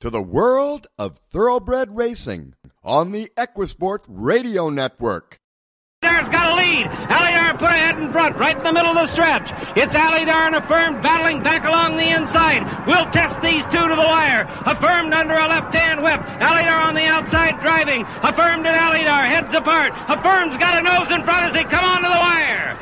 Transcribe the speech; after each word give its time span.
To 0.00 0.08
the 0.08 0.22
world 0.22 0.86
of 0.98 1.18
thoroughbred 1.30 1.94
racing 1.94 2.54
on 2.82 3.12
the 3.12 3.30
Equisport 3.36 4.04
Radio 4.08 4.70
Network. 4.70 5.38
Alydar's 6.02 6.30
got 6.30 6.52
a 6.52 6.56
lead. 6.56 6.86
Alydar 6.86 7.58
put 7.58 7.68
ahead 7.68 7.98
in 7.98 8.10
front, 8.10 8.34
right 8.38 8.56
in 8.56 8.62
the 8.62 8.72
middle 8.72 8.92
of 8.92 8.96
the 8.96 9.06
stretch. 9.06 9.52
It's 9.76 9.94
Alydar 9.94 10.46
and 10.46 10.56
Affirmed 10.56 11.02
battling 11.02 11.42
back 11.42 11.66
along 11.66 11.96
the 11.96 12.08
inside. 12.16 12.64
We'll 12.86 13.10
test 13.10 13.42
these 13.42 13.66
two 13.66 13.86
to 13.86 13.94
the 13.94 14.00
wire. 14.00 14.46
Affirmed 14.64 15.12
under 15.12 15.34
a 15.34 15.48
left-hand 15.48 16.02
whip. 16.02 16.20
Alydar 16.20 16.88
on 16.88 16.94
the 16.94 17.04
outside 17.04 17.60
driving. 17.60 18.06
Affirmed 18.22 18.66
and 18.66 18.68
Alydar 18.68 19.28
heads 19.28 19.52
apart. 19.52 19.92
Affirmed's 20.08 20.56
got 20.56 20.78
a 20.78 20.82
nose 20.82 21.10
in 21.10 21.22
front 21.24 21.44
as 21.44 21.52
they 21.52 21.64
come 21.64 21.84
onto 21.84 22.08
the 22.08 22.08
wire. 22.08 22.78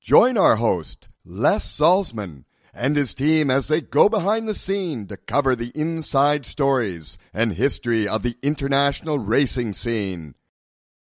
Join 0.00 0.38
our 0.38 0.54
host, 0.54 1.08
Les 1.24 1.66
Salzman, 1.66 2.44
and 2.76 2.94
his 2.94 3.14
team 3.14 3.50
as 3.50 3.68
they 3.68 3.80
go 3.80 4.08
behind 4.08 4.46
the 4.46 4.54
scene 4.54 5.06
to 5.08 5.16
cover 5.16 5.56
the 5.56 5.72
inside 5.74 6.44
stories 6.44 7.16
and 7.32 7.54
history 7.54 8.06
of 8.06 8.22
the 8.22 8.36
international 8.42 9.18
racing 9.18 9.72
scene. 9.72 10.34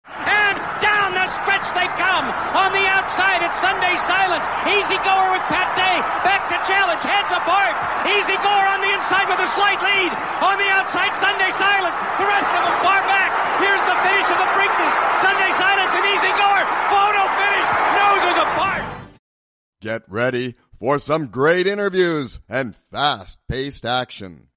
And 0.05 0.59
down 0.83 1.15
the 1.15 1.27
stretch 1.31 1.71
they 1.73 1.87
come. 1.95 2.27
On 2.59 2.75
the 2.75 2.85
outside, 2.91 3.47
it's 3.47 3.63
Sunday 3.63 3.95
Silence. 3.95 4.51
Easy 4.67 4.99
goer 5.07 5.31
with 5.31 5.47
Pat 5.47 5.71
Day. 5.79 6.03
Back 6.27 6.51
to 6.51 6.59
challenge. 6.67 7.07
Heads 7.07 7.31
apart. 7.31 7.79
Easy 8.11 8.35
goer 8.43 8.67
on 8.67 8.83
the 8.83 8.91
inside 8.91 9.31
with 9.31 9.39
a 9.39 9.51
slight 9.55 9.79
lead. 9.79 10.11
On 10.43 10.59
the 10.59 10.69
outside, 10.75 11.15
Sunday 11.15 11.55
Silence. 11.55 11.97
The 12.19 12.27
rest 12.27 12.51
of 12.51 12.63
them 12.67 12.77
far 12.83 13.01
back. 13.07 13.31
Here's 13.63 13.83
the 13.87 13.97
finish 14.03 14.27
of 14.27 14.39
the 14.43 14.51
Preakness. 14.59 14.95
Sunday 15.23 15.51
Silence 15.55 15.93
and 15.95 16.05
Easy 16.11 16.33
goer. 16.35 16.63
Photo 16.91 17.23
finish. 17.39 17.69
Noses 17.95 18.37
apart. 18.43 18.85
Get 19.81 20.03
ready 20.11 20.55
for 20.83 20.99
some 20.99 21.31
great 21.31 21.71
interviews 21.71 22.43
and 22.51 22.75
fast 22.91 23.39
paced 23.47 23.87
action. 23.87 24.51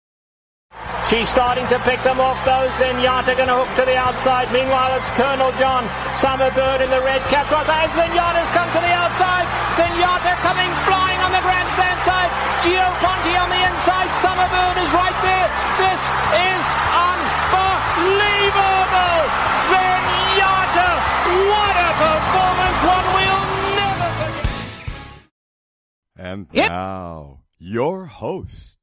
She's 1.05 1.29
starting 1.29 1.69
to 1.69 1.77
pick 1.85 2.01
them 2.01 2.17
off 2.17 2.41
though. 2.41 2.65
Zenyatta 2.81 3.37
going 3.37 3.45
to 3.45 3.61
hook 3.61 3.69
to 3.77 3.85
the 3.85 3.93
outside. 3.93 4.49
Meanwhile, 4.49 4.97
it's 4.97 5.05
Colonel 5.13 5.53
John 5.61 5.85
Summer 6.17 6.49
Bird 6.57 6.81
in 6.81 6.89
the 6.89 6.97
red 7.05 7.21
cap. 7.29 7.45
And 7.53 7.93
Zenyatta's 7.93 8.49
come 8.57 8.65
to 8.73 8.81
the 8.81 8.89
outside. 8.89 9.45
Zenyatta 9.77 10.33
coming 10.41 10.73
flying 10.89 11.21
on 11.21 11.29
the 11.29 11.45
grandstand 11.45 12.01
side. 12.01 12.33
Gio 12.65 12.89
Ponti 13.05 13.37
on 13.37 13.53
the 13.53 13.61
inside. 13.61 14.09
Summer 14.25 14.49
Bird 14.49 14.81
is 14.81 14.89
right 14.97 15.19
there. 15.21 15.45
This 15.77 16.01
is 16.41 16.63
unbelievable. 17.05 19.21
Zenyatta, 19.69 20.89
what 21.53 21.75
a 21.85 21.89
performance. 22.01 22.81
One 22.81 23.14
And 26.17 26.47
Yep. 26.51 26.69
now, 26.69 27.39
your 27.57 28.05
host, 28.05 28.77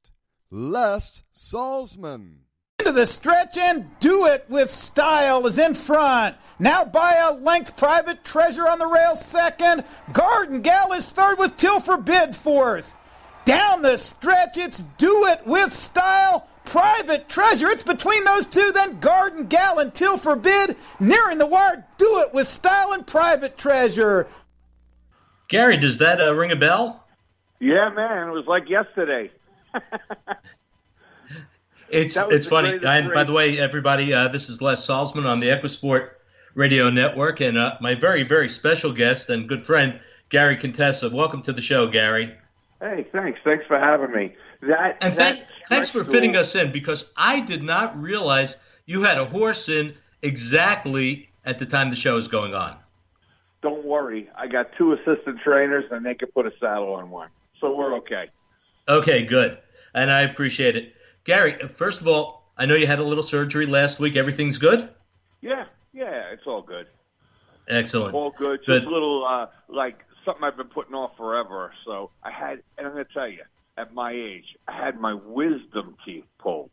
Les 0.51 1.23
Salzman. 1.33 2.39
into 2.79 2.91
the 2.91 3.05
stretch 3.05 3.57
and 3.57 3.97
do 3.99 4.25
it 4.25 4.45
with 4.49 4.69
style 4.73 5.47
is 5.47 5.57
in 5.57 5.73
front. 5.73 6.35
Now 6.59 6.83
by 6.83 7.15
a 7.15 7.31
length, 7.31 7.77
Private 7.77 8.23
Treasure 8.25 8.67
on 8.67 8.77
the 8.79 8.87
rail 8.87 9.15
second. 9.15 9.83
Garden 10.11 10.61
Gal 10.61 10.91
is 10.91 11.09
third 11.09 11.39
with 11.39 11.55
Till 11.55 11.79
Forbid 11.79 12.35
fourth. 12.35 12.95
Down 13.45 13.81
the 13.83 13.97
stretch, 13.97 14.57
it's 14.57 14.83
do 14.97 15.25
it 15.27 15.45
with 15.45 15.73
style. 15.73 16.47
Private 16.65 17.29
Treasure, 17.29 17.67
it's 17.69 17.83
between 17.83 18.23
those 18.25 18.45
two, 18.45 18.71
then 18.73 18.99
Garden 18.99 19.47
Gal 19.47 19.79
and 19.79 19.93
Till 19.93 20.17
Forbid. 20.17 20.75
Nearing 20.99 21.37
the 21.37 21.45
wire, 21.45 21.85
do 21.97 22.19
it 22.19 22.33
with 22.33 22.47
style 22.47 22.91
and 22.91 23.05
Private 23.07 23.57
Treasure. 23.57 24.27
Gary, 25.47 25.77
does 25.77 25.97
that 25.99 26.19
uh, 26.21 26.33
ring 26.33 26.51
a 26.51 26.55
bell? 26.55 27.02
Yeah, 27.63 27.91
man, 27.95 28.27
it 28.27 28.31
was 28.31 28.45
like 28.45 28.69
yesterday. 28.69 29.31
It's 31.89 32.17
it's 32.17 32.47
funny. 32.47 32.79
And 32.83 33.13
by 33.13 33.23
the 33.23 33.33
way, 33.33 33.59
everybody, 33.59 34.15
uh, 34.15 34.27
this 34.27 34.49
is 34.49 34.63
Les 34.63 34.87
Salzman 34.87 35.29
on 35.29 35.39
the 35.39 35.49
Equisport 35.49 36.09
Radio 36.55 36.89
Network, 36.89 37.39
and 37.39 37.55
uh, 37.55 37.77
my 37.81 37.93
very 37.93 38.23
very 38.23 38.49
special 38.49 38.93
guest 38.93 39.29
and 39.29 39.47
good 39.47 39.63
friend 39.63 39.99
Gary 40.29 40.57
Contessa. 40.57 41.11
Welcome 41.11 41.43
to 41.43 41.53
the 41.53 41.61
show, 41.61 41.85
Gary. 41.87 42.33
Hey, 42.81 43.05
thanks. 43.11 43.39
Thanks 43.43 43.67
for 43.67 43.77
having 43.77 44.11
me. 44.11 44.33
That 44.61 44.97
And 45.01 45.15
that 45.17 45.35
thank, 45.35 45.47
thanks 45.69 45.91
for 45.91 46.03
fitting 46.03 46.35
us 46.35 46.55
in 46.55 46.71
because 46.71 47.05
I 47.15 47.41
did 47.41 47.61
not 47.61 47.95
realize 48.01 48.55
you 48.87 49.03
had 49.03 49.19
a 49.19 49.25
horse 49.25 49.69
in 49.69 49.93
exactly 50.23 51.29
at 51.45 51.59
the 51.59 51.67
time 51.67 51.91
the 51.91 51.95
show 51.95 52.17
is 52.17 52.27
going 52.27 52.55
on. 52.55 52.75
Don't 53.61 53.85
worry, 53.85 54.31
I 54.35 54.47
got 54.47 54.71
two 54.79 54.93
assistant 54.93 55.41
trainers, 55.43 55.85
and 55.91 56.03
they 56.03 56.15
can 56.15 56.29
put 56.31 56.47
a 56.47 56.51
saddle 56.59 56.95
on 56.95 57.11
one, 57.11 57.29
so 57.63 57.75
we're 57.75 57.95
okay. 57.95 58.29
Okay, 58.87 59.23
good, 59.23 59.57
and 59.95 60.11
I 60.11 60.21
appreciate 60.21 60.75
it, 60.75 60.93
Gary. 61.23 61.57
First 61.75 62.01
of 62.01 62.07
all, 62.07 62.51
I 62.57 62.65
know 62.65 62.75
you 62.75 62.85
had 62.85 62.99
a 62.99 63.03
little 63.03 63.23
surgery 63.23 63.65
last 63.65 63.99
week. 63.99 64.17
Everything's 64.17 64.57
good. 64.57 64.89
Yeah, 65.41 65.65
yeah, 65.93 66.31
it's 66.31 66.45
all 66.45 66.61
good. 66.61 66.87
Excellent. 67.69 68.13
All 68.13 68.31
good. 68.37 68.59
Just 68.59 68.67
Good. 68.67 68.83
a 68.83 68.89
little 68.89 69.25
uh, 69.25 69.47
like 69.69 69.99
something 70.25 70.43
I've 70.43 70.57
been 70.57 70.67
putting 70.67 70.93
off 70.93 71.15
forever. 71.15 71.71
So 71.85 72.11
I 72.21 72.31
had, 72.31 72.61
and 72.77 72.85
I'm 72.85 72.91
gonna 72.91 73.05
tell 73.13 73.29
you, 73.29 73.43
at 73.77 73.93
my 73.93 74.11
age, 74.11 74.57
I 74.67 74.73
had 74.73 74.99
my 74.99 75.13
wisdom 75.13 75.95
teeth 76.05 76.25
pulled, 76.39 76.71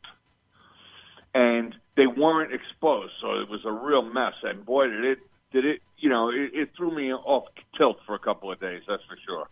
and 1.33 1.77
they 1.97 2.09
weren't 2.09 2.53
exposed, 2.53 3.13
so 3.21 3.41
it 3.41 3.49
was 3.49 3.61
a 3.65 3.71
real 3.71 4.03
mess. 4.03 4.35
And 4.43 4.67
boy, 4.67 4.89
did 4.89 5.05
it 5.05 5.19
did 5.53 5.65
it, 5.65 5.83
you 5.99 6.09
know, 6.09 6.31
it, 6.31 6.51
it 6.53 6.71
threw 6.77 6.95
me 6.95 7.13
off 7.13 7.45
tilt 7.77 7.99
for 8.07 8.15
a 8.15 8.19
couple 8.19 8.51
of 8.51 8.61
days. 8.61 8.83
That's 8.89 9.03
for 9.05 9.17
sure. 9.27 9.49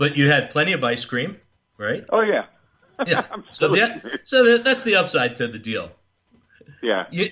But 0.00 0.16
you 0.16 0.30
had 0.30 0.48
plenty 0.48 0.72
of 0.72 0.82
ice 0.82 1.04
cream, 1.04 1.36
right? 1.76 2.06
Oh 2.08 2.22
yeah, 2.22 2.46
Yeah. 3.06 3.26
So 3.50 3.68
that, 3.74 4.20
so 4.24 4.44
that, 4.46 4.64
that's 4.64 4.82
the 4.82 4.96
upside 4.96 5.36
to 5.36 5.46
the 5.46 5.58
deal. 5.58 5.92
yeah. 6.82 7.04
You, 7.10 7.26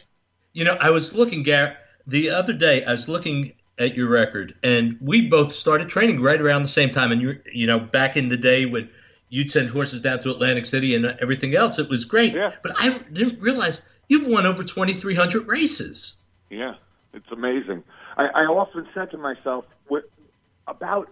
you 0.53 0.65
know, 0.65 0.77
I 0.79 0.91
was 0.91 1.15
looking, 1.15 1.43
Gary, 1.43 1.73
the 2.07 2.29
other 2.29 2.53
day. 2.53 2.85
I 2.85 2.93
was 2.93 3.09
looking 3.09 3.55
at 3.79 3.97
your 3.97 4.07
record, 4.11 4.55
and 4.63 4.99
we 5.01 5.29
both 5.29 5.55
started 5.55 5.89
training 5.89 6.21
right 6.21 6.39
around 6.39 6.63
the 6.63 6.69
same 6.69 6.91
time. 6.91 7.11
And 7.11 7.23
you, 7.23 7.41
you 7.51 7.67
know, 7.67 7.79
back 7.79 8.19
in 8.19 8.29
the 8.29 8.37
day 8.37 8.67
when 8.67 8.91
you'd 9.31 9.51
send 9.51 9.71
horses 9.71 10.03
down 10.03 10.21
to 10.21 10.31
Atlantic 10.31 10.67
City 10.67 10.95
and 10.95 11.07
everything 11.23 11.55
else, 11.55 11.79
it 11.79 11.89
was 11.89 12.05
great. 12.05 12.35
Yeah. 12.35 12.53
But 12.63 12.75
I 12.77 12.99
didn't 12.99 13.41
realize 13.41 13.81
you've 14.09 14.27
won 14.27 14.45
over 14.45 14.63
twenty 14.63 14.93
three 14.93 15.15
hundred 15.15 15.47
races. 15.47 16.21
Yeah, 16.51 16.75
it's 17.15 17.33
amazing. 17.33 17.83
I, 18.19 18.27
I 18.27 18.43
often 18.45 18.87
said 18.93 19.11
to 19.13 19.17
myself, 19.17 19.65
what, 19.87 20.05
about 20.67 21.09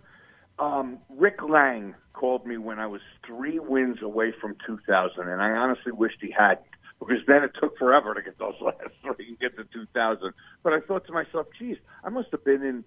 um, 0.59 0.99
Rick 1.11 1.43
Lang 1.43 1.95
called 2.13 2.47
me 2.47 2.57
when 2.57 2.79
I 2.79 2.87
was 2.87 3.01
three 3.27 3.59
wins 3.59 4.03
away 4.03 4.33
from 4.41 4.57
2000, 4.67 5.29
and 5.29 5.43
I 5.43 5.51
honestly 5.51 5.93
wished 5.93 6.17
he 6.21 6.31
hadn't 6.37 6.67
because 6.99 7.19
then 7.27 7.43
it 7.45 7.53
took 7.61 7.77
forever 7.79 8.15
to 8.15 8.23
get 8.23 8.39
those 8.39 8.55
last 8.61 8.95
three 9.03 9.29
and 9.29 9.39
get 9.39 9.57
to 9.57 9.65
2000. 9.65 10.33
But 10.63 10.73
I 10.73 10.81
thought 10.81 11.07
to 11.07 11.13
myself, 11.13 11.47
geez, 11.59 11.77
I 12.03 12.09
must 12.09 12.29
have 12.31 12.45
been 12.45 12.63
in 12.63 12.85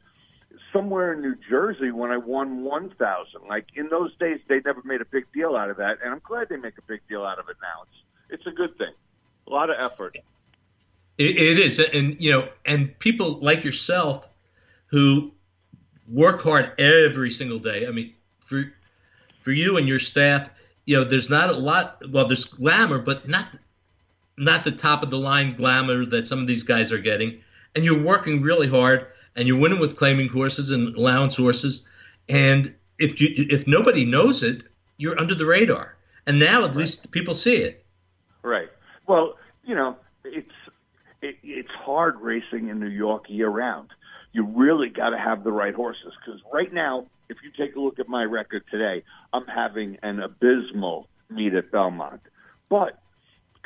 somewhere 0.73 1.13
in 1.13 1.21
New 1.21 1.35
Jersey 1.49 1.91
when 1.91 2.11
I 2.11 2.17
won 2.17 2.63
1000. 2.63 3.47
Like 3.47 3.67
in 3.75 3.89
those 3.89 4.15
days, 4.17 4.39
they 4.47 4.61
never 4.65 4.81
made 4.83 5.01
a 5.01 5.05
big 5.05 5.25
deal 5.33 5.55
out 5.55 5.69
of 5.69 5.77
that, 5.77 5.97
and 6.03 6.11
I'm 6.11 6.21
glad 6.23 6.49
they 6.49 6.57
make 6.57 6.77
a 6.77 6.83
big 6.87 7.01
deal 7.07 7.23
out 7.23 7.39
of 7.39 7.49
it 7.49 7.57
now. 7.61 7.83
It's 7.83 8.41
it's 8.41 8.47
a 8.47 8.51
good 8.51 8.77
thing. 8.77 8.93
A 9.47 9.49
lot 9.49 9.69
of 9.69 9.75
effort. 9.79 10.15
It, 11.17 11.37
it 11.37 11.59
is, 11.59 11.79
and 11.79 12.17
you 12.19 12.31
know, 12.31 12.49
and 12.65 12.97
people 12.97 13.39
like 13.39 13.63
yourself 13.63 14.27
who 14.87 15.33
work 16.11 16.41
hard 16.41 16.73
every 16.79 17.31
single 17.31 17.59
day. 17.59 17.87
I 17.87 17.91
mean, 17.91 18.13
for 18.39 18.71
for 19.41 19.51
you 19.51 19.77
and 19.77 19.87
your 19.87 19.99
staff, 19.99 20.49
you 20.85 20.97
know, 20.97 21.03
there's 21.03 21.29
not 21.29 21.49
a 21.49 21.57
lot. 21.57 22.01
Well, 22.09 22.27
there's 22.27 22.45
glamour, 22.45 22.99
but 22.99 23.27
not 23.27 23.47
not 24.37 24.63
the 24.63 24.71
top 24.71 25.03
of 25.03 25.09
the 25.09 25.19
line 25.19 25.55
glamour 25.55 26.05
that 26.05 26.27
some 26.27 26.39
of 26.39 26.47
these 26.47 26.63
guys 26.63 26.91
are 26.91 26.99
getting. 26.99 27.41
And 27.75 27.85
you're 27.85 28.01
working 28.01 28.41
really 28.41 28.67
hard, 28.67 29.07
and 29.35 29.47
you're 29.47 29.59
winning 29.59 29.79
with 29.79 29.95
claiming 29.95 30.29
horses 30.29 30.71
and 30.71 30.95
allowance 30.95 31.35
horses. 31.35 31.85
And 32.27 32.73
if 32.97 33.21
you 33.21 33.29
if 33.49 33.67
nobody 33.67 34.05
knows 34.05 34.43
it, 34.43 34.63
you're 34.97 35.19
under 35.19 35.35
the 35.35 35.45
radar. 35.45 35.95
And 36.25 36.39
now 36.39 36.63
at 36.63 36.75
least 36.75 37.11
people 37.11 37.33
see 37.33 37.57
it. 37.57 37.85
Right. 38.43 38.69
Well, 39.07 39.37
you 39.63 39.75
know, 39.75 39.97
it's 40.23 40.51
it, 41.21 41.37
it's 41.43 41.71
hard 41.71 42.19
racing 42.19 42.69
in 42.69 42.79
New 42.79 42.89
York 42.89 43.25
year 43.29 43.49
round. 43.49 43.89
You 44.31 44.45
really 44.45 44.89
got 44.89 45.09
to 45.09 45.17
have 45.17 45.43
the 45.43 45.51
right 45.51 45.73
horses 45.73 46.13
because 46.23 46.41
right 46.53 46.71
now, 46.71 47.07
if 47.29 47.37
you 47.43 47.51
take 47.57 47.75
a 47.75 47.79
look 47.79 47.99
at 47.99 48.07
my 48.07 48.23
record 48.23 48.63
today, 48.71 49.03
I'm 49.33 49.45
having 49.45 49.97
an 50.03 50.19
abysmal 50.19 51.07
meet 51.29 51.53
at 51.53 51.71
Belmont. 51.71 52.21
But 52.69 52.99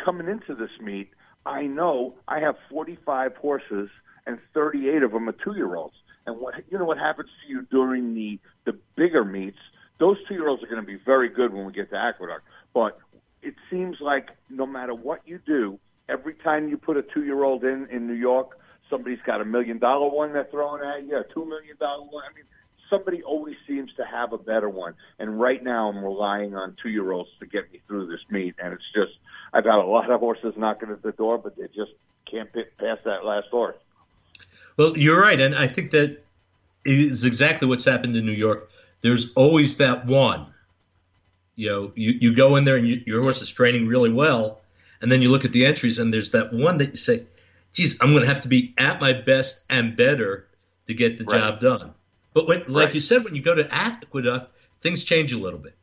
coming 0.04 0.28
into 0.28 0.56
this 0.56 0.72
meet, 0.82 1.10
I 1.46 1.64
know 1.64 2.16
I 2.28 2.40
have 2.40 2.56
45 2.70 3.36
horses 3.36 3.90
and 4.26 4.40
38 4.54 5.04
of 5.04 5.12
them 5.12 5.28
are 5.28 5.36
two-year-olds. 5.44 5.96
And 6.26 6.40
what 6.40 6.56
you 6.70 6.78
know 6.78 6.86
what 6.86 6.98
happens 6.98 7.30
to 7.44 7.52
you 7.52 7.64
during 7.70 8.14
the 8.14 8.40
the 8.66 8.78
bigger 8.96 9.26
meets? 9.26 9.58
Those 10.00 10.18
two-year-olds 10.28 10.64
are 10.64 10.68
going 10.68 10.82
to 10.82 10.88
be 10.88 10.98
very 11.06 11.30
good 11.30 11.54
when 11.54 11.66
we 11.66 11.74
get 11.74 11.90
to 11.90 11.98
Aqueduct. 11.98 12.44
But 12.74 12.98
it 13.42 13.56
seems 13.70 13.98
like 14.00 14.30
no 14.50 14.66
matter 14.66 14.94
what 14.94 15.20
you 15.26 15.40
do, 15.46 15.80
every 16.08 16.34
time 16.36 16.70
you 16.70 16.78
put 16.78 16.96
a 16.96 17.04
two-year-old 17.04 17.66
in 17.66 17.88
in 17.92 18.08
New 18.08 18.14
York, 18.14 18.58
somebody's 18.90 19.22
got 19.26 19.42
a 19.42 19.46
million 19.46 19.80
dollar 19.80 20.10
one 20.10 20.34
they're 20.34 20.48
throwing 20.52 20.84
at 20.84 21.08
you, 21.08 21.18
a 21.18 21.24
two 21.34 21.46
million 21.46 21.76
dollar 21.80 22.04
one. 22.04 22.24
I 22.30 22.34
mean, 22.36 22.46
somebody 22.90 23.24
always 23.24 23.56
seems 23.68 23.92
to 23.96 24.06
have 24.06 24.34
a 24.34 24.38
better 24.38 24.70
one. 24.70 24.94
And 25.20 25.40
right 25.40 25.64
now, 25.64 25.90
I'm 25.90 26.04
relying 26.04 26.56
on 26.56 26.76
two 26.82 26.90
year 26.90 27.12
olds 27.12 27.30
to 27.40 27.46
get 27.46 27.72
me 27.72 27.80
through 27.88 28.08
this 28.08 28.20
meet. 28.30 28.56
And 28.62 28.74
it's 28.74 28.84
just, 28.94 29.14
I've 29.52 29.66
had 29.66 29.76
a 29.76 29.86
lot 29.86 30.10
of 30.10 30.20
horses 30.20 30.54
knocking 30.58 30.90
at 30.90 31.02
the 31.02 31.12
door, 31.12 31.38
but 31.38 31.56
they 31.56 31.68
just 31.68 31.92
can't 32.30 32.52
pick 32.52 32.78
pass 32.78 33.00
that 33.06 33.26
last 33.26 33.48
horse. 33.50 33.78
Well, 34.78 34.98
you're 34.98 35.20
right, 35.20 35.40
and 35.40 35.56
I 35.56 35.68
think 35.68 35.92
that 35.92 36.24
is 36.84 37.26
exactly 37.26 37.68
what's 37.68 37.84
happened 37.84 38.16
in 38.16 38.26
New 38.26 38.32
York. 38.32 38.70
There's 39.02 39.34
always 39.34 39.78
that 39.78 40.06
one. 40.06 40.48
You 41.56 41.70
know, 41.70 41.92
you, 41.96 42.12
you 42.12 42.36
go 42.36 42.56
in 42.56 42.64
there 42.64 42.78
and 42.78 42.88
you, 42.88 43.04
your 43.06 43.22
horse 43.22 43.42
is 43.42 43.50
training 43.50 43.88
really 43.88 44.12
well, 44.12 44.62
and 45.02 45.12
then 45.12 45.22
you 45.22 45.30
look 45.30 45.46
at 45.46 45.52
the 45.52 45.66
entries 45.66 46.00
and 46.00 46.12
there's 46.12 46.32
that 46.32 46.52
one 46.52 46.80
that 46.80 46.92
you 46.92 46.96
say, 46.96 47.26
"Geez, 47.74 48.00
I'm 48.02 48.12
going 48.12 48.22
to 48.22 48.28
have 48.28 48.42
to 48.42 48.48
be 48.48 48.74
at 48.78 49.02
my 49.02 49.14
best 49.14 49.64
and 49.70 49.98
better 49.98 50.48
to 50.88 50.94
get 50.94 51.18
the 51.18 51.26
right. 51.26 51.40
job 51.40 51.60
done." 51.60 51.94
But 52.34 52.48
when, 52.48 52.60
like 52.68 52.86
right. 52.88 52.96
you 52.96 53.02
said, 53.02 53.24
when 53.24 53.36
you 53.36 53.42
go 53.42 53.56
to 53.56 53.68
Aqueduct, 53.74 54.52
things 54.82 55.04
change 55.04 55.34
a 55.34 55.38
little 55.38 55.60
bit. 55.60 55.76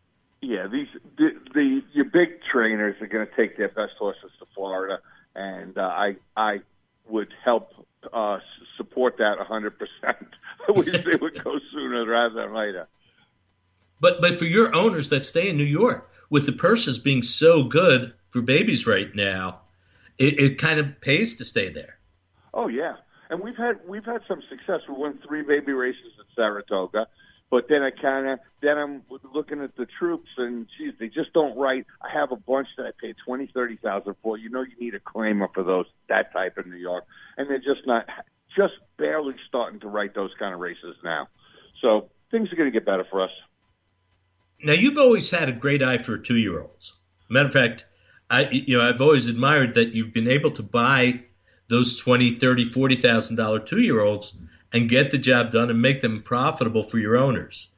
Yeah, 0.42 0.66
these 0.66 0.88
the, 1.18 1.30
the 1.52 1.82
your 1.92 2.06
big 2.06 2.40
trainers 2.50 3.00
are 3.00 3.06
going 3.06 3.26
to 3.26 3.36
take 3.36 3.56
their 3.56 3.68
best 3.68 3.92
horses 3.98 4.30
to 4.38 4.46
Florida, 4.54 5.00
and 5.34 5.76
uh, 5.76 5.82
I 5.82 6.16
I 6.36 6.60
would 7.08 7.32
help 7.44 7.72
uh, 8.12 8.38
support 8.76 9.18
that 9.18 9.38
100%. 9.38 9.72
I 10.68 10.72
wish 10.72 10.92
they 10.92 11.16
would 11.20 11.44
go 11.44 11.58
sooner 11.72 12.06
rather 12.06 12.34
than 12.34 12.54
later. 12.54 12.86
But 14.00 14.20
but 14.20 14.38
for 14.38 14.46
your 14.46 14.74
owners 14.74 15.10
that 15.10 15.24
stay 15.24 15.48
in 15.48 15.56
New 15.56 15.64
York, 15.64 16.10
with 16.30 16.46
the 16.46 16.52
purses 16.52 16.98
being 16.98 17.22
so 17.22 17.64
good 17.64 18.14
for 18.30 18.40
babies 18.40 18.86
right 18.86 19.14
now, 19.14 19.60
it, 20.20 20.38
it 20.38 20.58
kind 20.58 20.78
of 20.78 21.00
pays 21.00 21.36
to 21.36 21.44
stay 21.44 21.70
there. 21.70 21.98
Oh 22.52 22.68
yeah, 22.68 22.96
and 23.30 23.40
we've 23.40 23.56
had 23.56 23.80
we've 23.88 24.04
had 24.04 24.20
some 24.28 24.42
success. 24.48 24.80
We 24.86 24.94
won 24.94 25.18
three 25.26 25.42
baby 25.42 25.72
races 25.72 26.12
at 26.20 26.26
Saratoga, 26.36 27.06
but 27.50 27.68
then 27.68 27.82
I 27.82 27.90
kind 27.90 28.28
of 28.28 28.38
then 28.60 28.76
I'm 28.76 29.02
looking 29.34 29.62
at 29.62 29.74
the 29.76 29.86
troops 29.98 30.28
and 30.36 30.66
geez, 30.76 30.92
they 31.00 31.08
just 31.08 31.32
don't 31.32 31.56
write. 31.56 31.86
I 32.02 32.12
have 32.12 32.32
a 32.32 32.36
bunch 32.36 32.68
that 32.76 32.84
I 32.86 32.90
paid 33.00 33.16
twenty 33.24 33.50
thirty 33.52 33.76
thousand 33.76 34.14
for. 34.22 34.36
You 34.36 34.50
know, 34.50 34.62
you 34.62 34.78
need 34.78 34.94
a 34.94 35.00
claimer 35.00 35.48
for 35.54 35.64
those 35.64 35.86
that 36.10 36.32
type 36.32 36.58
in 36.62 36.70
New 36.70 36.76
York, 36.76 37.04
and 37.38 37.48
they're 37.48 37.58
just 37.58 37.86
not 37.86 38.04
just 38.54 38.74
barely 38.98 39.34
starting 39.48 39.80
to 39.80 39.88
write 39.88 40.14
those 40.14 40.32
kind 40.38 40.52
of 40.52 40.60
races 40.60 40.96
now. 41.02 41.28
So 41.80 42.10
things 42.30 42.52
are 42.52 42.56
going 42.56 42.70
to 42.70 42.78
get 42.78 42.84
better 42.84 43.06
for 43.10 43.22
us. 43.22 43.30
Now 44.62 44.74
you've 44.74 44.98
always 44.98 45.30
had 45.30 45.48
a 45.48 45.52
great 45.52 45.82
eye 45.82 46.02
for 46.02 46.18
two 46.18 46.36
year 46.36 46.60
olds. 46.60 46.92
Matter 47.30 47.46
of 47.46 47.52
fact, 47.54 47.86
I 48.30 48.48
you 48.50 48.78
know 48.78 48.88
I've 48.88 49.00
always 49.00 49.26
admired 49.26 49.74
that 49.74 49.94
you've 49.94 50.12
been 50.12 50.28
able 50.28 50.52
to 50.52 50.62
buy 50.62 51.22
those 51.68 51.98
twenty, 51.98 52.36
thirty, 52.36 52.64
forty 52.64 52.96
thousand 52.96 53.36
dollar 53.36 53.58
two 53.58 53.80
year 53.80 54.00
olds 54.00 54.32
and 54.72 54.88
get 54.88 55.10
the 55.10 55.18
job 55.18 55.52
done 55.52 55.68
and 55.70 55.82
make 55.82 56.00
them 56.00 56.22
profitable 56.22 56.82
for 56.82 56.98
your 56.98 57.16
owners. 57.16 57.68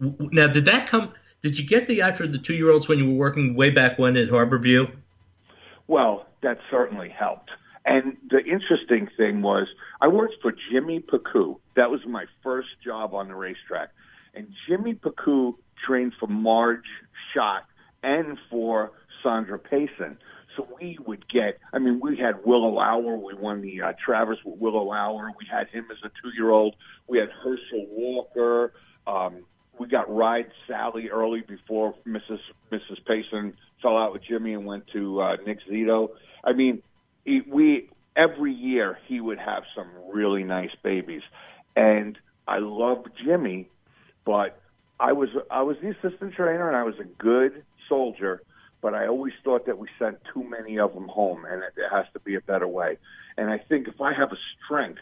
Now, 0.00 0.48
did 0.48 0.64
that 0.66 0.88
come? 0.88 1.12
Did 1.42 1.58
you 1.58 1.66
get 1.66 1.86
the 1.86 2.02
eye 2.02 2.12
for 2.12 2.26
the 2.26 2.38
two 2.38 2.54
year 2.54 2.70
olds 2.70 2.88
when 2.88 2.98
you 2.98 3.12
were 3.12 3.18
working 3.18 3.54
way 3.54 3.70
back 3.70 3.98
when 3.98 4.16
at 4.16 4.28
Harborview? 4.28 4.90
Well, 5.86 6.26
that 6.42 6.58
certainly 6.70 7.10
helped. 7.10 7.50
And 7.84 8.16
the 8.30 8.38
interesting 8.38 9.08
thing 9.16 9.42
was, 9.42 9.66
I 10.00 10.08
worked 10.08 10.36
for 10.40 10.54
Jimmy 10.72 11.00
Picou. 11.00 11.58
That 11.76 11.90
was 11.90 12.00
my 12.06 12.24
first 12.42 12.68
job 12.82 13.14
on 13.14 13.28
the 13.28 13.34
racetrack. 13.34 13.90
And 14.34 14.48
Jimmy 14.66 14.94
Picou 14.94 15.56
trained 15.86 16.14
for 16.18 16.26
Marge 16.26 16.86
Schott 17.32 17.66
and 18.02 18.38
for 18.50 18.92
Sandra 19.24 19.58
Payson. 19.58 20.18
So 20.56 20.68
we 20.80 20.98
would 21.04 21.28
get, 21.28 21.58
I 21.72 21.80
mean, 21.80 21.98
we 22.00 22.16
had 22.16 22.44
Willow 22.44 22.78
Hour. 22.78 23.16
We 23.16 23.34
won 23.34 23.60
the 23.60 23.82
uh, 23.82 23.92
Travers 24.04 24.38
with 24.44 24.60
Willow 24.60 24.92
Hour. 24.92 25.32
We 25.36 25.46
had 25.50 25.66
him 25.68 25.86
as 25.90 25.98
a 26.04 26.10
two 26.22 26.30
year 26.36 26.50
old. 26.50 26.76
We 27.08 27.18
had 27.18 27.28
Herschel 27.30 27.86
Walker. 27.90 28.72
Um, 29.06 29.44
we 29.78 29.88
got 29.88 30.14
Ride 30.14 30.46
Sally 30.68 31.08
early 31.08 31.40
before 31.40 31.94
Mrs. 32.06 32.38
Mrs. 32.70 33.04
Payson 33.06 33.56
fell 33.82 33.96
out 33.98 34.12
with 34.12 34.22
Jimmy 34.22 34.54
and 34.54 34.64
went 34.64 34.86
to 34.92 35.20
uh, 35.20 35.36
Nick 35.44 35.58
Zito. 35.68 36.10
I 36.44 36.52
mean, 36.52 36.82
he, 37.24 37.40
we 37.46 37.90
every 38.16 38.52
year 38.52 38.98
he 39.08 39.20
would 39.20 39.38
have 39.38 39.64
some 39.74 39.88
really 40.12 40.44
nice 40.44 40.70
babies, 40.84 41.22
and 41.74 42.16
I 42.46 42.58
loved 42.58 43.08
Jimmy, 43.24 43.68
but 44.24 44.60
I 45.00 45.12
was 45.12 45.28
I 45.50 45.62
was 45.62 45.76
the 45.82 45.90
assistant 45.90 46.34
trainer 46.34 46.68
and 46.68 46.76
I 46.76 46.84
was 46.84 46.94
a 47.00 47.04
good 47.04 47.64
soldier, 47.88 48.42
but 48.84 48.92
I 48.92 49.06
always 49.06 49.32
thought 49.42 49.64
that 49.64 49.78
we 49.78 49.88
sent 49.98 50.18
too 50.34 50.44
many 50.44 50.78
of 50.78 50.92
them 50.92 51.08
home, 51.08 51.46
and 51.50 51.62
there 51.74 51.88
has 51.88 52.04
to 52.12 52.20
be 52.20 52.34
a 52.34 52.40
better 52.42 52.68
way. 52.68 52.98
And 53.38 53.48
I 53.48 53.56
think 53.56 53.88
if 53.88 53.98
I 53.98 54.12
have 54.12 54.30
a 54.30 54.36
strength, 54.62 55.00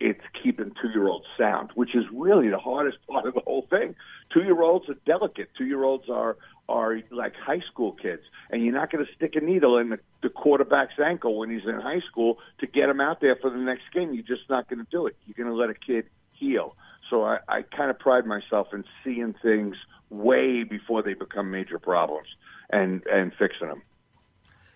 it's 0.00 0.20
keeping 0.42 0.72
two-year-olds 0.82 1.26
sound, 1.38 1.70
which 1.76 1.94
is 1.94 2.02
really 2.12 2.48
the 2.48 2.58
hardest 2.58 2.98
part 3.08 3.26
of 3.26 3.34
the 3.34 3.40
whole 3.46 3.68
thing. 3.70 3.94
Two-year-olds 4.34 4.88
are 4.88 4.96
delicate. 5.06 5.50
Two-year-olds 5.56 6.10
are 6.10 6.38
are 6.68 7.00
like 7.12 7.34
high 7.36 7.62
school 7.70 7.92
kids, 7.92 8.22
and 8.50 8.64
you're 8.64 8.74
not 8.74 8.90
going 8.90 9.04
to 9.04 9.12
stick 9.14 9.36
a 9.36 9.40
needle 9.40 9.78
in 9.78 9.90
the, 9.90 10.00
the 10.24 10.28
quarterback's 10.28 10.98
ankle 10.98 11.38
when 11.38 11.50
he's 11.50 11.68
in 11.68 11.80
high 11.80 12.00
school 12.10 12.38
to 12.58 12.66
get 12.66 12.88
him 12.88 13.00
out 13.00 13.20
there 13.20 13.36
for 13.36 13.50
the 13.50 13.58
next 13.58 13.84
game. 13.94 14.12
You're 14.12 14.24
just 14.24 14.50
not 14.50 14.68
going 14.68 14.80
to 14.80 14.90
do 14.90 15.06
it. 15.06 15.16
You're 15.26 15.34
going 15.34 15.54
to 15.54 15.60
let 15.60 15.70
a 15.70 15.74
kid 15.74 16.06
heal. 16.32 16.74
So 17.10 17.24
I, 17.24 17.38
I 17.48 17.62
kind 17.62 17.90
of 17.90 17.98
pride 18.00 18.26
myself 18.26 18.68
in 18.72 18.84
seeing 19.04 19.36
things 19.40 19.76
way 20.10 20.64
before 20.64 21.04
they 21.04 21.14
become 21.14 21.52
major 21.52 21.78
problems 21.78 22.26
and 22.72 23.04
and 23.06 23.32
fixing 23.34 23.68
them. 23.68 23.82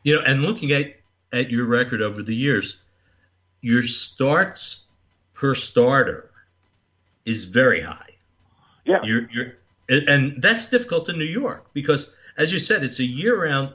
You 0.02 0.16
know, 0.16 0.22
and 0.22 0.42
looking 0.42 0.72
at 0.72 0.96
at 1.32 1.50
your 1.50 1.64
record 1.64 2.02
over 2.02 2.22
the 2.22 2.34
years, 2.34 2.78
your 3.60 3.82
starts 3.82 4.84
per 5.32 5.54
starter 5.54 6.30
is 7.24 7.44
very 7.44 7.80
high. 7.80 8.10
Yeah, 8.84 9.00
you're 9.02 9.28
you're 9.30 9.54
and 9.88 10.40
that's 10.40 10.68
difficult 10.68 11.08
in 11.08 11.18
New 11.18 11.24
York 11.24 11.66
because, 11.72 12.12
as 12.36 12.52
you 12.52 12.58
said, 12.58 12.82
it's 12.82 12.98
a 13.00 13.04
year-round, 13.04 13.74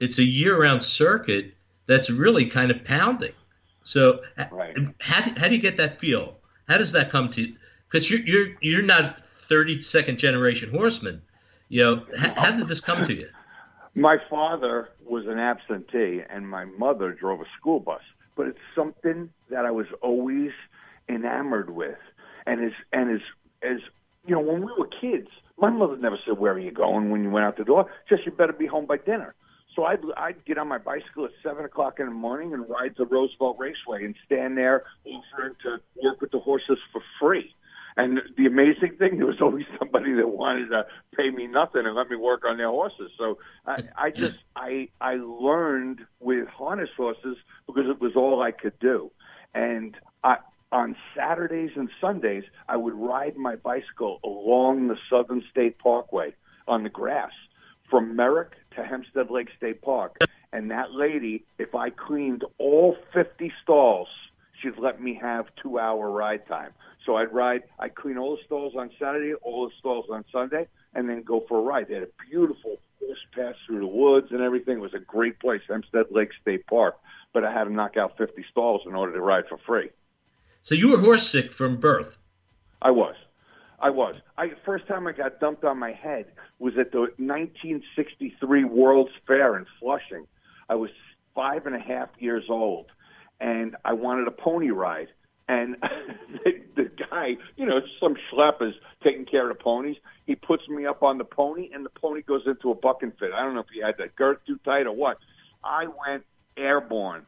it's 0.00 0.18
a 0.18 0.24
year-round 0.24 0.82
circuit 0.82 1.52
that's 1.86 2.10
really 2.10 2.46
kind 2.46 2.70
of 2.70 2.82
pounding. 2.84 3.32
So, 3.82 4.22
right. 4.50 4.74
how, 5.00 5.22
how 5.36 5.48
do 5.48 5.54
you 5.54 5.60
get 5.60 5.76
that 5.76 6.00
feel? 6.00 6.36
How 6.66 6.78
does 6.78 6.92
that 6.92 7.10
come 7.10 7.30
to? 7.32 7.54
Because 7.86 8.10
you're 8.10 8.20
you're 8.20 8.56
you're 8.62 8.82
not 8.82 9.22
32nd 9.26 10.16
generation 10.16 10.70
horseman. 10.70 11.20
You 11.68 11.82
know, 11.82 12.06
how, 12.16 12.34
how 12.34 12.50
did 12.56 12.68
this 12.68 12.80
come 12.80 13.04
to 13.04 13.14
you? 13.14 13.28
My 13.94 14.16
father 14.28 14.88
was 15.04 15.24
an 15.26 15.38
absentee, 15.38 16.22
and 16.28 16.48
my 16.48 16.64
mother 16.64 17.12
drove 17.12 17.40
a 17.40 17.44
school 17.58 17.78
bus. 17.78 18.00
But 18.36 18.48
it's 18.48 18.58
something 18.74 19.30
that 19.50 19.64
I 19.64 19.70
was 19.70 19.86
always 20.02 20.50
enamored 21.08 21.70
with, 21.70 21.98
and 22.46 22.64
as 22.64 22.72
and 22.92 23.14
as 23.14 23.20
as 23.62 23.78
you 24.26 24.34
know, 24.34 24.40
when 24.40 24.64
we 24.64 24.72
were 24.76 24.88
kids, 25.00 25.28
my 25.58 25.70
mother 25.70 25.96
never 25.96 26.18
said, 26.26 26.38
"Where 26.38 26.52
are 26.52 26.58
you 26.58 26.72
going?" 26.72 27.10
When 27.10 27.22
you 27.22 27.30
went 27.30 27.46
out 27.46 27.56
the 27.56 27.64
door, 27.64 27.86
just 28.08 28.26
you 28.26 28.32
better 28.32 28.52
be 28.52 28.66
home 28.66 28.86
by 28.86 28.96
dinner. 28.96 29.34
So 29.76 29.84
I'd 29.84 30.00
I'd 30.16 30.44
get 30.44 30.58
on 30.58 30.66
my 30.66 30.78
bicycle 30.78 31.24
at 31.26 31.30
seven 31.42 31.64
o'clock 31.64 32.00
in 32.00 32.06
the 32.06 32.12
morning 32.12 32.52
and 32.52 32.68
ride 32.68 32.96
to 32.96 33.04
Roosevelt 33.04 33.58
Raceway 33.58 34.04
and 34.04 34.16
stand 34.26 34.58
there 34.58 34.84
offering 35.04 35.54
to 35.62 35.78
work 36.02 36.20
with 36.20 36.32
the 36.32 36.40
horses 36.40 36.78
for 36.92 37.02
free. 37.20 37.54
And 37.96 38.20
the 38.36 38.43
amazing 38.54 38.96
thing, 38.98 39.18
there 39.18 39.26
was 39.26 39.40
always 39.40 39.66
somebody 39.78 40.12
that 40.14 40.28
wanted 40.28 40.68
to 40.68 40.86
pay 41.16 41.30
me 41.30 41.46
nothing 41.46 41.82
and 41.84 41.94
let 41.94 42.08
me 42.08 42.16
work 42.16 42.44
on 42.44 42.56
their 42.56 42.68
horses. 42.68 43.10
So 43.18 43.38
I, 43.66 43.82
I 43.96 44.10
just 44.10 44.36
I 44.56 44.88
I 45.00 45.16
learned 45.16 46.00
with 46.20 46.46
harness 46.48 46.90
horses 46.96 47.36
because 47.66 47.84
it 47.88 48.00
was 48.00 48.12
all 48.16 48.42
I 48.42 48.52
could 48.52 48.78
do. 48.78 49.10
And 49.54 49.96
I 50.22 50.36
on 50.72 50.96
Saturdays 51.16 51.70
and 51.76 51.88
Sundays, 52.00 52.44
I 52.68 52.76
would 52.76 52.94
ride 52.94 53.36
my 53.36 53.56
bicycle 53.56 54.18
along 54.24 54.88
the 54.88 54.96
Southern 55.10 55.42
State 55.50 55.78
Parkway 55.78 56.34
on 56.66 56.82
the 56.82 56.88
grass 56.88 57.32
from 57.90 58.16
Merrick 58.16 58.52
to 58.76 58.84
Hempstead 58.84 59.30
Lake 59.30 59.48
State 59.56 59.82
Park. 59.82 60.16
And 60.52 60.70
that 60.70 60.92
lady, 60.92 61.44
if 61.58 61.74
I 61.74 61.90
cleaned 61.90 62.44
all 62.58 62.96
50 63.12 63.52
stalls, 63.62 64.08
she'd 64.64 64.78
let 64.78 65.00
me 65.00 65.18
have 65.20 65.46
two 65.62 65.78
hour 65.78 66.10
ride 66.10 66.46
time. 66.48 66.72
So 67.06 67.16
I'd 67.16 67.32
ride, 67.32 67.62
I'd 67.78 67.94
clean 67.94 68.18
all 68.18 68.36
the 68.36 68.42
stalls 68.44 68.74
on 68.76 68.90
Saturday, 68.98 69.34
all 69.34 69.68
the 69.68 69.74
stalls 69.78 70.06
on 70.10 70.24
Sunday, 70.32 70.66
and 70.94 71.08
then 71.08 71.22
go 71.22 71.44
for 71.48 71.58
a 71.58 71.62
ride. 71.62 71.88
They 71.88 71.94
had 71.94 72.04
a 72.04 72.28
beautiful 72.30 72.78
horse 72.98 73.18
pass 73.34 73.54
through 73.66 73.80
the 73.80 73.86
woods 73.86 74.28
and 74.30 74.40
everything. 74.40 74.78
It 74.78 74.80
was 74.80 74.94
a 74.94 74.98
great 74.98 75.38
place, 75.38 75.60
Hempstead 75.68 76.06
Lake 76.10 76.30
State 76.40 76.66
Park. 76.66 76.96
But 77.32 77.44
I 77.44 77.52
had 77.52 77.64
to 77.64 77.72
knock 77.72 77.96
out 77.96 78.16
50 78.16 78.44
stalls 78.50 78.82
in 78.86 78.94
order 78.94 79.12
to 79.12 79.20
ride 79.20 79.44
for 79.48 79.58
free. 79.58 79.90
So 80.62 80.74
you 80.74 80.90
were 80.90 80.98
horse 80.98 81.28
sick 81.28 81.52
from 81.52 81.76
birth. 81.76 82.18
I 82.80 82.90
was. 82.90 83.16
I 83.80 83.90
was. 83.90 84.14
I 84.38 84.52
first 84.64 84.86
time 84.86 85.06
I 85.06 85.12
got 85.12 85.40
dumped 85.40 85.64
on 85.64 85.78
my 85.78 85.92
head 85.92 86.26
was 86.58 86.78
at 86.78 86.92
the 86.92 87.00
1963 87.00 88.64
World's 88.64 89.10
Fair 89.26 89.58
in 89.58 89.66
Flushing. 89.78 90.26
I 90.68 90.76
was 90.76 90.90
five 91.34 91.66
and 91.66 91.74
a 91.74 91.80
half 91.80 92.08
years 92.18 92.44
old, 92.48 92.86
and 93.40 93.76
I 93.84 93.92
wanted 93.92 94.28
a 94.28 94.30
pony 94.30 94.70
ride. 94.70 95.08
And 95.46 95.76
the, 96.44 96.52
the 96.76 96.90
guy, 97.10 97.36
you 97.56 97.66
know, 97.66 97.80
some 98.00 98.16
schlep 98.32 98.62
is 98.62 98.74
taking 99.02 99.26
care 99.26 99.50
of 99.50 99.56
the 99.56 99.62
ponies. 99.62 99.96
He 100.26 100.34
puts 100.34 100.66
me 100.68 100.86
up 100.86 101.02
on 101.02 101.18
the 101.18 101.24
pony, 101.24 101.70
and 101.74 101.84
the 101.84 101.90
pony 101.90 102.22
goes 102.22 102.42
into 102.46 102.70
a 102.70 102.74
bucking 102.74 103.12
fit. 103.18 103.30
I 103.34 103.42
don't 103.42 103.54
know 103.54 103.60
if 103.60 103.66
he 103.72 103.80
had 103.80 103.96
the 103.98 104.08
girth 104.16 104.38
too 104.46 104.58
tight 104.64 104.86
or 104.86 104.92
what. 104.92 105.18
I 105.62 105.86
went 105.86 106.24
airborne 106.56 107.26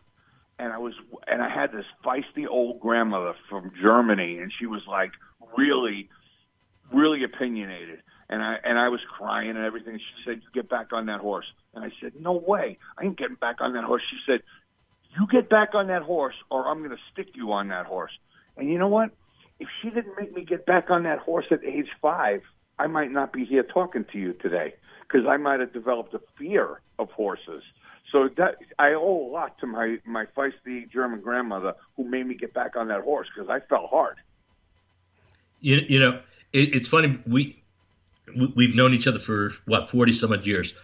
and 0.58 0.72
I 0.72 0.78
was 0.78 0.94
and 1.26 1.42
I 1.42 1.48
had 1.48 1.72
this 1.72 1.84
feisty 2.04 2.46
old 2.48 2.80
grandmother 2.80 3.34
from 3.48 3.72
Germany, 3.80 4.38
and 4.38 4.52
she 4.58 4.66
was 4.66 4.82
like 4.88 5.10
really 5.56 6.08
really 6.92 7.24
opinionated, 7.24 8.00
and 8.28 8.42
I 8.42 8.56
and 8.64 8.78
I 8.78 8.88
was 8.88 9.00
crying 9.18 9.50
and 9.50 9.58
everything. 9.58 9.98
She 9.98 10.24
said, 10.24 10.40
"You 10.42 10.62
get 10.62 10.70
back 10.70 10.92
on 10.92 11.06
that 11.06 11.20
horse," 11.20 11.46
and 11.74 11.84
I 11.84 11.90
said, 12.00 12.12
"No 12.18 12.32
way, 12.32 12.78
I 12.98 13.04
ain't 13.04 13.18
getting 13.18 13.36
back 13.36 13.56
on 13.60 13.74
that 13.74 13.84
horse." 13.84 14.02
She 14.10 14.16
said, 14.26 14.42
"You 15.18 15.26
get 15.26 15.48
back 15.48 15.74
on 15.74 15.88
that 15.88 16.02
horse, 16.02 16.34
or 16.50 16.68
I'm 16.68 16.78
going 16.78 16.90
to 16.90 17.02
stick 17.12 17.28
you 17.34 17.52
on 17.52 17.68
that 17.68 17.86
horse." 17.86 18.12
And 18.56 18.70
you 18.70 18.78
know 18.78 18.88
what? 18.88 19.10
If 19.58 19.68
she 19.80 19.90
didn't 19.90 20.14
make 20.18 20.34
me 20.34 20.44
get 20.44 20.66
back 20.66 20.90
on 20.90 21.04
that 21.04 21.18
horse 21.18 21.46
at 21.50 21.64
age 21.64 21.88
five, 22.00 22.42
I 22.78 22.86
might 22.86 23.10
not 23.10 23.32
be 23.32 23.44
here 23.44 23.62
talking 23.62 24.04
to 24.12 24.18
you 24.18 24.32
today 24.34 24.74
because 25.02 25.26
I 25.26 25.36
might 25.36 25.60
have 25.60 25.72
developed 25.72 26.14
a 26.14 26.20
fear 26.38 26.80
of 26.98 27.10
horses. 27.10 27.62
So 28.12 28.28
that 28.36 28.56
I 28.78 28.92
owe 28.92 29.26
a 29.26 29.30
lot 29.30 29.58
to 29.60 29.66
my 29.66 29.98
my 30.04 30.26
feisty 30.36 30.90
German 30.90 31.20
grandmother 31.20 31.74
who 31.96 32.04
made 32.04 32.26
me 32.26 32.34
get 32.34 32.54
back 32.54 32.76
on 32.76 32.88
that 32.88 33.02
horse 33.02 33.28
because 33.34 33.50
I 33.50 33.60
fell 33.60 33.88
hard. 33.88 34.16
You, 35.60 35.80
you 35.88 35.98
know, 35.98 36.20
it, 36.52 36.74
it's 36.74 36.88
funny 36.88 37.18
we 37.26 37.62
we've 38.54 38.74
known 38.74 38.94
each 38.94 39.06
other 39.06 39.18
for 39.18 39.52
what 39.64 39.90
forty 39.90 40.12
some 40.12 40.32
odd 40.32 40.46
years, 40.46 40.74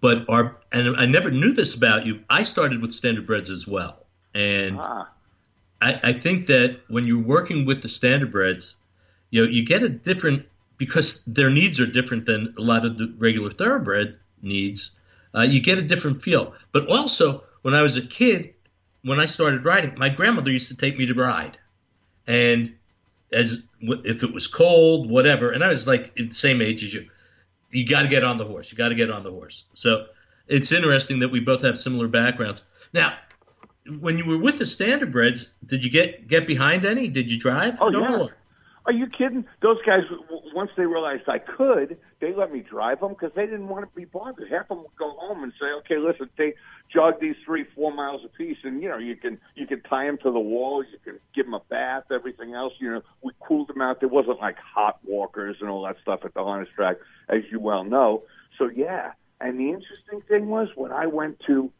but 0.00 0.24
our 0.28 0.56
and 0.72 0.96
I 0.96 1.06
never 1.06 1.30
knew 1.30 1.52
this 1.52 1.74
about 1.74 2.06
you. 2.06 2.20
I 2.28 2.42
started 2.42 2.82
with 2.82 2.92
standard 2.92 3.26
standardbreds 3.26 3.50
as 3.50 3.66
well, 3.66 4.06
and 4.34 4.78
Ah, 4.80 5.08
I, 5.80 6.00
I 6.02 6.12
think 6.12 6.46
that 6.46 6.80
when 6.88 7.06
you're 7.06 7.22
working 7.22 7.66
with 7.66 7.82
the 7.82 7.88
standardbreds, 7.88 8.74
you 9.30 9.44
know, 9.44 9.50
you 9.50 9.64
get 9.64 9.82
a 9.82 9.88
different 9.88 10.46
because 10.78 11.24
their 11.24 11.50
needs 11.50 11.80
are 11.80 11.86
different 11.86 12.26
than 12.26 12.54
a 12.58 12.60
lot 12.60 12.84
of 12.84 12.98
the 12.98 13.14
regular 13.18 13.50
thoroughbred 13.50 14.18
needs. 14.42 14.90
Uh, 15.34 15.42
you 15.42 15.60
get 15.60 15.78
a 15.78 15.82
different 15.82 16.22
feel. 16.22 16.54
But 16.72 16.88
also, 16.88 17.44
when 17.62 17.74
I 17.74 17.82
was 17.82 17.96
a 17.96 18.02
kid, 18.06 18.54
when 19.02 19.20
I 19.20 19.26
started 19.26 19.64
riding, 19.64 19.98
my 19.98 20.08
grandmother 20.08 20.50
used 20.50 20.68
to 20.68 20.76
take 20.76 20.98
me 20.98 21.06
to 21.06 21.14
ride, 21.14 21.58
and 22.26 22.74
as 23.32 23.62
if 23.80 24.22
it 24.22 24.32
was 24.32 24.46
cold, 24.46 25.10
whatever, 25.10 25.50
and 25.50 25.62
I 25.62 25.68
was 25.68 25.86
like 25.86 26.14
the 26.14 26.30
same 26.32 26.62
age 26.62 26.82
as 26.84 26.94
you. 26.94 27.08
You 27.70 27.86
got 27.86 28.02
to 28.02 28.08
get 28.08 28.24
on 28.24 28.38
the 28.38 28.44
horse. 28.44 28.70
You 28.70 28.78
got 28.78 28.88
to 28.90 28.94
get 28.94 29.10
on 29.10 29.22
the 29.22 29.30
horse. 29.30 29.64
So 29.74 30.06
it's 30.46 30.72
interesting 30.72 31.20
that 31.20 31.28
we 31.28 31.40
both 31.40 31.62
have 31.62 31.78
similar 31.78 32.08
backgrounds. 32.08 32.62
Now, 32.92 33.14
when 34.00 34.18
you 34.18 34.24
were 34.24 34.38
with 34.38 34.58
the 34.58 34.64
standardbreds, 34.64 35.48
did 35.64 35.84
you 35.84 35.90
get 35.90 36.28
get 36.28 36.46
behind 36.46 36.84
any? 36.84 37.08
Did 37.08 37.30
you 37.30 37.38
drive? 37.38 37.78
Oh, 37.80 37.90
yeah. 37.90 38.16
all? 38.16 38.30
Are 38.86 38.92
you 38.92 39.06
kidding? 39.08 39.44
Those 39.62 39.78
guys, 39.84 40.02
once 40.54 40.70
they 40.76 40.86
realized 40.86 41.24
I 41.26 41.38
could, 41.38 41.98
they 42.20 42.32
let 42.32 42.52
me 42.52 42.60
drive 42.60 43.00
them 43.00 43.10
because 43.10 43.32
they 43.34 43.44
didn't 43.44 43.66
want 43.66 43.88
to 43.88 43.96
be 43.96 44.04
bothered. 44.04 44.48
Half 44.48 44.70
of 44.70 44.76
them 44.76 44.78
would 44.78 44.96
go 44.96 45.10
home 45.18 45.42
and 45.42 45.52
say, 45.60 45.66
"Okay, 45.80 45.98
listen, 45.98 46.30
they 46.38 46.54
jog 46.92 47.14
these 47.20 47.34
three, 47.44 47.64
four 47.74 47.92
miles 47.92 48.22
a 48.24 48.28
piece, 48.28 48.58
and 48.62 48.80
you 48.80 48.88
know 48.88 48.98
you 48.98 49.16
can 49.16 49.38
you 49.56 49.66
can 49.66 49.82
tie 49.82 50.06
them 50.06 50.18
to 50.18 50.30
the 50.30 50.38
wall, 50.38 50.84
you 50.84 50.98
can 51.04 51.18
give 51.34 51.46
them 51.46 51.54
a 51.54 51.62
bath, 51.68 52.04
everything 52.12 52.54
else. 52.54 52.74
You 52.78 52.92
know, 52.94 53.02
we 53.24 53.32
cooled 53.40 53.68
them 53.68 53.80
out. 53.80 53.98
There 53.98 54.08
wasn't 54.08 54.40
like 54.40 54.56
hot 54.58 55.00
walkers 55.04 55.56
and 55.60 55.68
all 55.68 55.82
that 55.84 55.96
stuff 56.00 56.20
at 56.24 56.34
the 56.34 56.44
harness 56.44 56.68
track, 56.76 56.98
as 57.28 57.42
you 57.50 57.58
well 57.58 57.82
know. 57.82 58.22
So 58.56 58.70
yeah, 58.72 59.12
and 59.40 59.58
the 59.58 59.70
interesting 59.70 60.22
thing 60.28 60.46
was 60.46 60.68
when 60.76 60.92
I 60.92 61.06
went 61.06 61.40
to 61.48 61.72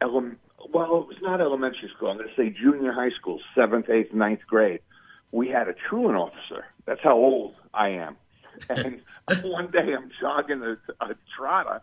ele- 0.00 0.36
well, 0.72 0.98
it 1.00 1.08
was 1.08 1.18
not 1.22 1.40
elementary 1.40 1.90
school. 1.96 2.10
I'm 2.10 2.18
going 2.18 2.28
to 2.28 2.34
say 2.36 2.50
junior 2.50 2.92
high 2.92 3.10
school, 3.18 3.40
seventh, 3.54 3.90
eighth, 3.90 4.12
ninth 4.14 4.40
grade. 4.46 4.80
We 5.32 5.48
had 5.48 5.68
a 5.68 5.74
truant 5.88 6.16
officer. 6.16 6.64
That's 6.86 7.00
how 7.02 7.14
old 7.14 7.54
I 7.74 7.90
am. 7.90 8.16
And 8.68 9.00
one 9.44 9.70
day 9.70 9.94
I'm 9.96 10.10
jogging 10.20 10.62
a, 10.62 10.76
a 11.04 11.14
trotter 11.36 11.80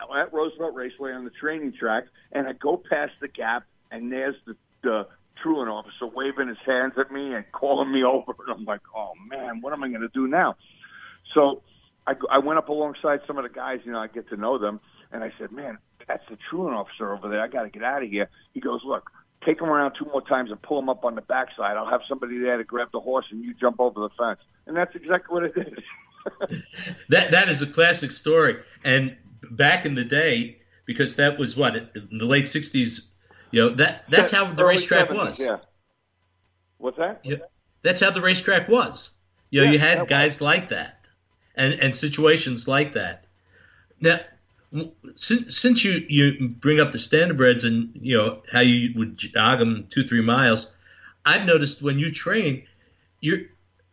at 0.00 0.32
Roosevelt 0.32 0.74
Raceway 0.74 1.12
on 1.12 1.24
the 1.24 1.30
training 1.30 1.74
track, 1.78 2.04
and 2.32 2.46
I 2.48 2.52
go 2.52 2.82
past 2.90 3.12
the 3.20 3.28
gap, 3.28 3.64
and 3.90 4.10
there's 4.10 4.36
the, 4.46 4.56
the 4.82 5.06
truant 5.42 5.70
officer 5.70 6.06
waving 6.06 6.48
his 6.48 6.58
hands 6.66 6.94
at 6.98 7.12
me 7.12 7.34
and 7.34 7.44
calling 7.52 7.92
me 7.92 8.02
over. 8.02 8.32
And 8.46 8.56
I'm 8.56 8.64
like, 8.64 8.80
oh 8.96 9.12
man, 9.30 9.60
what 9.60 9.72
am 9.72 9.84
I 9.84 9.88
going 9.88 10.00
to 10.00 10.08
do 10.08 10.26
now? 10.26 10.56
So 11.34 11.62
I, 12.06 12.14
I 12.30 12.38
went 12.38 12.58
up 12.58 12.68
alongside 12.68 13.20
some 13.26 13.38
of 13.38 13.44
the 13.44 13.50
guys, 13.50 13.80
you 13.84 13.92
know, 13.92 13.98
I 13.98 14.06
get 14.08 14.28
to 14.30 14.36
know 14.36 14.58
them, 14.58 14.80
and 15.12 15.22
I 15.22 15.32
said, 15.38 15.52
man, 15.52 15.78
that's 16.06 16.24
the 16.30 16.38
truant 16.50 16.74
officer 16.74 17.12
over 17.12 17.28
there. 17.28 17.40
I 17.40 17.48
got 17.48 17.64
to 17.64 17.70
get 17.70 17.82
out 17.82 18.02
of 18.02 18.08
here. 18.08 18.28
He 18.54 18.60
goes, 18.60 18.80
look, 18.84 19.10
take 19.44 19.60
him 19.60 19.68
around 19.68 19.94
two 19.98 20.04
more 20.06 20.22
times 20.22 20.50
and 20.50 20.60
pull 20.60 20.78
him 20.78 20.88
up 20.88 21.04
on 21.04 21.14
the 21.14 21.20
backside. 21.22 21.76
I'll 21.76 21.88
have 21.90 22.02
somebody 22.08 22.38
there 22.38 22.56
to 22.56 22.64
grab 22.64 22.88
the 22.92 23.00
horse, 23.00 23.26
and 23.30 23.42
you 23.44 23.54
jump 23.54 23.80
over 23.80 24.00
the 24.00 24.10
fence. 24.18 24.40
And 24.66 24.76
that's 24.76 24.94
exactly 24.94 25.32
what 25.34 25.44
it 25.44 25.52
is. 25.56 25.84
That 27.08 27.30
that 27.30 27.48
is 27.48 27.62
a 27.62 27.66
classic 27.66 28.12
story. 28.12 28.58
And 28.84 29.16
back 29.50 29.86
in 29.86 29.94
the 29.94 30.04
day, 30.04 30.58
because 30.84 31.16
that 31.16 31.38
was 31.38 31.56
what 31.56 31.76
in 31.76 32.18
the 32.18 32.26
late 32.26 32.44
'60s. 32.44 33.00
You 33.50 33.62
know 33.70 33.74
that 33.76 34.04
that's 34.10 34.30
how 34.30 34.44
the 34.52 34.62
Early 34.62 34.76
racetrack 34.76 35.08
70s, 35.08 35.14
was. 35.16 35.40
Yeah. 35.40 35.56
What's 36.76 36.98
that? 36.98 37.20
Yeah, 37.24 37.36
that's 37.82 38.00
how 38.00 38.10
the 38.10 38.20
racetrack 38.20 38.68
was. 38.68 39.10
You 39.50 39.60
know, 39.60 39.66
Yeah, 39.66 39.72
you 39.72 39.78
had 39.78 39.98
was. 40.00 40.08
guys 40.08 40.40
like 40.42 40.68
that, 40.68 41.06
and 41.54 41.72
and 41.74 41.96
situations 41.96 42.68
like 42.68 42.92
that. 42.94 43.24
Now, 44.00 44.20
since, 45.16 45.58
since 45.58 45.84
you 45.84 46.04
you 46.08 46.48
bring 46.48 46.80
up 46.80 46.92
the 46.92 46.98
standardbreds 46.98 47.64
and 47.64 47.90
you 47.94 48.16
know 48.16 48.42
how 48.50 48.60
you 48.60 48.92
would 48.96 49.16
jog 49.16 49.58
them 49.58 49.86
two 49.90 50.04
three 50.06 50.22
miles, 50.22 50.70
I've 51.24 51.46
noticed 51.46 51.82
when 51.82 51.98
you 51.98 52.12
train, 52.12 52.64
you're 53.20 53.40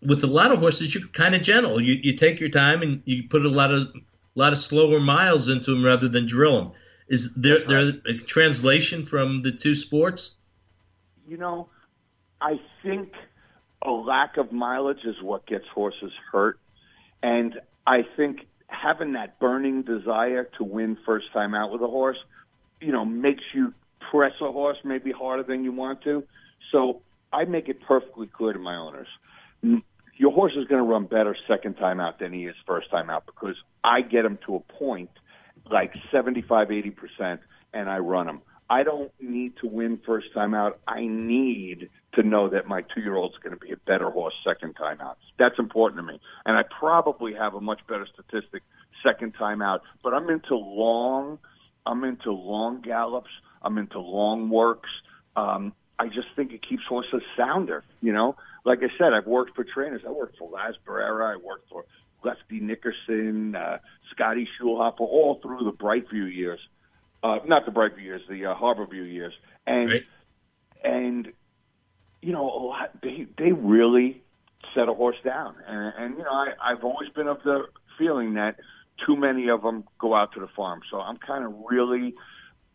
with 0.02 0.24
a 0.24 0.28
lot 0.28 0.52
of 0.52 0.60
horses 0.60 0.94
you're 0.94 1.08
kind 1.08 1.36
of 1.36 1.42
gentle. 1.42 1.82
You 1.82 1.96
you 2.02 2.18
take 2.18 2.40
your 2.40 2.50
time 2.50 2.82
and 2.82 3.02
you 3.06 3.24
put 3.30 3.46
a 3.46 3.50
lot 3.50 3.74
of 3.74 3.94
lot 4.36 4.54
of 4.54 4.60
slower 4.60 5.00
miles 5.00 5.48
into 5.48 5.72
them 5.72 5.84
rather 5.84 6.10
than 6.10 6.26
drill 6.26 6.58
them. 6.58 6.72
Is 7.08 7.34
there 7.36 7.66
there 7.66 7.80
uh-huh. 7.80 8.10
a 8.10 8.14
translation 8.14 9.06
from 9.06 9.42
the 9.42 9.52
two 9.52 9.76
sports? 9.76 10.36
you 11.28 11.38
know, 11.38 11.70
I 12.42 12.60
think 12.84 13.14
a 13.82 13.92
lack 13.92 14.38
of 14.38 14.52
mileage 14.52 15.04
is 15.06 15.16
what 15.22 15.46
gets 15.46 15.66
horses 15.74 16.12
hurt. 16.32 16.60
And 17.24 17.60
I 17.86 18.06
think 18.16 18.48
having 18.68 19.14
that 19.14 19.40
burning 19.40 19.84
desire 19.84 20.50
to 20.58 20.64
win 20.64 20.98
first 21.06 21.32
time 21.34 21.54
out 21.54 21.72
with 21.72 21.82
a 21.82 21.88
horse, 21.88 22.18
you 22.82 22.92
know, 22.92 23.06
makes 23.06 23.44
you 23.54 23.74
press 24.12 24.34
a 24.42 24.52
horse 24.52 24.78
maybe 24.84 25.12
harder 25.12 25.44
than 25.44 25.64
you 25.64 25.72
want 25.72 26.02
to. 26.04 26.24
So 26.72 27.02
I 27.32 27.46
make 27.46 27.70
it 27.70 27.82
perfectly 27.82 28.28
clear 28.28 28.54
to 28.54 28.60
my 28.60 28.76
owners. 28.76 29.08
Your 30.18 30.32
horse 30.32 30.54
is 30.56 30.66
going 30.68 30.82
to 30.82 30.90
run 30.90 31.06
better 31.06 31.36
second 31.48 31.76
time 31.76 32.00
out 32.00 32.20
than 32.20 32.32
he 32.32 32.46
is 32.46 32.56
first 32.66 32.90
time 32.90 33.10
out 33.10 33.26
because 33.26 33.56
I 33.84 34.02
get 34.02 34.26
him 34.26 34.38
to 34.46 34.56
a 34.56 34.60
point 34.60 35.10
like 35.70 35.96
75, 36.12 36.68
80%, 36.70 37.40
and 37.74 37.90
I 37.90 37.98
run 38.00 38.30
him. 38.30 38.42
I 38.70 38.84
don't 38.84 39.12
need 39.20 39.54
to 39.62 39.68
win 39.68 40.00
first 40.06 40.28
time 40.34 40.54
out. 40.54 40.80
I 40.88 41.02
need 41.06 41.90
to 42.14 42.24
know 42.24 42.50
that 42.50 42.68
my 42.68 42.82
two 42.82 43.02
year 43.02 43.16
old's 43.16 43.36
going 43.44 43.54
to 43.54 43.60
be 43.60 43.72
a 43.72 43.78
better 43.78 44.10
horse 44.10 44.34
second 44.44 44.74
time 44.74 45.02
out. 45.02 45.18
That's 45.38 45.60
important 45.60 46.00
to 46.00 46.14
me. 46.14 46.20
And 46.46 46.58
I 46.58 46.64
probably 46.80 47.34
have 47.34 47.54
a 47.54 47.62
much 47.62 47.82
better 47.88 48.08
statistic 48.12 48.64
second 49.04 49.34
time 49.34 49.62
out. 49.62 49.82
But 50.04 50.14
I'm 50.14 50.30
into 50.30 50.56
long, 50.56 51.38
I'm 51.86 52.04
into 52.04 52.32
long 52.32 52.82
gallops. 52.82 53.30
I'm 53.62 53.78
into 53.78 54.00
long 54.00 54.50
works. 54.50 54.90
Um, 55.36 55.74
I 55.98 56.08
just 56.08 56.28
think 56.36 56.52
it 56.52 56.68
keeps 56.68 56.84
horses 56.88 57.22
sounder. 57.38 57.84
You 58.02 58.14
know, 58.14 58.36
like 58.64 58.80
I 58.80 58.90
said, 58.98 59.14
I've 59.14 59.28
worked 59.28 59.56
for 59.56 59.64
trainers. 59.64 60.02
I 60.08 60.12
worked 60.12 60.38
for 60.38 60.50
Laz 60.50 60.76
Barrera. 60.88 61.34
I 61.34 61.38
worked 61.38 61.70
for 61.70 61.86
Lefty 62.24 62.60
Nickerson, 62.60 63.56
uh, 63.56 63.78
Scotty 64.12 64.48
Schulhofer, 64.60 65.02
all 65.02 65.40
through 65.42 65.64
the 65.66 65.72
Brightview 65.72 66.34
years. 66.34 66.60
Uh, 67.26 67.40
not 67.48 67.66
the 67.66 67.72
Brightview 67.72 68.04
years, 68.04 68.22
the 68.30 68.46
uh, 68.46 68.56
Harborview 68.56 69.12
years. 69.12 69.34
And 69.66 69.90
Right. 69.90 70.06
and 70.84 71.32
you 72.22 72.32
know, 72.34 72.44
a 72.44 72.62
lot, 72.72 73.02
they 73.02 73.26
they 73.38 73.52
really 73.52 74.22
set 74.76 74.88
a 74.90 74.94
horse 74.94 75.18
down. 75.24 75.56
And, 75.68 75.94
and 75.98 76.18
you 76.18 76.24
know, 76.24 76.32
I, 76.32 76.48
I've 76.62 76.84
always 76.84 77.10
been 77.10 77.28
of 77.28 77.42
the 77.44 77.58
feeling 77.98 78.36
that 78.36 78.54
too 79.06 79.16
many 79.16 79.50
of 79.50 79.64
them 79.64 79.86
go 79.98 80.14
out 80.14 80.34
to 80.34 80.40
the 80.40 80.48
farm. 80.56 80.82
So 80.92 81.00
I'm 81.00 81.18
kind 81.18 81.44
of 81.48 81.54
really 81.76 82.14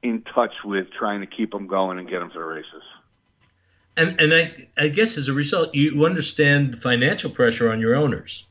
in 0.02 0.22
touch 0.22 0.54
with 0.64 0.86
trying 0.98 1.20
to 1.20 1.26
keep 1.36 1.50
them 1.52 1.66
going 1.68 1.98
and 2.00 2.08
get 2.08 2.18
them 2.18 2.30
to 2.30 2.38
the 2.38 2.44
races. 2.44 2.82
And 3.96 4.20
and 4.20 4.34
I 4.34 4.68
I 4.76 4.88
guess 4.88 5.16
as 5.16 5.28
a 5.28 5.32
result, 5.32 5.74
you 5.76 6.04
understand 6.06 6.72
the 6.74 6.76
financial 6.76 7.30
pressure 7.30 7.70
on 7.72 7.78
your 7.78 7.94
owners. 7.94 8.48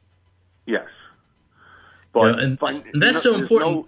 Yes. 0.65 0.87
But 2.13 2.35
Yeah, 2.37 2.43
and- 2.43 2.59
fin- 2.59 2.83
and 2.93 3.01
that's 3.01 3.25
no- 3.25 3.31
so 3.33 3.41
important. 3.41 3.71
no- 3.71 3.87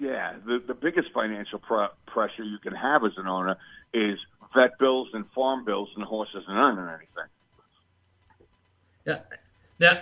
yeah, 0.00 0.34
the 0.44 0.62
the 0.66 0.74
biggest 0.74 1.12
financial 1.12 1.58
pr- 1.58 1.94
pressure 2.06 2.42
you 2.42 2.58
can 2.58 2.74
have 2.74 3.04
as 3.04 3.12
an 3.18 3.28
owner 3.28 3.56
is 3.92 4.18
vet 4.54 4.78
bills 4.78 5.08
and 5.12 5.30
farm 5.32 5.64
bills, 5.64 5.90
and 5.94 6.02
the 6.02 6.06
horse 6.06 6.30
isn't 6.30 6.50
earning 6.50 6.88
anything. 6.88 7.28
Yeah. 9.04 9.18
Now, 9.78 10.00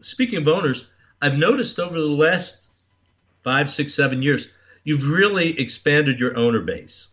speaking 0.00 0.40
of 0.40 0.48
owners, 0.48 0.86
I've 1.20 1.36
noticed 1.36 1.78
over 1.78 1.98
the 1.98 2.06
last 2.06 2.66
five, 3.44 3.70
six, 3.70 3.94
seven 3.94 4.22
years, 4.22 4.48
you've 4.84 5.08
really 5.08 5.58
expanded 5.60 6.18
your 6.18 6.36
owner 6.36 6.60
base. 6.60 7.12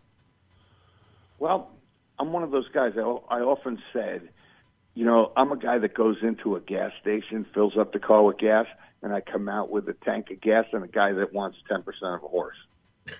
Well, 1.38 1.70
I'm 2.18 2.32
one 2.32 2.42
of 2.42 2.50
those 2.50 2.68
guys. 2.68 2.92
I, 2.96 3.00
I 3.00 3.40
often 3.40 3.80
said, 3.92 4.28
you 4.94 5.04
know, 5.04 5.32
I'm 5.36 5.52
a 5.52 5.56
guy 5.56 5.78
that 5.78 5.94
goes 5.94 6.18
into 6.22 6.56
a 6.56 6.60
gas 6.60 6.92
station, 7.00 7.46
fills 7.54 7.76
up 7.78 7.92
the 7.92 7.98
car 7.98 8.22
with 8.22 8.38
gas, 8.38 8.66
and 9.02 9.12
I 9.12 9.20
come 9.20 9.48
out 9.48 9.70
with 9.70 9.88
a 9.88 9.94
tank 10.04 10.30
of 10.30 10.40
gas 10.40 10.66
and 10.72 10.84
a 10.84 10.88
guy 10.88 11.12
that 11.12 11.32
wants 11.32 11.58
10% 11.70 11.84
of 12.02 12.22
a 12.22 12.28
horse. 12.28 12.56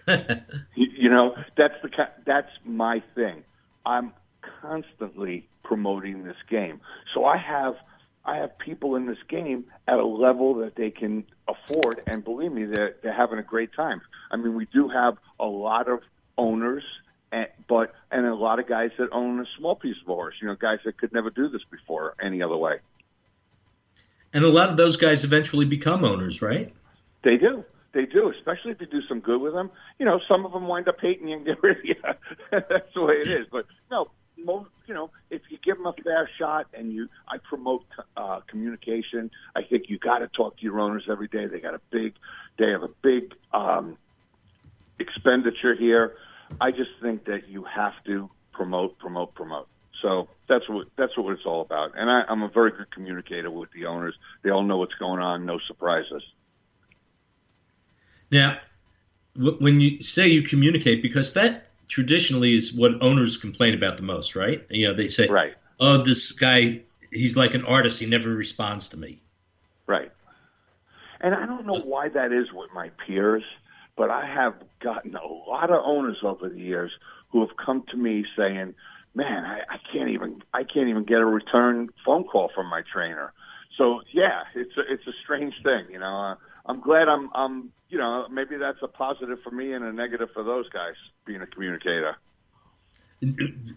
You, 0.77 0.87
you 0.97 1.11
know, 1.11 1.35
that's 1.57 1.75
the 1.83 1.91
that's 2.25 2.51
my 2.65 3.03
thing. 3.15 3.43
I'm 3.85 4.13
constantly 4.61 5.49
promoting 5.65 6.23
this 6.23 6.37
game. 6.49 6.81
So 7.13 7.25
I 7.25 7.37
have 7.37 7.75
I 8.25 8.37
have 8.37 8.59
people 8.59 8.97
in 8.97 9.07
this 9.07 9.19
game 9.29 9.65
at 9.89 9.99
a 9.99 10.07
level 10.07 10.55
that 10.57 10.77
they 10.77 10.91
can 10.91 11.25
afford, 11.49 12.03
and 12.07 12.23
believe 12.23 12.53
me, 12.53 12.67
they're, 12.67 12.95
they're 13.03 13.15
having 13.15 13.39
a 13.39 13.43
great 13.43 13.73
time. 13.73 14.03
I 14.31 14.37
mean, 14.37 14.55
we 14.55 14.67
do 14.67 14.89
have 14.89 15.17
a 15.39 15.47
lot 15.47 15.89
of 15.89 16.01
owners, 16.37 16.85
and, 17.33 17.49
but 17.69 17.95
and 18.11 18.27
a 18.27 18.35
lot 18.35 18.59
of 18.59 18.69
guys 18.69 18.91
that 18.99 19.09
own 19.13 19.41
a 19.41 19.47
small 19.59 19.75
piece 19.75 19.97
of 20.01 20.07
horse. 20.07 20.35
You 20.41 20.49
know, 20.49 20.55
guys 20.55 20.79
that 20.85 20.99
could 20.99 21.13
never 21.13 21.31
do 21.31 21.49
this 21.49 21.63
before 21.71 22.15
any 22.23 22.43
other 22.43 22.57
way. 22.57 22.81
And 24.33 24.45
a 24.45 24.49
lot 24.49 24.71
of 24.71 24.77
those 24.77 24.97
guys 24.97 25.25
eventually 25.25 25.67
become 25.67 26.05
owners, 26.05 26.41
right? 26.41 26.73
They 27.23 27.37
do. 27.37 27.65
They 27.93 28.07
do, 28.07 28.31
especially 28.31 28.71
if 28.71 28.81
you 28.81 28.87
do 28.87 29.03
some 29.09 29.19
good 29.21 29.41
with 29.41 29.53
them. 29.53 29.71
You 29.99 30.07
know, 30.07 30.21
some 30.29 30.47
of 30.47 30.53
them 30.53 30.69
wind 30.69 30.89
up 30.89 30.97
hating 31.01 31.29
you 31.29 31.37
and 31.37 31.47
get 31.47 31.57
rid 31.63 31.79
of 31.79 31.85
you. 31.85 31.97
That's 32.51 32.95
the 32.95 33.03
way 33.03 33.15
it 33.15 33.29
is. 33.29 33.47
But 33.51 33.67
no, 33.91 34.11
most, 34.45 34.71
you 34.87 34.95
know, 34.95 35.11
if 35.31 35.43
you 35.51 35.59
give 35.63 35.77
them 35.77 35.87
a 35.87 35.93
fair 35.93 36.29
shot 36.39 36.69
and 36.73 36.93
you, 36.93 37.09
I 37.29 37.39
promote 37.39 37.85
uh, 38.17 38.41
communication. 38.47 39.31
I 39.57 39.63
think 39.63 39.85
you 39.89 39.99
got 39.99 40.19
to 40.19 40.29
talk 40.29 40.57
to 40.59 40.63
your 40.63 40.79
owners 40.79 41.05
every 41.11 41.29
day. 41.29 41.47
They 41.47 41.59
got 41.59 41.75
a 41.75 41.81
big, 41.91 42.15
they 42.59 42.71
have 42.71 42.83
a 42.83 42.91
big 43.03 43.35
um, 43.53 43.99
expenditure 44.99 45.75
here. 45.75 46.15
I 46.61 46.71
just 46.71 46.91
think 47.03 47.25
that 47.25 47.49
you 47.49 47.65
have 47.65 47.95
to 48.07 48.31
promote, 48.53 48.99
promote, 48.99 49.35
promote. 49.35 49.69
So 50.03 50.29
that's 50.49 50.69
what 50.69 50.89
that's 50.97 51.17
what 51.17 51.33
it's 51.33 51.45
all 51.45 51.61
about. 51.61 51.93
And 51.97 52.11
I, 52.11 52.23
I'm 52.29 52.43
a 52.43 52.49
very 52.49 52.71
good 52.71 52.91
communicator 52.91 53.51
with 53.51 53.71
the 53.73 53.87
owners. 53.87 54.15
They 54.43 54.51
all 54.51 54.63
know 54.63 54.79
what's 54.79 54.95
going 54.95 55.21
on. 55.21 55.47
No 55.47 55.59
surprises. 55.67 56.23
Now, 58.31 58.59
when 59.35 59.81
you 59.81 60.03
say 60.03 60.29
you 60.29 60.43
communicate, 60.43 61.03
because 61.03 61.35
that 61.35 61.67
traditionally 61.89 62.55
is 62.55 62.73
what 62.73 63.03
owners 63.03 63.37
complain 63.37 63.75
about 63.75 63.97
the 63.97 64.05
most, 64.05 64.37
right? 64.37 64.65
You 64.71 64.89
know, 64.89 64.95
they 64.95 65.09
say, 65.09 65.29
right. 65.29 65.55
"Oh, 65.79 66.03
this 66.03 66.33
guy, 66.33 66.83
he's 67.11 67.37
like 67.37 67.55
an 67.55 67.65
artist. 67.65 68.01
He 68.01 68.07
never 68.07 68.31
responds 68.31 68.89
to 68.89 68.97
me." 68.97 69.21
Right. 69.87 70.13
And 71.21 71.35
I 71.35 71.45
don't 71.47 71.67
know 71.67 71.81
why 71.81 72.09
that 72.09 72.33
is 72.33 72.53
with 72.53 72.71
my 72.73 72.91
peers, 73.07 73.43
but 73.97 74.11
I 74.11 74.25
have 74.25 74.55
gotten 74.81 75.15
a 75.17 75.27
lot 75.27 75.71
of 75.71 75.83
owners 75.85 76.19
over 76.23 76.49
the 76.49 76.59
years 76.59 76.91
who 77.31 77.41
have 77.41 77.57
come 77.57 77.85
to 77.91 77.97
me 77.97 78.25
saying, 78.37 78.75
"Man, 79.15 79.45
I, 79.45 79.61
I 79.69 79.79
can't 79.93 80.11
even 80.11 80.43
I 80.53 80.63
can't 80.65 80.89
even 80.89 81.05
get 81.05 81.19
a 81.19 81.27
return 81.27 81.89
phone 82.05 82.25
call 82.25 82.51
from 82.55 82.67
my 82.67 82.83
trainer." 82.93 83.33
So 83.77 84.03
yeah, 84.13 84.43
it's 84.55 84.77
a, 84.77 84.93
it's 84.93 85.07
a 85.07 85.13
strange 85.25 85.55
thing, 85.63 85.87
you 85.91 85.99
know. 85.99 86.07
Uh, 86.07 86.35
I'm 86.67 86.81
glad 86.81 87.09
I'm 87.09 87.31
I'm 87.35 87.71
you 87.89 87.99
know 87.99 88.27
maybe 88.31 88.57
that's 88.57 88.79
a 88.83 88.89
positive 88.89 89.39
for 89.43 89.51
me 89.51 89.73
and 89.73 89.85
a 89.85 89.93
negative 89.93 90.29
for 90.35 90.43
those 90.43 90.69
guys 90.69 90.95
being 91.25 91.41
a 91.41 91.47
communicator. 91.47 92.17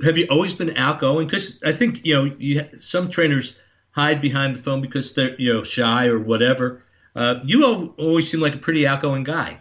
Have 0.04 0.18
you 0.18 0.28
always 0.30 0.54
been 0.54 0.78
outgoing? 0.78 1.28
Because 1.28 1.62
I 1.64 1.74
think 1.74 2.06
you 2.06 2.16
know 2.16 2.36
you, 2.38 2.70
some 2.80 3.10
trainers 3.10 3.60
hide 3.92 4.22
behind 4.22 4.56
the 4.58 4.62
phone 4.62 4.82
because 4.82 5.14
they're 5.14 5.40
you 5.40 5.54
know 5.54 5.64
shy 5.64 6.08
or 6.08 6.20
whatever. 6.20 6.84
Uh, 7.16 7.36
you 7.46 7.94
always 7.98 8.30
seem 8.30 8.40
like 8.40 8.56
a 8.56 8.58
pretty 8.58 8.88
outgoing 8.88 9.24
guy. 9.24 9.60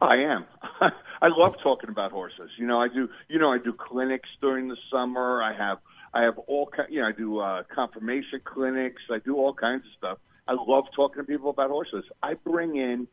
I 0.00 0.16
am. 0.16 0.44
I 1.22 1.28
love 1.28 1.54
talking 1.62 1.90
about 1.90 2.12
horses. 2.12 2.50
You 2.58 2.66
know, 2.66 2.80
I 2.80 2.88
do. 2.88 3.08
You 3.28 3.38
know, 3.38 3.52
I 3.52 3.58
do 3.58 3.72
clinics 3.72 4.28
during 4.40 4.68
the 4.68 4.76
summer. 4.90 5.42
I 5.42 5.56
have. 5.56 5.78
I 6.14 6.22
have 6.22 6.38
all. 6.46 6.66
kind. 6.66 6.88
You 6.90 7.00
know, 7.02 7.08
I 7.08 7.12
do 7.12 7.38
uh, 7.38 7.62
conformation 7.74 8.40
clinics. 8.44 9.02
I 9.10 9.18
do 9.18 9.36
all 9.36 9.52
kinds 9.54 9.84
of 9.84 9.90
stuff. 9.98 10.18
I 10.48 10.54
love 10.66 10.84
talking 10.94 11.22
to 11.22 11.26
people 11.26 11.50
about 11.50 11.70
horses. 11.70 12.04
I 12.22 12.34
bring 12.34 12.76
in, 12.76 13.06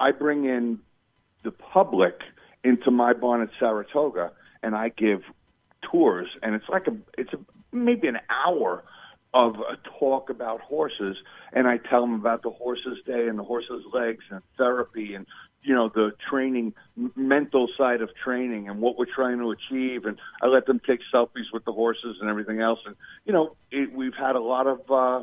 I 0.00 0.10
bring 0.10 0.44
in 0.44 0.80
the 1.44 1.52
public 1.52 2.20
into 2.64 2.90
my 2.90 3.12
barn 3.12 3.42
at 3.42 3.50
Saratoga, 3.58 4.32
and 4.62 4.74
I 4.74 4.88
give 4.88 5.22
tours, 5.90 6.28
and 6.42 6.54
it's 6.54 6.68
like 6.68 6.86
a, 6.86 6.96
it's 7.16 7.32
a, 7.32 7.38
maybe 7.72 8.08
an 8.08 8.18
hour 8.28 8.82
of 9.32 9.54
a 9.56 9.76
talk 10.00 10.30
about 10.30 10.60
horses, 10.60 11.16
and 11.52 11.68
I 11.68 11.76
tell 11.76 12.00
them 12.00 12.14
about 12.14 12.42
the 12.42 12.50
horse's 12.50 12.98
day 13.06 13.28
and 13.28 13.38
the 13.38 13.44
horse's 13.44 13.84
legs 13.92 14.24
and 14.30 14.42
therapy 14.58 15.14
and 15.14 15.26
you 15.62 15.74
know 15.74 15.88
the 15.88 16.12
training, 16.28 16.74
mental 17.16 17.68
side 17.76 18.00
of 18.00 18.10
training 18.14 18.68
and 18.68 18.80
what 18.80 18.98
we're 18.98 19.12
trying 19.12 19.38
to 19.38 19.50
achieve, 19.50 20.04
and 20.06 20.18
I 20.42 20.46
let 20.46 20.66
them 20.66 20.80
take 20.86 21.00
selfies 21.12 21.52
with 21.52 21.64
the 21.64 21.72
horses 21.72 22.16
and 22.20 22.30
everything 22.30 22.60
else, 22.60 22.80
and 22.86 22.96
you 23.24 23.32
know 23.32 23.56
it, 23.70 23.92
we've 23.92 24.14
had 24.14 24.36
a 24.36 24.40
lot 24.40 24.66
of 24.66 24.80
uh, 24.90 25.22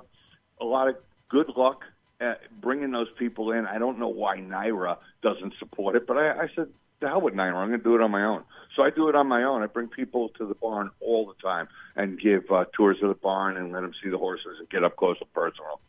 a 0.62 0.66
lot 0.66 0.90
of 0.90 0.96
good 1.30 1.50
luck 1.56 1.84
at 2.20 2.42
bringing 2.62 2.92
those 2.92 3.10
people 3.18 3.52
in. 3.52 3.66
I 3.66 3.78
don't 3.78 4.00
know 4.00 4.08
why 4.08 4.38
NYRA 4.38 4.98
doesn't 5.22 5.54
support 5.60 5.96
it, 5.96 6.08
but 6.08 6.18
I, 6.18 6.32
I 6.32 6.48
said, 6.56 6.70
the 7.00 7.08
hell 7.08 7.22
with 7.22 7.36
NYRA. 7.36 7.56
I'm 7.56 7.70
going 7.70 7.80
to 7.80 7.84
do 7.84 7.96
it 7.96 8.02
on 8.02 8.12
my 8.12 8.24
own. 8.24 8.44
So 8.76 8.84
I 8.84 8.90
do 8.90 9.10
it 9.10 9.16
on 9.16 9.28
my 9.28 9.44
own. 9.44 9.62
I 9.62 9.68
bring 9.68 9.88
people 9.88 10.30
to 10.38 10.46
the 10.46 10.56
barn 10.56 10.90
all 11.00 11.28
the 11.28 11.48
time 11.48 11.68
and 11.96 12.20
give 12.20 12.52
uh, 12.52 12.66
tours 12.74 12.98
of 13.02 13.10
the 13.10 13.16
barn 13.16 13.58
and 13.58 13.72
let 13.72 13.82
them 13.82 13.94
see 14.04 14.10
the 14.10 14.18
horses 14.18 14.58
and 14.60 14.70
get 14.70 14.84
up 14.84 14.96
close 14.96 15.18
and 15.20 15.32
personal. 15.34 15.80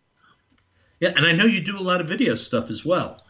Yeah, 1.00 1.12
and 1.16 1.24
I 1.24 1.32
know 1.32 1.44
you 1.44 1.60
do 1.60 1.78
a 1.78 1.80
lot 1.80 2.00
of 2.00 2.08
video 2.08 2.34
stuff 2.34 2.70
as 2.70 2.84
well. 2.84 3.22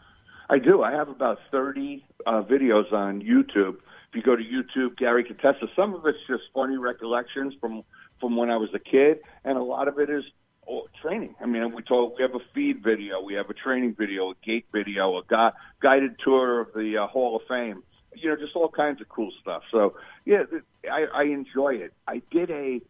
I 0.49 0.57
do. 0.57 0.81
I 0.81 0.91
have 0.91 1.09
about 1.09 1.37
30 1.51 2.03
uh, 2.25 2.41
videos 2.41 2.91
on 2.91 3.21
YouTube. 3.21 3.75
If 4.09 4.15
you 4.15 4.23
go 4.23 4.35
to 4.35 4.43
YouTube, 4.43 4.97
Gary 4.97 5.23
Contessa, 5.23 5.67
some 5.75 5.93
of 5.93 6.05
it's 6.07 6.17
just 6.27 6.43
funny 6.53 6.77
recollections 6.77 7.53
from 7.61 7.83
from 8.19 8.35
when 8.35 8.49
I 8.49 8.57
was 8.57 8.69
a 8.73 8.79
kid, 8.79 9.19
and 9.45 9.57
a 9.57 9.63
lot 9.63 9.87
of 9.87 9.97
it 9.97 10.09
is 10.09 10.23
training. 11.01 11.35
I 11.41 11.45
mean, 11.45 11.73
we 11.73 11.83
told 11.83 12.15
we 12.17 12.23
have 12.23 12.35
a 12.35 12.43
feed 12.53 12.83
video, 12.83 13.21
we 13.21 13.35
have 13.35 13.49
a 13.49 13.53
training 13.53 13.95
video, 13.97 14.31
a 14.31 14.33
gate 14.43 14.65
video, 14.73 15.17
a 15.17 15.23
gu- 15.23 15.55
guided 15.81 16.15
tour 16.21 16.59
of 16.59 16.73
the 16.73 16.97
uh, 16.97 17.07
Hall 17.07 17.37
of 17.37 17.43
Fame. 17.47 17.83
You 18.15 18.29
know, 18.29 18.35
just 18.35 18.55
all 18.55 18.69
kinds 18.69 18.99
of 18.99 19.07
cool 19.07 19.31
stuff. 19.41 19.61
So 19.71 19.93
yeah, 20.25 20.43
I, 20.91 21.05
I 21.13 21.23
enjoy 21.23 21.75
it. 21.75 21.93
I 22.07 22.21
did 22.31 22.49
a 22.49 22.81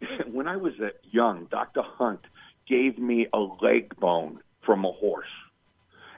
when 0.30 0.48
I 0.48 0.56
was 0.56 0.74
young. 1.10 1.46
Dr. 1.50 1.82
Hunt 1.82 2.20
gave 2.68 2.98
me 2.98 3.26
a 3.32 3.38
leg 3.38 3.96
bone 3.96 4.40
from 4.66 4.84
a 4.84 4.92
horse. 4.92 5.26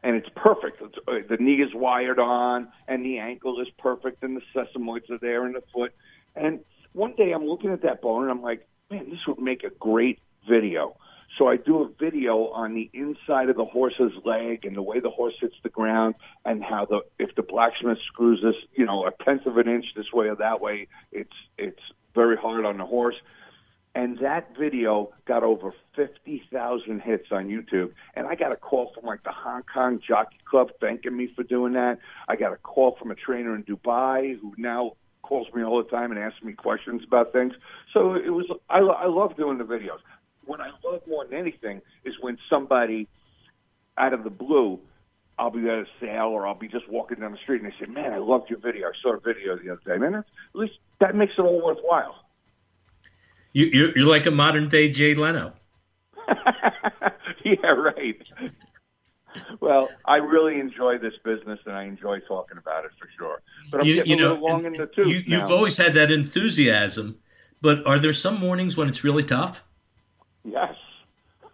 And 0.02 0.16
it's 0.16 0.28
perfect. 0.34 0.80
It's, 0.80 0.96
uh, 1.06 1.12
the 1.28 1.36
knee 1.36 1.62
is 1.62 1.74
wired 1.74 2.18
on, 2.18 2.68
and 2.88 3.04
the 3.04 3.18
ankle 3.18 3.60
is 3.60 3.68
perfect, 3.78 4.22
and 4.22 4.36
the 4.36 4.42
sesamoids 4.54 5.10
are 5.10 5.18
there 5.18 5.46
in 5.46 5.52
the 5.52 5.62
foot. 5.72 5.92
And 6.34 6.60
one 6.92 7.14
day 7.16 7.32
I'm 7.32 7.44
looking 7.44 7.70
at 7.70 7.82
that 7.82 8.00
bone, 8.00 8.22
and 8.22 8.30
I'm 8.30 8.42
like, 8.42 8.66
man, 8.90 9.10
this 9.10 9.20
would 9.28 9.38
make 9.38 9.62
a 9.62 9.70
great 9.70 10.20
video. 10.48 10.96
So 11.38 11.48
I 11.48 11.56
do 11.56 11.82
a 11.82 11.88
video 11.98 12.48
on 12.48 12.74
the 12.74 12.90
inside 12.92 13.50
of 13.50 13.56
the 13.56 13.64
horse's 13.64 14.12
leg 14.24 14.64
and 14.64 14.76
the 14.76 14.82
way 14.82 15.00
the 15.00 15.10
horse 15.10 15.34
hits 15.40 15.54
the 15.62 15.68
ground 15.68 16.16
and 16.44 16.62
how 16.62 16.86
the 16.86 17.00
if 17.18 17.34
the 17.36 17.42
blacksmith 17.42 17.98
screws 18.06 18.40
this, 18.42 18.56
you 18.74 18.84
know, 18.84 19.06
a 19.06 19.12
tenth 19.24 19.46
of 19.46 19.56
an 19.56 19.68
inch 19.68 19.86
this 19.94 20.12
way 20.12 20.26
or 20.26 20.36
that 20.36 20.60
way, 20.60 20.88
it's 21.12 21.30
it's 21.56 21.80
very 22.14 22.36
hard 22.36 22.64
on 22.64 22.78
the 22.78 22.84
horse. 22.84 23.14
And 23.94 24.18
that 24.20 24.56
video 24.56 25.10
got 25.26 25.42
over 25.42 25.72
50,000 25.96 27.00
hits 27.00 27.26
on 27.32 27.48
YouTube. 27.48 27.92
And 28.14 28.26
I 28.26 28.36
got 28.36 28.52
a 28.52 28.56
call 28.56 28.92
from 28.94 29.04
like 29.04 29.24
the 29.24 29.32
Hong 29.32 29.62
Kong 29.72 30.00
Jockey 30.06 30.38
Club 30.48 30.70
thanking 30.80 31.16
me 31.16 31.28
for 31.34 31.42
doing 31.42 31.72
that. 31.72 31.98
I 32.28 32.36
got 32.36 32.52
a 32.52 32.56
call 32.56 32.96
from 32.98 33.10
a 33.10 33.16
trainer 33.16 33.54
in 33.54 33.64
Dubai 33.64 34.38
who 34.40 34.54
now 34.56 34.92
calls 35.22 35.48
me 35.54 35.64
all 35.64 35.82
the 35.82 35.90
time 35.90 36.12
and 36.12 36.20
asks 36.20 36.42
me 36.42 36.52
questions 36.52 37.02
about 37.06 37.32
things. 37.32 37.52
So 37.92 38.14
it 38.14 38.30
was, 38.30 38.46
I, 38.68 38.78
I 38.78 39.06
love 39.06 39.36
doing 39.36 39.58
the 39.58 39.64
videos 39.64 39.98
what 40.50 40.60
I 40.60 40.70
love 40.84 41.02
more 41.06 41.24
than 41.24 41.38
anything 41.38 41.80
is 42.04 42.14
when 42.20 42.36
somebody 42.50 43.08
out 43.96 44.12
of 44.12 44.24
the 44.24 44.30
blue, 44.30 44.80
I'll 45.38 45.50
be 45.50 45.60
at 45.60 45.78
a 45.78 45.84
sale 46.00 46.26
or 46.26 46.46
I'll 46.46 46.58
be 46.58 46.66
just 46.66 46.88
walking 46.90 47.20
down 47.20 47.32
the 47.32 47.38
street 47.38 47.62
and 47.62 47.70
they 47.70 47.76
say, 47.78 47.90
"Man, 47.90 48.12
I 48.12 48.18
loved 48.18 48.50
your 48.50 48.58
video. 48.58 48.88
I 48.88 48.92
saw 49.00 49.14
a 49.14 49.20
video 49.20 49.56
the 49.56 49.70
other 49.70 49.80
day." 49.86 49.96
Man, 49.96 50.14
at 50.14 50.24
least 50.54 50.74
that 50.98 51.14
makes 51.14 51.34
it 51.38 51.42
all 51.42 51.64
worthwhile. 51.64 52.16
You, 53.52 53.66
you're, 53.66 53.98
you're 53.98 54.08
like 54.08 54.26
a 54.26 54.30
modern 54.30 54.68
day 54.68 54.90
Jay 54.90 55.14
Leno. 55.14 55.52
yeah, 57.44 57.66
right. 57.66 58.16
Well, 59.60 59.88
I 60.04 60.16
really 60.16 60.58
enjoy 60.58 60.98
this 60.98 61.14
business 61.24 61.58
and 61.66 61.74
I 61.74 61.84
enjoy 61.84 62.20
talking 62.20 62.58
about 62.58 62.84
it 62.84 62.90
for 62.98 63.08
sure. 63.18 63.42
But 63.70 63.80
I'm 63.80 63.86
you, 63.86 63.94
getting 63.96 64.10
you 64.10 64.16
know, 64.16 64.32
a 64.32 64.34
little 64.34 64.48
long 64.48 64.64
in 64.66 64.72
the 64.72 64.86
tooth. 64.86 65.06
You, 65.06 65.22
now. 65.26 65.42
you've 65.42 65.50
always 65.50 65.76
had 65.76 65.94
that 65.94 66.10
enthusiasm, 66.10 67.18
but 67.60 67.86
are 67.86 67.98
there 67.98 68.12
some 68.12 68.38
mornings 68.40 68.76
when 68.76 68.88
it's 68.88 69.04
really 69.04 69.24
tough? 69.24 69.62
Yes. 70.44 70.74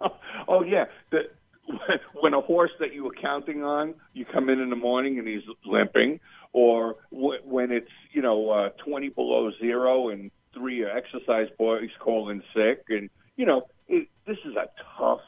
Oh 0.49 0.63
yeah. 0.63 0.85
The, 1.11 1.23
when 2.21 2.35
a 2.35 2.41
horse 2.41 2.71
that 2.79 2.95
you 2.95 3.03
were 3.03 3.15
counting 3.21 3.65
on, 3.65 3.95
you 4.13 4.25
come 4.25 4.49
in 4.49 4.61
in 4.61 4.71
the 4.71 4.77
morning 4.77 5.19
and 5.19 5.27
he's 5.27 5.43
limping, 5.65 6.21
or 6.53 6.97
w- 7.13 7.41
when 7.45 7.73
it's 7.73 7.91
you 8.13 8.23
know 8.23 8.51
uh, 8.51 8.69
twenty 8.85 9.09
below 9.09 9.51
zero 9.59 10.11
and 10.11 10.31
three 10.57 10.85
exercise 10.85 11.49
boys 11.59 11.91
calling 11.99 12.43
sick, 12.55 12.85
and 12.89 13.11
you 13.37 13.47
know 13.47 13.63
it, 13.89 14.09
this 14.27 14.39
is 14.45 14.57
a 14.57 14.69
tough 14.99 15.21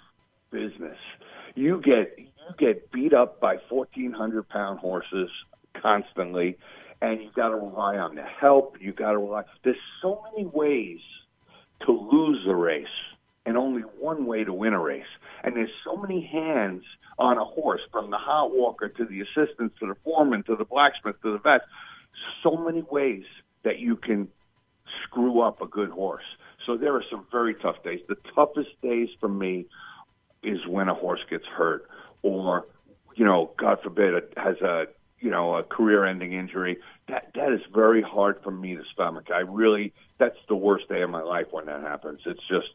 business. 0.50 0.98
You 1.54 1.80
get 1.80 2.18
you 2.18 2.26
get 2.58 2.90
beat 2.92 3.12
up 3.12 3.40
by 3.40 3.56
fourteen 3.68 4.12
hundred 4.12 4.48
pound 4.48 4.78
horses 4.78 5.30
constantly, 5.80 6.56
and 7.02 7.22
you 7.22 7.30
got 7.34 7.48
to 7.48 7.56
rely 7.56 7.96
on 7.96 8.14
the 8.14 8.22
help. 8.22 8.76
You 8.80 8.92
got 8.92 9.12
to 9.12 9.18
rely. 9.18 9.42
There's 9.64 9.76
so 10.02 10.22
many 10.30 10.46
ways 10.46 11.00
to 11.86 11.92
lose 11.92 12.44
a 12.48 12.54
race 12.54 12.86
and 13.46 13.56
only 13.56 13.82
one 13.82 14.26
way 14.26 14.44
to 14.44 14.52
win 14.52 14.74
a 14.74 14.80
race. 14.80 15.06
And 15.42 15.56
there's 15.56 15.70
so 15.84 15.96
many 15.96 16.28
hands 16.30 16.82
on 17.18 17.38
a 17.38 17.44
horse, 17.44 17.80
from 17.90 18.10
the 18.10 18.18
hot 18.18 18.54
walker 18.54 18.88
to 18.88 19.04
the 19.04 19.20
assistants 19.22 19.74
to 19.80 19.86
the 19.86 19.94
foreman 20.04 20.42
to 20.44 20.54
the 20.54 20.64
blacksmith 20.64 21.20
to 21.22 21.32
the 21.32 21.38
vet. 21.38 21.62
So 22.42 22.56
many 22.56 22.82
ways 22.90 23.24
that 23.64 23.78
you 23.78 23.96
can 23.96 24.28
screw 25.05 25.40
up 25.40 25.61
a 25.61 25.66
good 25.66 25.90
horse. 25.90 26.24
So 26.66 26.77
there 26.77 26.94
are 26.94 27.05
some 27.11 27.27
very 27.31 27.55
tough 27.55 27.83
days. 27.83 28.01
The 28.09 28.16
toughest 28.35 28.70
days 28.83 29.09
for 29.20 29.29
me 29.29 29.66
is 30.42 30.66
when 30.66 30.88
a 30.88 30.94
horse 30.94 31.20
gets 31.29 31.46
hurt 31.46 31.88
or, 32.22 32.66
you 33.14 33.24
know, 33.24 33.51
God 33.57 33.79
forbid, 33.83 34.14
it 34.14 34.35
has 34.37 34.57
a 34.61 34.87
you 35.20 35.31
know 35.31 35.57
a 35.57 35.62
career-ending 35.62 36.33
injury. 36.33 36.79
That 37.09 37.31
that 37.35 37.53
is 37.53 37.61
very 37.74 38.03
hard 38.03 38.40
for 38.42 38.51
me 38.51 38.77
to 38.77 38.83
stomach. 38.92 39.29
I 39.35 39.40
really 39.40 39.92
that's 40.18 40.38
the 40.48 40.55
worst 40.55 40.88
day 40.88 41.03
of 41.03 41.11
my 41.11 41.22
life 41.22 41.46
when 41.51 41.66
that 41.66 41.83
happens. 41.83 42.20
It's 42.27 42.46
just 42.48 42.68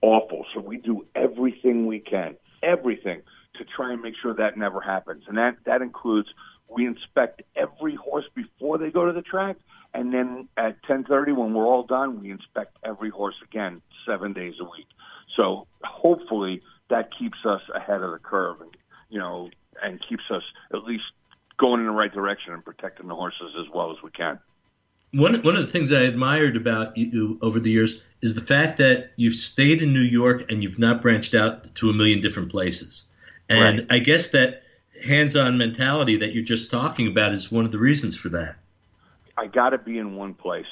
awful. 0.00 0.44
So 0.54 0.60
we 0.60 0.78
do 0.78 1.06
everything 1.14 1.86
we 1.86 2.00
can, 2.00 2.36
everything 2.62 3.22
to 3.56 3.64
try 3.64 3.92
and 3.92 4.00
make 4.00 4.14
sure 4.20 4.34
that 4.34 4.56
never 4.56 4.80
happens. 4.80 5.24
And 5.28 5.36
that 5.38 5.56
that 5.64 5.82
includes 5.82 6.28
we 6.68 6.86
inspect 6.86 7.42
every 7.54 7.94
horse 7.94 8.24
before 8.34 8.78
they 8.78 8.90
go 8.90 9.06
to 9.06 9.12
the 9.12 9.22
track, 9.22 9.56
and 9.94 10.12
then 10.12 10.48
at 10.56 10.82
10:30 10.84 11.32
when 11.32 11.54
we're 11.54 11.66
all 11.66 11.84
done, 11.84 12.20
we 12.20 12.30
inspect 12.30 12.76
every 12.84 13.10
horse 13.10 13.36
again 13.42 13.82
7 14.06 14.32
days 14.32 14.54
a 14.60 14.64
week. 14.64 14.88
So 15.36 15.66
hopefully 15.82 16.62
that 16.88 17.10
keeps 17.16 17.38
us 17.44 17.62
ahead 17.74 18.02
of 18.02 18.12
the 18.12 18.18
curve 18.18 18.60
and 18.60 18.70
you 19.10 19.18
know 19.18 19.50
and 19.82 20.00
keeps 20.08 20.24
us 20.30 20.42
at 20.72 20.84
least 20.84 21.04
going 21.58 21.80
in 21.80 21.86
the 21.86 21.92
right 21.92 22.12
direction 22.12 22.52
and 22.52 22.64
protecting 22.64 23.08
the 23.08 23.14
horses 23.14 23.54
as 23.58 23.66
well 23.72 23.90
as 23.90 24.02
we 24.02 24.10
can. 24.10 24.38
One 25.12 25.42
one 25.42 25.56
of 25.56 25.66
the 25.66 25.72
things 25.72 25.92
I 25.92 26.02
admired 26.02 26.56
about 26.56 26.96
you 26.96 27.38
over 27.42 27.60
the 27.60 27.70
years 27.70 28.02
is 28.22 28.34
the 28.34 28.40
fact 28.40 28.78
that 28.78 29.12
you've 29.16 29.34
stayed 29.34 29.82
in 29.82 29.92
New 29.92 30.00
York 30.00 30.50
and 30.50 30.62
you've 30.62 30.78
not 30.78 31.02
branched 31.02 31.34
out 31.34 31.74
to 31.76 31.90
a 31.90 31.92
million 31.92 32.20
different 32.20 32.50
places. 32.50 33.04
And 33.48 33.80
right. 33.80 33.86
I 33.90 33.98
guess 33.98 34.28
that 34.28 34.62
hands-on 35.04 35.58
mentality 35.58 36.16
that 36.18 36.32
you're 36.32 36.44
just 36.44 36.70
talking 36.70 37.08
about 37.08 37.32
is 37.32 37.50
one 37.50 37.64
of 37.64 37.72
the 37.72 37.78
reasons 37.78 38.16
for 38.16 38.30
that. 38.30 38.56
I 39.36 39.46
got 39.46 39.70
to 39.70 39.78
be 39.78 39.98
in 39.98 40.16
one 40.16 40.34
place. 40.34 40.66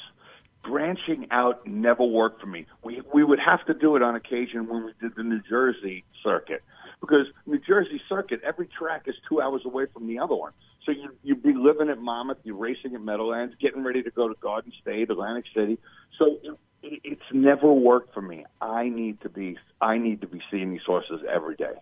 Branching 0.63 1.27
out 1.31 1.65
never 1.65 2.03
worked 2.03 2.39
for 2.39 2.47
me. 2.47 2.67
We 2.83 3.01
we 3.13 3.23
would 3.23 3.39
have 3.39 3.65
to 3.65 3.73
do 3.73 3.95
it 3.95 4.03
on 4.03 4.15
occasion 4.15 4.67
when 4.67 4.85
we 4.85 4.93
did 5.01 5.15
the 5.15 5.23
New 5.23 5.41
Jersey 5.49 6.03
circuit 6.23 6.61
because 6.99 7.25
New 7.47 7.59
Jersey 7.59 7.99
circuit 8.07 8.41
every 8.43 8.67
track 8.67 9.03
is 9.07 9.15
two 9.27 9.41
hours 9.41 9.63
away 9.65 9.85
from 9.91 10.05
the 10.05 10.19
other 10.19 10.35
one. 10.35 10.51
So 10.85 10.91
you 10.91 11.15
you'd 11.23 11.41
be 11.41 11.53
living 11.53 11.89
at 11.89 11.99
Monmouth, 11.99 12.37
you're 12.43 12.55
racing 12.55 12.93
at 12.93 13.01
Meadowlands, 13.01 13.55
getting 13.59 13.83
ready 13.83 14.03
to 14.03 14.11
go 14.11 14.27
to 14.27 14.35
Garden 14.35 14.71
State, 14.79 15.09
Atlantic 15.09 15.45
City. 15.55 15.79
So 16.19 16.37
it, 16.83 17.01
it's 17.03 17.21
never 17.33 17.73
worked 17.73 18.13
for 18.13 18.21
me. 18.21 18.45
I 18.61 18.89
need 18.89 19.21
to 19.21 19.29
be 19.29 19.57
I 19.81 19.97
need 19.97 20.21
to 20.21 20.27
be 20.27 20.41
seeing 20.51 20.71
these 20.71 20.83
horses 20.85 21.21
every 21.27 21.55
day 21.55 21.73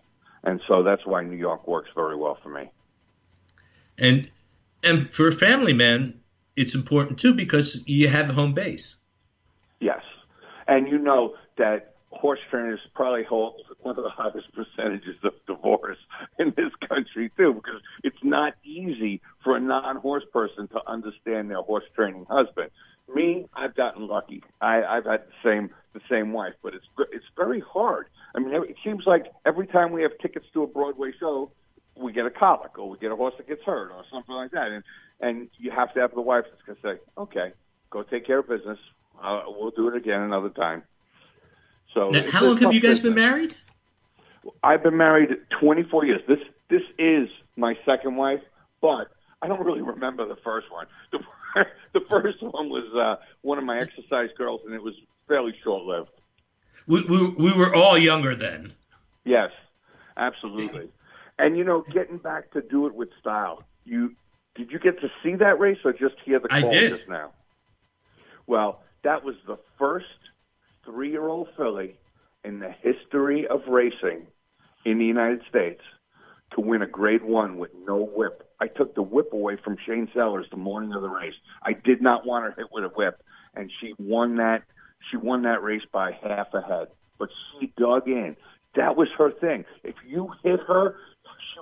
and 0.44 0.60
so 0.66 0.82
that's 0.82 1.04
why 1.04 1.22
New 1.22 1.36
York 1.36 1.66
works 1.66 1.90
very 1.94 2.16
well 2.16 2.38
for 2.42 2.48
me. 2.48 2.70
And 3.98 4.30
and 4.82 5.10
for 5.10 5.28
a 5.28 5.32
family 5.32 5.72
man, 5.72 6.19
it's 6.60 6.74
important 6.74 7.18
too 7.18 7.34
because 7.34 7.82
you 7.86 8.08
have 8.08 8.28
home 8.28 8.52
base. 8.52 9.00
Yes, 9.80 10.02
and 10.68 10.86
you 10.88 10.98
know 10.98 11.34
that 11.56 11.94
horse 12.10 12.40
trainers 12.50 12.80
probably 12.94 13.24
hold 13.24 13.54
one 13.80 13.96
of 13.96 14.04
the 14.04 14.10
highest 14.10 14.52
percentages 14.52 15.16
of 15.24 15.32
divorce 15.46 15.96
in 16.38 16.52
this 16.56 16.72
country 16.86 17.30
too, 17.36 17.54
because 17.54 17.80
it's 18.04 18.22
not 18.22 18.54
easy 18.62 19.22
for 19.42 19.56
a 19.56 19.60
non-horse 19.60 20.24
person 20.32 20.68
to 20.68 20.80
understand 20.86 21.50
their 21.50 21.62
horse 21.62 21.84
training 21.96 22.26
husband. 22.28 22.70
Me, 23.12 23.46
I've 23.54 23.74
gotten 23.74 24.06
lucky. 24.06 24.42
I, 24.60 24.82
I've 24.82 25.06
had 25.06 25.22
the 25.22 25.48
same 25.48 25.70
the 25.92 26.00
same 26.08 26.32
wife, 26.32 26.54
but 26.62 26.74
it's 26.74 26.86
it's 27.10 27.24
very 27.36 27.60
hard. 27.60 28.06
I 28.34 28.38
mean, 28.38 28.54
it 28.54 28.76
seems 28.84 29.04
like 29.06 29.32
every 29.44 29.66
time 29.66 29.92
we 29.92 30.02
have 30.02 30.12
tickets 30.22 30.46
to 30.52 30.62
a 30.62 30.66
Broadway 30.66 31.12
show, 31.18 31.50
we 32.00 32.12
get 32.12 32.26
a 32.26 32.30
colic 32.30 32.78
or 32.78 32.88
we 32.88 32.98
get 32.98 33.12
a 33.12 33.16
horse 33.16 33.34
that 33.36 33.46
gets 33.46 33.62
hurt 33.62 33.90
or 33.90 34.04
something 34.10 34.34
like 34.34 34.50
that, 34.52 34.68
and 34.68 34.84
and 35.20 35.48
you 35.58 35.70
have 35.70 35.92
to 35.94 36.00
have 36.00 36.14
the 36.14 36.20
wife 36.20 36.44
that's 36.50 36.62
going 36.62 36.76
to 36.76 36.82
say, 36.82 37.02
"Okay, 37.18 37.52
go 37.90 38.02
take 38.02 38.26
care 38.26 38.38
of 38.38 38.48
business. 38.48 38.78
Uh, 39.22 39.42
we'll 39.46 39.70
do 39.70 39.88
it 39.88 39.96
again 39.96 40.20
another 40.22 40.50
time." 40.50 40.82
So, 41.94 42.10
now, 42.10 42.30
how 42.30 42.44
long 42.44 42.56
have 42.58 42.72
you 42.72 42.80
guys 42.80 43.00
business. 43.00 43.00
been 43.00 43.14
married? 43.14 43.56
I've 44.62 44.82
been 44.82 44.96
married 44.96 45.36
24 45.60 46.06
years. 46.06 46.22
This 46.26 46.38
this 46.68 46.82
is 46.98 47.28
my 47.56 47.76
second 47.84 48.16
wife, 48.16 48.40
but 48.80 49.08
I 49.42 49.48
don't 49.48 49.64
really 49.64 49.82
remember 49.82 50.26
the 50.26 50.36
first 50.36 50.70
one. 50.70 50.86
The, 51.12 51.18
the 51.92 52.00
first 52.08 52.42
one 52.42 52.68
was 52.68 52.86
uh, 52.94 53.22
one 53.42 53.58
of 53.58 53.64
my 53.64 53.80
exercise 53.80 54.30
girls, 54.36 54.62
and 54.64 54.74
it 54.74 54.82
was 54.82 54.94
fairly 55.28 55.54
short 55.62 55.84
lived. 55.84 56.10
We, 56.86 57.02
we, 57.02 57.28
we 57.28 57.52
were 57.52 57.74
all 57.74 57.98
younger 57.98 58.34
then. 58.34 58.72
Yes, 59.24 59.50
absolutely. 60.16 60.88
And 61.40 61.56
you 61.56 61.64
know, 61.64 61.84
getting 61.92 62.18
back 62.18 62.50
to 62.52 62.60
do 62.60 62.86
it 62.86 62.94
with 62.94 63.08
style. 63.18 63.64
You 63.84 64.14
did 64.54 64.70
you 64.70 64.78
get 64.78 65.00
to 65.00 65.08
see 65.22 65.36
that 65.36 65.58
race 65.58 65.78
or 65.84 65.92
just 65.92 66.16
hear 66.24 66.38
the 66.38 66.48
call 66.48 66.70
just 66.70 67.08
now? 67.08 67.30
Well, 68.46 68.82
that 69.04 69.24
was 69.24 69.36
the 69.46 69.58
first 69.78 70.06
three-year-old 70.84 71.48
filly 71.56 71.96
in 72.44 72.58
the 72.58 72.70
history 72.82 73.46
of 73.46 73.62
racing 73.68 74.26
in 74.84 74.98
the 74.98 75.04
United 75.04 75.40
States 75.48 75.80
to 76.54 76.60
win 76.60 76.82
a 76.82 76.86
Grade 76.86 77.22
One 77.22 77.58
with 77.58 77.70
no 77.86 78.04
whip. 78.04 78.50
I 78.60 78.66
took 78.66 78.94
the 78.94 79.02
whip 79.02 79.32
away 79.32 79.56
from 79.62 79.76
Shane 79.86 80.08
Sellers 80.12 80.46
the 80.50 80.56
morning 80.56 80.92
of 80.92 81.00
the 81.00 81.08
race. 81.08 81.34
I 81.62 81.72
did 81.72 82.02
not 82.02 82.26
want 82.26 82.44
her 82.44 82.54
hit 82.56 82.66
with 82.72 82.84
a 82.84 82.88
whip, 82.88 83.22
and 83.54 83.70
she 83.80 83.94
won 83.98 84.36
that. 84.36 84.62
She 85.10 85.16
won 85.16 85.42
that 85.42 85.62
race 85.62 85.86
by 85.90 86.12
half 86.12 86.48
a 86.52 86.60
head, 86.60 86.88
but 87.18 87.30
she 87.52 87.72
dug 87.78 88.08
in. 88.08 88.36
That 88.74 88.96
was 88.96 89.08
her 89.16 89.30
thing. 89.30 89.64
If 89.82 89.94
you 90.06 90.32
hit 90.44 90.60
her, 90.68 90.96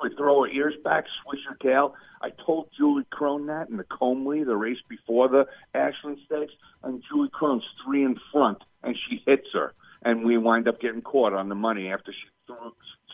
would 0.03 0.17
throw 0.17 0.43
her 0.43 0.49
ears 0.49 0.75
back, 0.83 1.05
swish 1.23 1.41
her 1.49 1.57
tail. 1.63 1.95
I 2.23 2.31
told 2.45 2.71
Julie 2.77 3.05
Krone 3.11 3.47
that 3.47 3.69
in 3.69 3.77
the 3.77 3.85
Comely, 3.85 4.45
the 4.45 4.57
race 4.57 4.79
before 4.89 5.29
the 5.29 5.47
Ashland 5.75 6.19
Stakes, 6.27 6.53
and 6.83 7.03
Julie 7.09 7.31
Krone's 7.31 7.65
three 7.85 8.05
in 8.05 8.19
front, 8.33 8.59
and 8.83 8.97
she 8.97 9.23
hits 9.27 9.49
her, 9.53 9.73
and 10.03 10.25
we 10.25 10.39
wind 10.39 10.69
up 10.69 10.81
getting 10.81 11.03
caught 11.03 11.33
on 11.33 11.49
the 11.49 11.55
money 11.55 11.89
after 11.89 12.13
she 12.13 12.29
threw, 12.47 12.73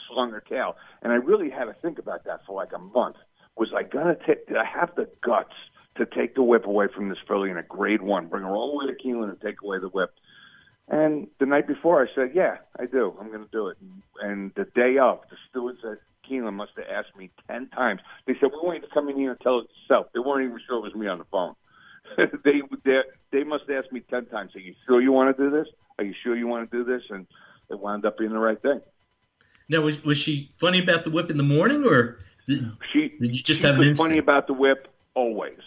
slung 0.08 0.30
her 0.30 0.40
tail. 0.48 0.76
And 1.02 1.12
I 1.12 1.16
really 1.16 1.50
had 1.50 1.64
to 1.64 1.74
think 1.74 1.98
about 1.98 2.24
that 2.24 2.40
for 2.46 2.54
like 2.54 2.72
a 2.72 2.78
month. 2.78 3.16
Was 3.56 3.72
I 3.76 3.82
gonna 3.82 4.16
take? 4.26 4.46
Did 4.48 4.56
I 4.56 4.64
have 4.64 4.94
the 4.96 5.08
guts 5.22 5.54
to 5.96 6.06
take 6.06 6.34
the 6.34 6.42
whip 6.42 6.66
away 6.66 6.86
from 6.94 7.08
this 7.08 7.18
filly 7.28 7.50
in 7.50 7.56
a 7.56 7.62
Grade 7.62 8.02
One, 8.02 8.26
bring 8.26 8.42
her 8.42 8.50
all 8.50 8.72
the 8.72 8.78
way 8.78 8.92
to 8.92 9.00
Keeneland 9.00 9.30
and 9.30 9.40
take 9.40 9.62
away 9.62 9.78
the 9.78 9.88
whip? 9.88 10.12
And 10.88 11.28
the 11.40 11.46
night 11.46 11.66
before, 11.66 12.02
I 12.02 12.14
said, 12.14 12.32
"Yeah, 12.34 12.58
I 12.78 12.86
do. 12.86 13.16
I'm 13.18 13.28
going 13.28 13.44
to 13.44 13.50
do 13.50 13.68
it." 13.68 13.78
And 14.20 14.52
the 14.54 14.64
day 14.64 14.98
of, 14.98 15.20
the 15.30 15.36
stewards 15.48 15.78
at 15.84 15.98
Keeneland 16.28 16.54
must 16.54 16.72
have 16.76 16.86
asked 16.90 17.16
me 17.16 17.30
ten 17.48 17.68
times. 17.68 18.00
They 18.26 18.34
said, 18.34 18.50
"We 18.52 18.58
want 18.62 18.82
you 18.82 18.88
to 18.88 18.94
come 18.94 19.08
in 19.08 19.16
here 19.16 19.30
and 19.30 19.40
tell 19.40 19.60
it 19.60 19.68
yourself." 19.82 20.08
They 20.12 20.20
weren't 20.20 20.44
even 20.44 20.60
sure 20.66 20.78
it 20.78 20.82
was 20.82 20.94
me 20.94 21.06
on 21.06 21.18
the 21.18 21.24
phone. 21.24 21.54
they 22.44 22.60
they 22.84 23.00
they 23.32 23.44
must 23.44 23.64
have 23.68 23.84
asked 23.84 23.92
me 23.92 24.00
ten 24.00 24.26
times. 24.26 24.54
Are 24.54 24.60
you 24.60 24.74
sure 24.86 25.00
you 25.00 25.12
want 25.12 25.34
to 25.36 25.42
do 25.42 25.50
this? 25.50 25.68
Are 25.98 26.04
you 26.04 26.14
sure 26.22 26.36
you 26.36 26.46
want 26.46 26.70
to 26.70 26.76
do 26.76 26.84
this? 26.84 27.02
And 27.08 27.26
it 27.70 27.78
wound 27.78 28.04
up 28.04 28.18
being 28.18 28.32
the 28.32 28.38
right 28.38 28.60
thing. 28.60 28.80
Now, 29.68 29.80
was 29.80 30.02
was 30.04 30.18
she 30.18 30.52
funny 30.58 30.82
about 30.82 31.04
the 31.04 31.10
whip 31.10 31.30
in 31.30 31.38
the 31.38 31.44
morning, 31.44 31.86
or 31.86 32.18
did, 32.46 32.70
she 32.92 33.14
did 33.20 33.34
you 33.34 33.42
just 33.42 33.60
she 33.60 33.66
have 33.66 33.78
was 33.78 33.88
an 33.88 33.94
funny 33.94 34.18
about 34.18 34.46
the 34.46 34.52
whip 34.52 34.88
always? 35.14 35.60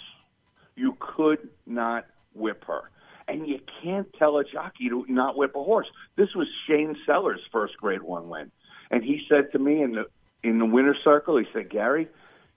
You 0.75 0.95
could 0.99 1.49
not 1.65 2.05
whip 2.35 2.63
her, 2.65 2.91
and 3.27 3.47
you 3.47 3.59
can't 3.83 4.07
tell 4.17 4.37
a 4.37 4.43
jockey 4.43 4.89
to 4.89 5.05
not 5.09 5.37
whip 5.37 5.55
a 5.55 5.63
horse. 5.63 5.87
This 6.15 6.33
was 6.35 6.47
Shane 6.67 6.95
Sellers' 7.05 7.41
first 7.51 7.77
Grade 7.77 8.03
One 8.03 8.29
win, 8.29 8.51
and 8.91 9.03
he 9.03 9.21
said 9.29 9.51
to 9.51 9.59
me 9.59 9.81
in 9.81 9.93
the 9.93 10.05
in 10.43 10.59
the 10.59 10.65
winner's 10.65 10.97
circle, 11.03 11.37
he 11.37 11.45
said, 11.53 11.69
"Gary." 11.69 12.07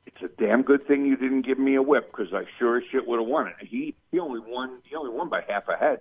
It's 0.07 0.23
a 0.23 0.43
damn 0.43 0.63
good 0.63 0.87
thing 0.89 1.05
you 1.05 1.17
didn't 1.17 1.43
give 1.43 1.59
me 1.59 1.75
a 1.75 1.83
whip 1.83 2.11
because 2.11 2.33
I 2.33 2.45
sure 2.59 2.79
as 2.79 2.85
shit 2.91 3.07
would 3.07 3.21
have 3.21 3.29
won 3.29 3.49
it. 3.49 3.55
He 3.61 3.95
he 4.11 4.19
only 4.19 4.41
won 4.41 4.79
he 4.85 4.97
only 4.97 5.11
won 5.11 5.29
by 5.29 5.43
half 5.47 5.69
a 5.69 5.77
head. 5.77 6.01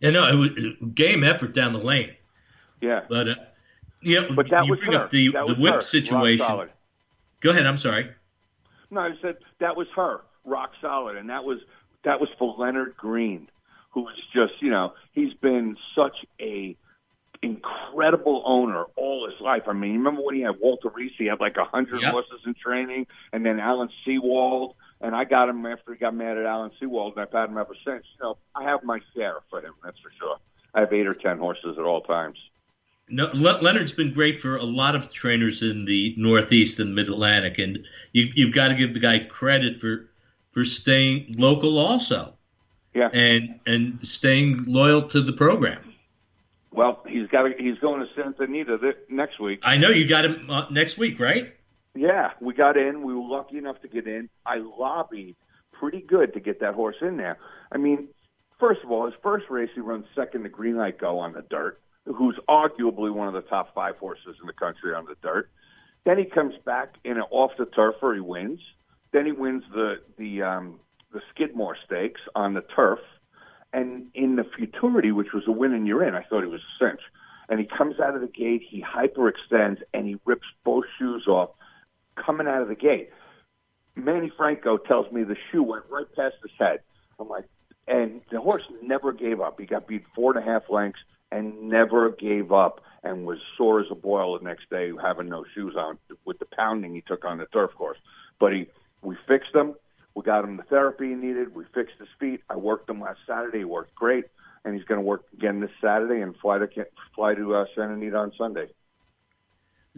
Yeah, 0.00 0.10
no, 0.10 0.28
it 0.28 0.36
was 0.36 0.92
game 0.94 1.22
effort 1.22 1.54
down 1.54 1.72
the 1.72 1.80
lane. 1.80 2.12
Yeah, 2.80 3.02
but 3.08 3.28
uh, 3.28 3.34
yeah, 4.02 4.28
but 4.34 4.48
that 4.50 4.64
you 4.64 4.70
was 4.72 4.80
bring 4.80 4.92
her. 4.92 5.04
up 5.04 5.10
the 5.10 5.32
that 5.32 5.46
the 5.46 5.54
whip 5.54 5.74
her. 5.74 5.80
situation. 5.80 6.68
Go 7.40 7.50
ahead. 7.50 7.66
I'm 7.66 7.76
sorry. 7.76 8.10
No, 8.90 9.00
I 9.00 9.10
said 9.20 9.36
that 9.58 9.76
was 9.76 9.88
her, 9.96 10.20
rock 10.44 10.72
solid, 10.80 11.16
and 11.16 11.28
that 11.30 11.44
was 11.44 11.58
that 12.04 12.20
was 12.20 12.28
for 12.38 12.54
Leonard 12.58 12.96
Green, 12.96 13.48
who 13.90 14.02
was 14.02 14.14
just 14.34 14.54
you 14.60 14.70
know 14.70 14.92
he's 15.12 15.34
been 15.34 15.76
such 15.94 16.16
a 16.40 16.76
incredible 17.42 18.42
owner 18.46 18.84
all 18.96 19.28
his 19.28 19.40
life. 19.40 19.62
I 19.66 19.72
mean, 19.72 19.94
remember 19.94 20.22
when 20.22 20.34
he 20.36 20.42
had 20.42 20.56
Walter 20.60 20.88
Reese? 20.94 21.12
He 21.18 21.26
had 21.26 21.40
like 21.40 21.56
a 21.56 21.64
hundred 21.64 22.00
Yep. 22.02 22.12
horses 22.12 22.40
in 22.46 22.54
training, 22.54 23.06
and 23.32 23.44
then 23.44 23.58
Alan 23.60 23.88
Seewald. 24.06 24.74
And 25.00 25.16
I 25.16 25.24
got 25.24 25.48
him 25.48 25.66
after 25.66 25.92
he 25.92 25.98
got 25.98 26.14
mad 26.14 26.38
at 26.38 26.46
Alan 26.46 26.70
Seewald, 26.80 27.12
and 27.12 27.22
I've 27.22 27.32
had 27.32 27.48
him 27.48 27.58
ever 27.58 27.74
since. 27.84 28.04
You 28.16 28.22
know, 28.22 28.38
I 28.54 28.62
have 28.62 28.84
my 28.84 29.00
share 29.16 29.38
for 29.50 29.60
him, 29.60 29.74
that's 29.82 29.98
for 29.98 30.12
sure. 30.16 30.36
I 30.74 30.80
have 30.80 30.92
eight 30.92 31.08
or 31.08 31.14
ten 31.14 31.38
horses 31.38 31.76
at 31.76 31.84
all 31.84 32.02
times. 32.02 32.38
No, 33.08 33.28
Le- 33.34 33.60
Leonard's 33.60 33.90
been 33.90 34.12
great 34.14 34.40
for 34.40 34.56
a 34.56 34.62
lot 34.62 34.94
of 34.94 35.12
trainers 35.12 35.60
in 35.60 35.84
the 35.86 36.14
Northeast 36.16 36.78
and 36.78 36.94
Mid 36.94 37.08
Atlantic, 37.08 37.58
and 37.58 37.84
you, 38.12 38.30
you've 38.36 38.54
got 38.54 38.68
to 38.68 38.76
give 38.76 38.94
the 38.94 39.00
guy 39.00 39.18
credit 39.18 39.80
for 39.80 40.08
for 40.52 40.64
staying 40.64 41.34
local 41.38 41.78
also, 41.78 42.34
Yeah. 42.94 43.08
and 43.12 43.58
and 43.66 43.98
staying 44.06 44.64
loyal 44.66 45.02
to 45.08 45.20
the 45.20 45.32
program. 45.32 45.94
Well, 46.70 47.02
he's 47.06 47.28
got. 47.28 47.46
A, 47.46 47.54
he's 47.58 47.78
going 47.78 48.00
to 48.00 48.06
Santa 48.14 48.44
Anita 48.44 48.78
th- 48.78 48.96
next 49.10 49.38
week. 49.38 49.60
I 49.62 49.76
know 49.76 49.90
you 49.90 50.06
got 50.08 50.24
him 50.24 50.48
uh, 50.50 50.66
next 50.70 50.96
week, 50.96 51.20
right? 51.20 51.52
Yeah, 51.94 52.30
we 52.40 52.54
got 52.54 52.76
in. 52.78 53.02
We 53.02 53.14
were 53.14 53.28
lucky 53.28 53.58
enough 53.58 53.80
to 53.82 53.88
get 53.88 54.06
in. 54.06 54.30
I 54.46 54.56
lobbied 54.58 55.36
pretty 55.72 56.00
good 56.00 56.32
to 56.34 56.40
get 56.40 56.60
that 56.60 56.74
horse 56.74 56.96
in 57.02 57.18
there. 57.18 57.36
I 57.70 57.76
mean, 57.76 58.08
first 58.58 58.80
of 58.82 58.90
all, 58.90 59.04
his 59.04 59.14
first 59.22 59.50
race 59.50 59.68
he 59.74 59.80
runs 59.80 60.06
second 60.14 60.44
to 60.44 60.48
Green 60.48 60.76
Light 60.76 60.96
Go 60.98 61.18
on 61.18 61.34
the 61.34 61.42
dirt, 61.42 61.78
who's 62.06 62.38
arguably 62.48 63.12
one 63.12 63.28
of 63.28 63.34
the 63.34 63.42
top 63.42 63.74
five 63.74 63.96
horses 63.98 64.36
in 64.40 64.46
the 64.46 64.52
country 64.54 64.94
on 64.94 65.04
the 65.04 65.16
dirt. 65.22 65.50
Then 66.04 66.16
he 66.18 66.24
comes 66.24 66.54
back 66.64 66.94
in 67.04 67.18
an 67.18 67.24
off 67.30 67.52
the 67.58 67.66
turf 67.66 67.96
where 68.00 68.14
he 68.14 68.20
wins. 68.20 68.60
Then 69.12 69.26
he 69.26 69.32
wins 69.32 69.62
the 69.72 69.96
the 70.18 70.42
um, 70.42 70.80
the 71.12 71.20
Skidmore 71.34 71.76
Stakes 71.84 72.20
on 72.34 72.54
the 72.54 72.62
turf, 72.74 73.00
and 73.72 74.06
in 74.14 74.36
the 74.36 74.44
Futurity, 74.56 75.12
which 75.12 75.32
was 75.32 75.44
a 75.46 75.52
win 75.52 75.72
and 75.72 75.86
you're 75.86 76.04
in, 76.04 76.14
I 76.14 76.22
thought 76.22 76.42
he 76.42 76.48
was 76.48 76.60
a 76.60 76.84
cinch. 76.84 77.00
And 77.48 77.60
he 77.60 77.66
comes 77.66 78.00
out 78.00 78.14
of 78.14 78.20
the 78.20 78.28
gate, 78.28 78.62
he 78.66 78.82
hyperextends, 78.82 79.78
and 79.92 80.06
he 80.06 80.16
rips 80.24 80.46
both 80.64 80.84
shoes 80.98 81.26
off 81.26 81.50
coming 82.16 82.46
out 82.46 82.62
of 82.62 82.68
the 82.68 82.74
gate. 82.74 83.10
Manny 83.94 84.32
Franco 84.36 84.78
tells 84.78 85.10
me 85.12 85.22
the 85.22 85.36
shoe 85.50 85.62
went 85.62 85.84
right 85.90 86.06
past 86.16 86.36
his 86.42 86.52
head. 86.58 86.80
I'm 87.18 87.28
like, 87.28 87.44
and 87.86 88.22
the 88.30 88.40
horse 88.40 88.62
never 88.82 89.12
gave 89.12 89.40
up. 89.40 89.60
He 89.60 89.66
got 89.66 89.86
beat 89.86 90.04
four 90.14 90.34
and 90.34 90.42
a 90.42 90.50
half 90.50 90.62
lengths 90.70 91.00
and 91.30 91.68
never 91.68 92.10
gave 92.10 92.52
up 92.52 92.80
and 93.02 93.26
was 93.26 93.38
sore 93.56 93.80
as 93.80 93.86
a 93.90 93.94
boil 93.94 94.38
the 94.38 94.44
next 94.44 94.70
day 94.70 94.92
having 95.02 95.28
no 95.28 95.44
shoes 95.54 95.74
on 95.76 95.98
with 96.24 96.38
the 96.38 96.46
pounding 96.56 96.94
he 96.94 97.02
took 97.02 97.24
on 97.24 97.38
the 97.38 97.46
turf 97.46 97.72
course. 97.76 97.98
But 98.38 98.52
he, 98.52 98.66
we 99.02 99.16
fixed 99.26 99.54
him. 99.54 99.74
We 100.14 100.22
got 100.22 100.44
him 100.44 100.56
the 100.56 100.62
therapy 100.64 101.08
he 101.08 101.14
needed. 101.14 101.54
We 101.54 101.64
fixed 101.74 101.94
his 101.98 102.08
feet. 102.18 102.40
I 102.48 102.56
worked 102.56 102.88
him 102.88 103.00
last 103.00 103.20
Saturday. 103.26 103.58
He 103.58 103.64
worked 103.64 103.94
great, 103.94 104.24
and 104.64 104.74
he's 104.74 104.84
going 104.84 105.00
to 105.00 105.04
work 105.06 105.24
again 105.32 105.60
this 105.60 105.70
Saturday 105.80 106.20
and 106.20 106.36
fly 106.36 106.58
to 106.58 106.68
fly 107.14 107.34
to 107.34 107.54
uh, 107.54 107.64
Santa 107.74 107.94
Anita 107.94 108.16
on 108.16 108.32
Sunday. 108.36 108.68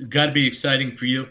Got 0.09 0.27
to 0.27 0.33
be 0.33 0.47
exciting 0.47 0.93
for 0.93 1.07
you, 1.07 1.29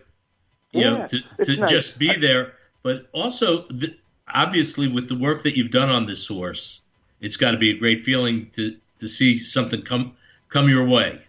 you 0.72 0.82
Yeah, 0.82 0.90
know, 0.90 1.08
to, 1.08 1.22
to 1.44 1.58
nice. 1.58 1.70
just 1.70 2.00
be 2.00 2.14
there. 2.16 2.54
But 2.82 3.08
also, 3.14 3.68
the, 3.68 3.96
obviously, 4.34 4.88
with 4.88 5.08
the 5.10 5.16
work 5.16 5.44
that 5.44 5.58
you've 5.58 5.72
done 5.72 5.90
on 5.90 6.06
this 6.06 6.28
horse, 6.28 6.82
it's 7.22 7.38
got 7.38 7.52
to 7.52 7.58
be 7.58 7.72
a 7.72 7.78
great 7.78 8.04
feeling 8.06 8.50
to 8.56 8.76
to 9.00 9.08
see 9.08 9.38
something 9.38 9.82
come 9.82 10.16
come 10.50 10.70
your 10.70 10.86
way. 10.88 11.22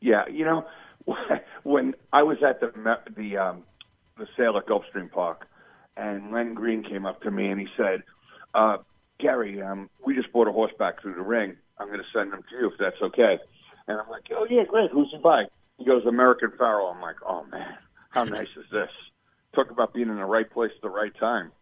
Yeah, 0.00 0.26
you 0.28 0.44
know, 0.44 0.66
when 1.62 1.94
I 2.12 2.22
was 2.22 2.38
at 2.42 2.60
the 2.60 2.98
the 3.16 3.36
um, 3.36 3.62
the 4.18 4.26
sale 4.36 4.56
at 4.56 4.66
Gulfstream 4.66 5.10
Park, 5.10 5.46
and 6.00 6.32
Len 6.32 6.54
Green 6.54 6.82
came 6.82 7.06
up 7.06 7.22
to 7.22 7.30
me 7.30 7.48
and 7.48 7.60
he 7.60 7.68
said, 7.76 8.02
uh, 8.54 8.78
"Gary, 9.18 9.60
um, 9.62 9.90
we 10.04 10.14
just 10.14 10.32
bought 10.32 10.48
a 10.48 10.52
horse 10.52 10.72
back 10.78 11.02
through 11.02 11.14
the 11.14 11.22
ring. 11.22 11.56
I'm 11.78 11.88
going 11.88 12.00
to 12.00 12.04
send 12.12 12.32
him 12.32 12.42
to 12.50 12.56
you 12.56 12.70
if 12.70 12.78
that's 12.78 13.00
okay." 13.02 13.38
And 13.86 14.00
I'm 14.00 14.08
like, 14.08 14.24
"Oh 14.32 14.46
yeah, 14.48 14.64
great. 14.64 14.90
Who's 14.90 15.08
he 15.10 15.18
by?" 15.18 15.44
He 15.78 15.84
goes, 15.84 16.04
"American 16.06 16.52
Pharoah." 16.56 16.92
I'm 16.92 17.02
like, 17.02 17.16
"Oh 17.26 17.44
man, 17.50 17.76
how 18.10 18.24
nice 18.38 18.48
is 18.56 18.66
this?" 18.72 18.90
Talk 19.54 19.70
about 19.70 19.92
being 19.92 20.08
in 20.08 20.16
the 20.16 20.24
right 20.24 20.50
place 20.50 20.72
at 20.74 20.82
the 20.82 20.90
right 20.90 21.12
time. 21.18 21.52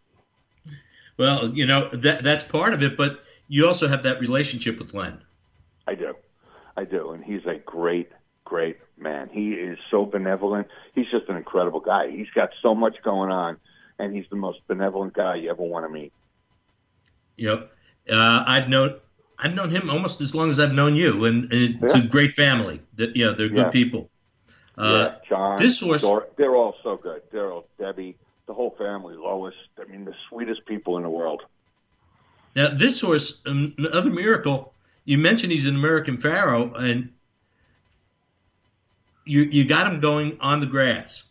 Well, 1.17 1.49
you 1.49 1.67
know 1.67 1.89
that 1.93 2.23
that's 2.23 2.45
part 2.45 2.75
of 2.75 2.83
it, 2.83 2.97
but 2.97 3.25
you 3.49 3.67
also 3.67 3.89
have 3.89 4.05
that 4.05 4.21
relationship 4.21 4.79
with 4.79 4.95
Len. 4.95 5.21
I 5.87 5.95
do. 5.95 6.15
I 6.77 6.85
do. 6.85 7.11
And 7.11 7.25
he's 7.25 7.45
a 7.47 7.57
great, 7.57 8.13
great 8.45 8.77
man. 8.97 9.29
He 9.33 9.53
is 9.53 9.79
so 9.91 10.05
benevolent. 10.05 10.69
He's 10.95 11.11
just 11.11 11.29
an 11.29 11.37
incredible 11.37 11.81
guy. 11.81 12.11
He's 12.11 12.31
got 12.35 12.51
so 12.63 12.75
much 12.75 12.97
going 13.03 13.33
on, 13.33 13.57
and 13.99 14.15
he's 14.15 14.27
the 14.31 14.37
most 14.37 14.61
benevolent 14.69 15.13
guy 15.15 15.37
you 15.37 15.51
ever 15.51 15.63
want 15.63 15.85
to 15.85 15.89
meet. 15.89 16.13
Yep, 17.37 17.71
uh, 18.11 18.45
I've 18.47 18.69
known 18.69 18.97
I've 19.39 19.55
known 19.55 19.71
him 19.71 19.89
almost 19.89 20.21
as 20.21 20.35
long 20.35 20.49
as 20.49 20.59
I've 20.59 20.73
known 20.73 20.97
you, 20.97 21.25
and, 21.27 21.53
and 21.53 21.83
it's 21.85 21.95
Yeah. 21.95 22.03
a 22.03 22.07
great 22.07 22.35
family. 22.35 22.81
That 22.97 23.15
know, 23.17 23.35
they're 23.35 23.49
good 23.49 23.57
Yeah. 23.59 23.71
people. 23.71 24.11
Uh, 24.77 25.11
yeah, 25.23 25.29
John, 25.29 25.59
this 25.61 25.81
horse- 25.81 26.03
Dor- 26.03 26.29
they're 26.37 26.55
all 26.57 26.77
so 26.83 26.97
good. 26.97 27.23
Daryl, 27.33 27.65
Debbie, 27.79 28.17
the 28.47 28.55
whole 28.55 28.71
family, 28.79 29.15
Lois. 29.17 29.55
I 29.81 29.91
mean, 29.91 30.05
the 30.05 30.15
sweetest 30.29 30.67
people 30.67 30.97
in 30.97 31.03
the 31.05 31.09
world. 31.11 31.43
Now, 32.57 32.69
this 32.71 33.01
horse, 33.01 33.41
um, 33.47 33.75
another 33.79 34.11
miracle. 34.11 34.73
You 35.05 35.19
mentioned 35.19 35.53
he's 35.53 35.67
an 35.67 35.75
American 35.77 36.19
Pharoah, 36.19 36.73
and 36.75 37.13
you 39.25 39.43
you 39.43 39.65
got 39.65 39.87
him 39.87 40.01
going 40.01 40.39
on 40.41 40.61
the 40.61 40.67
grass. 40.67 41.25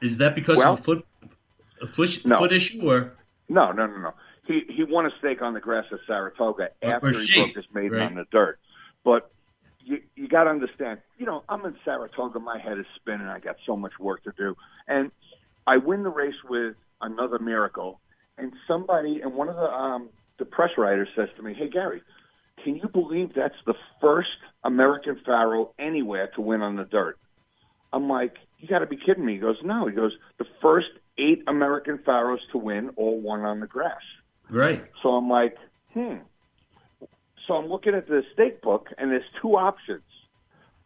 Is 0.00 0.18
that 0.18 0.34
because 0.34 0.58
Well- 0.58 0.72
of 0.74 0.80
a 0.80 0.82
foot 0.82 1.06
a 1.82 1.86
foot, 1.86 2.24
No. 2.24 2.38
foot 2.38 2.52
issue, 2.52 2.88
or 2.88 3.12
No, 3.48 3.72
no, 3.72 3.86
no, 3.86 3.98
no. 3.98 4.14
He 4.46 4.62
he 4.68 4.84
won 4.84 5.06
a 5.06 5.10
stake 5.18 5.42
on 5.42 5.54
the 5.54 5.60
grass 5.60 5.84
at 5.92 5.98
Saratoga 6.06 6.70
after 6.82 7.08
or 7.08 7.12
he 7.12 7.34
broke 7.34 7.54
his 7.54 7.66
maiden 7.72 7.98
right. 7.98 8.02
on 8.10 8.14
the 8.14 8.24
dirt. 8.30 8.58
But 9.04 9.30
you 9.80 10.00
you 10.16 10.28
got 10.28 10.44
to 10.44 10.50
understand. 10.50 11.00
You 11.18 11.26
know, 11.26 11.44
I'm 11.48 11.64
in 11.64 11.74
Saratoga. 11.84 12.38
My 12.40 12.58
head 12.58 12.78
is 12.78 12.86
spinning. 12.96 13.26
I 13.26 13.40
got 13.40 13.56
so 13.66 13.76
much 13.76 13.98
work 13.98 14.22
to 14.24 14.32
do, 14.36 14.56
and 14.86 15.10
I 15.66 15.76
win 15.76 16.02
the 16.02 16.10
race 16.10 16.42
with 16.48 16.76
another 17.00 17.38
miracle. 17.38 18.00
And 18.38 18.52
somebody 18.66 19.20
and 19.22 19.34
one 19.34 19.48
of 19.48 19.56
the 19.56 19.70
um, 19.70 20.08
the 20.38 20.44
press 20.44 20.70
writers 20.78 21.08
says 21.14 21.28
to 21.36 21.42
me, 21.42 21.54
"Hey 21.54 21.68
Gary, 21.68 22.02
can 22.64 22.76
you 22.76 22.88
believe 22.88 23.34
that's 23.34 23.60
the 23.66 23.74
first 24.00 24.28
American 24.64 25.20
Pharoah 25.24 25.68
anywhere 25.78 26.28
to 26.36 26.40
win 26.40 26.62
on 26.62 26.76
the 26.76 26.84
dirt?" 26.84 27.18
I'm 27.92 28.08
like, 28.08 28.34
"You 28.58 28.68
got 28.68 28.78
to 28.80 28.86
be 28.86 28.96
kidding 28.96 29.24
me." 29.24 29.34
He 29.34 29.38
goes, 29.38 29.56
"No." 29.62 29.86
He 29.86 29.94
goes, 29.94 30.12
"The 30.38 30.46
first 30.62 30.88
eight 31.18 31.42
American 31.46 31.98
Pharoahs 31.98 32.40
to 32.52 32.58
win 32.58 32.90
all 32.96 33.20
won 33.20 33.40
on 33.40 33.60
the 33.60 33.66
grass." 33.66 34.02
right? 34.50 34.84
So 35.02 35.10
I'm 35.10 35.28
like, 35.28 35.56
hmm. 35.92 36.16
So 37.46 37.54
I'm 37.54 37.66
looking 37.66 37.94
at 37.94 38.06
the 38.08 38.22
stake 38.34 38.60
book, 38.60 38.88
and 38.98 39.10
there's 39.10 39.24
two 39.40 39.56
options: 39.56 40.02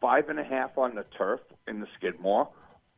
five 0.00 0.28
and 0.28 0.38
a 0.38 0.44
half 0.44 0.76
on 0.78 0.94
the 0.94 1.04
turf 1.16 1.40
in 1.66 1.80
the 1.80 1.86
Skidmore, 1.98 2.48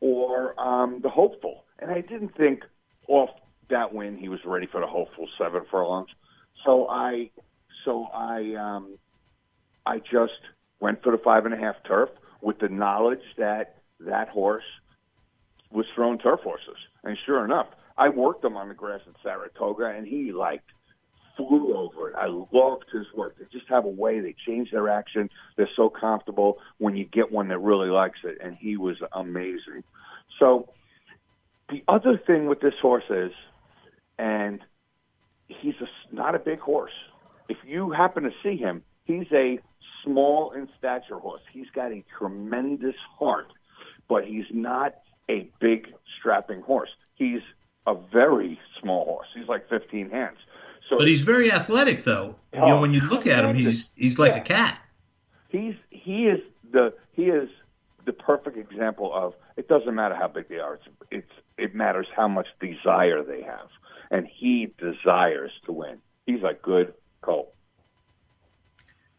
or 0.01 0.61
um, 0.61 1.01
the 1.03 1.09
hopeful. 1.09 1.65
And 1.79 1.91
I 1.91 2.01
didn't 2.01 2.37
think 2.37 2.61
off 3.09 3.31
that 3.71 3.95
win 3.95 4.17
he 4.17 4.29
was 4.29 4.41
ready 4.45 4.67
for 4.67 4.81
the 4.81 4.87
hopeful 4.87 5.29
seven 5.39 5.63
furlongs. 5.71 6.11
So 6.65 6.89
I, 6.89 7.31
so 7.85 8.05
I, 8.15 8.55
um, 8.55 8.99
I 9.87 9.99
just 9.99 10.41
went 10.81 11.03
for 11.03 11.13
the 11.13 11.19
five 11.23 11.47
and 11.47 11.55
a 11.55 11.59
half 11.59 11.77
turf 11.87 12.11
with 12.41 12.59
the 12.59 12.69
knowledge 12.69 13.23
that 13.39 13.83
that 14.01 14.29
horse 14.29 14.65
was 15.71 15.87
thrown 15.95 16.19
turf 16.19 16.41
horses. 16.41 16.77
And 17.05 17.17
sure 17.27 17.45
enough, 17.45 17.67
I 17.97 18.09
worked 18.09 18.45
him 18.45 18.57
on 18.57 18.69
the 18.69 18.75
grass 18.75 19.01
at 19.07 19.15
Saratoga, 19.23 19.87
and 19.87 20.07
he 20.07 20.33
like 20.33 20.63
flew 21.37 21.77
over 21.77 22.11
it. 22.11 22.17
I 22.17 22.27
loved 22.27 22.87
his 22.93 23.07
work. 23.17 23.37
They 23.39 23.45
just 23.53 23.69
have 23.69 23.85
a 23.85 23.89
way. 23.89 24.21
They 24.21 24.35
change 24.47 24.71
their 24.71 24.89
action. 24.89 25.29
They're 25.57 25.69
so 25.77 25.89
comfortable 25.91 26.59
when 26.79 26.97
you 26.97 27.05
get 27.05 27.31
one 27.31 27.49
that 27.49 27.59
really 27.59 27.89
likes 27.89 28.21
it, 28.25 28.39
and 28.43 28.57
he 28.57 28.77
was 28.77 28.97
amazing. 29.13 29.85
So 30.39 30.69
the 31.71 31.83
other 31.89 32.21
thing 32.27 32.47
with 32.47 32.61
this 32.61 32.75
horse 32.81 33.05
is, 33.11 33.33
and 34.19 34.61
he's 35.49 35.75
a, 35.81 36.15
not 36.15 36.35
a 36.35 36.39
big 36.39 36.61
horse. 36.61 36.93
If 37.49 37.59
you 37.65 37.91
happen 37.91 38.23
to 38.25 38.31
see 38.43 38.57
him, 38.57 38.83
he's 39.05 39.31
a 39.33 39.59
small 40.05 40.53
in 40.53 40.69
stature 40.79 41.19
horse. 41.19 41.43
He's 41.53 41.71
got 41.75 41.93
a 41.93 42.05
tremendous 42.19 42.95
heart, 43.19 43.49
but 44.09 44.25
he's 44.25 44.47
not 44.53 44.95
a 45.29 45.51
big 45.61 45.89
strapping 46.25 46.63
horse. 46.63 46.89
He's 47.15 47.43
a 47.87 47.95
very 47.95 48.59
small 48.81 49.05
horse. 49.05 49.27
He's 49.35 49.47
like 49.47 49.69
15 49.69 50.09
hands. 50.11 50.39
So 50.89 50.97
But 50.99 51.07
he's 51.07 51.21
very 51.21 51.53
athletic, 51.53 52.05
though. 52.05 52.37
you 52.53 52.61
Oh, 52.61 52.69
know, 52.69 52.81
when 52.81 52.95
you 52.95 53.01
look 53.03 53.27
at 53.27 53.45
him, 53.45 53.55
he's 53.55 53.91
he's 53.95 54.19
like 54.19 54.33
Yeah. 54.33 54.39
a 54.39 54.45
cat. 54.45 54.81
he's 55.51 55.75
he 55.91 56.27
is 56.27 56.41
the 56.73 56.95
he 57.13 57.25
is 57.25 57.49
the 58.07 58.13
perfect 58.13 58.57
example 58.57 59.13
of 59.15 59.35
it 59.57 59.69
doesn't 59.69 59.95
matter 59.95 60.15
how 60.15 60.29
big 60.29 60.49
they 60.49 60.59
are. 60.59 60.75
It's 60.75 60.89
it's 61.11 61.33
it 61.59 61.75
matters 61.75 62.07
how 62.17 62.29
much 62.29 62.47
desire 62.59 63.23
they 63.23 63.43
have, 63.43 63.69
and 64.11 64.27
he 64.27 64.73
desires 64.79 65.53
to 65.67 65.73
win. 65.73 65.99
He's 66.27 66.43
a 66.43 66.55
good 66.55 66.95
colt. 67.21 67.53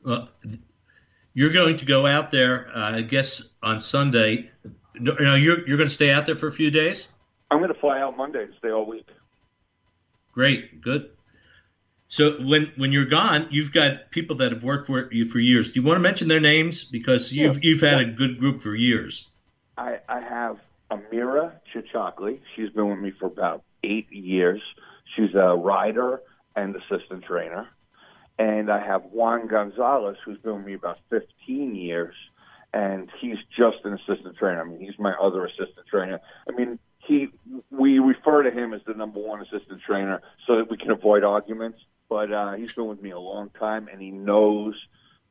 Well, 0.03 0.29
you're 1.33 1.53
going 1.53 1.77
to 1.77 1.85
go 1.85 2.05
out 2.05 2.29
there, 2.31 2.69
uh, 2.75 2.97
I 2.97 3.01
guess, 3.01 3.41
on 3.63 3.79
Sunday. 3.81 4.51
No, 4.99 5.13
no, 5.13 5.35
you're 5.35 5.67
you're 5.67 5.77
going 5.77 5.89
to 5.89 5.93
stay 5.93 6.11
out 6.11 6.25
there 6.25 6.37
for 6.37 6.47
a 6.47 6.51
few 6.51 6.71
days. 6.71 7.07
I'm 7.51 7.59
going 7.59 7.73
to 7.73 7.79
fly 7.79 7.99
out 7.99 8.17
Monday 8.17 8.43
and 8.43 8.53
stay 8.57 8.71
all 8.71 8.85
week. 8.85 9.07
Great, 10.33 10.81
good. 10.81 11.09
So 12.07 12.37
when 12.41 12.71
when 12.77 12.91
you're 12.91 13.05
gone, 13.05 13.47
you've 13.51 13.73
got 13.73 14.11
people 14.11 14.37
that 14.37 14.51
have 14.51 14.63
worked 14.63 14.87
for 14.87 15.11
you 15.11 15.25
for 15.25 15.39
years. 15.39 15.71
Do 15.71 15.79
you 15.79 15.85
want 15.85 15.97
to 15.97 16.01
mention 16.01 16.27
their 16.27 16.39
names 16.39 16.83
because 16.83 17.31
you've 17.31 17.63
you've 17.63 17.81
had 17.81 17.99
a 17.99 18.05
good 18.05 18.39
group 18.39 18.61
for 18.61 18.75
years? 18.75 19.29
I, 19.77 19.99
I 20.07 20.21
have 20.21 20.57
Amira 20.91 21.53
Chichakli. 21.73 22.39
She's 22.55 22.69
been 22.69 22.89
with 22.89 22.99
me 22.99 23.11
for 23.19 23.25
about 23.25 23.63
eight 23.83 24.11
years. 24.11 24.61
She's 25.15 25.33
a 25.33 25.55
rider 25.55 26.21
and 26.55 26.75
assistant 26.75 27.25
trainer. 27.25 27.67
And 28.37 28.69
I 28.69 28.85
have 28.85 29.03
Juan 29.03 29.47
Gonzalez, 29.47 30.17
who's 30.25 30.37
been 30.39 30.57
with 30.57 30.65
me 30.65 30.73
about 30.73 30.97
15 31.09 31.75
years, 31.75 32.15
and 32.75 33.09
he's 33.21 33.37
just 33.57 33.77
an 33.85 33.93
assistant 33.93 34.35
trainer. 34.37 34.61
I 34.61 34.65
mean, 34.65 34.81
he's 34.81 34.99
my 34.99 35.13
other 35.13 35.45
assistant 35.45 35.87
trainer. 35.89 36.19
I 36.47 36.51
mean, 36.51 36.77
he 36.99 37.29
we 37.71 37.99
refer 37.99 38.43
to 38.43 38.51
him 38.51 38.73
as 38.73 38.81
the 38.85 38.93
number 38.93 39.21
one 39.21 39.41
assistant 39.41 39.81
trainer 39.81 40.21
so 40.45 40.57
that 40.57 40.69
we 40.69 40.75
can 40.75 40.91
avoid 40.91 41.23
arguments. 41.23 41.79
But 42.09 42.31
uh, 42.31 42.53
he's 42.53 42.73
been 42.73 42.87
with 42.87 43.01
me 43.01 43.11
a 43.11 43.19
long 43.19 43.49
time, 43.57 43.87
and 43.91 44.01
he 44.01 44.11
knows 44.11 44.75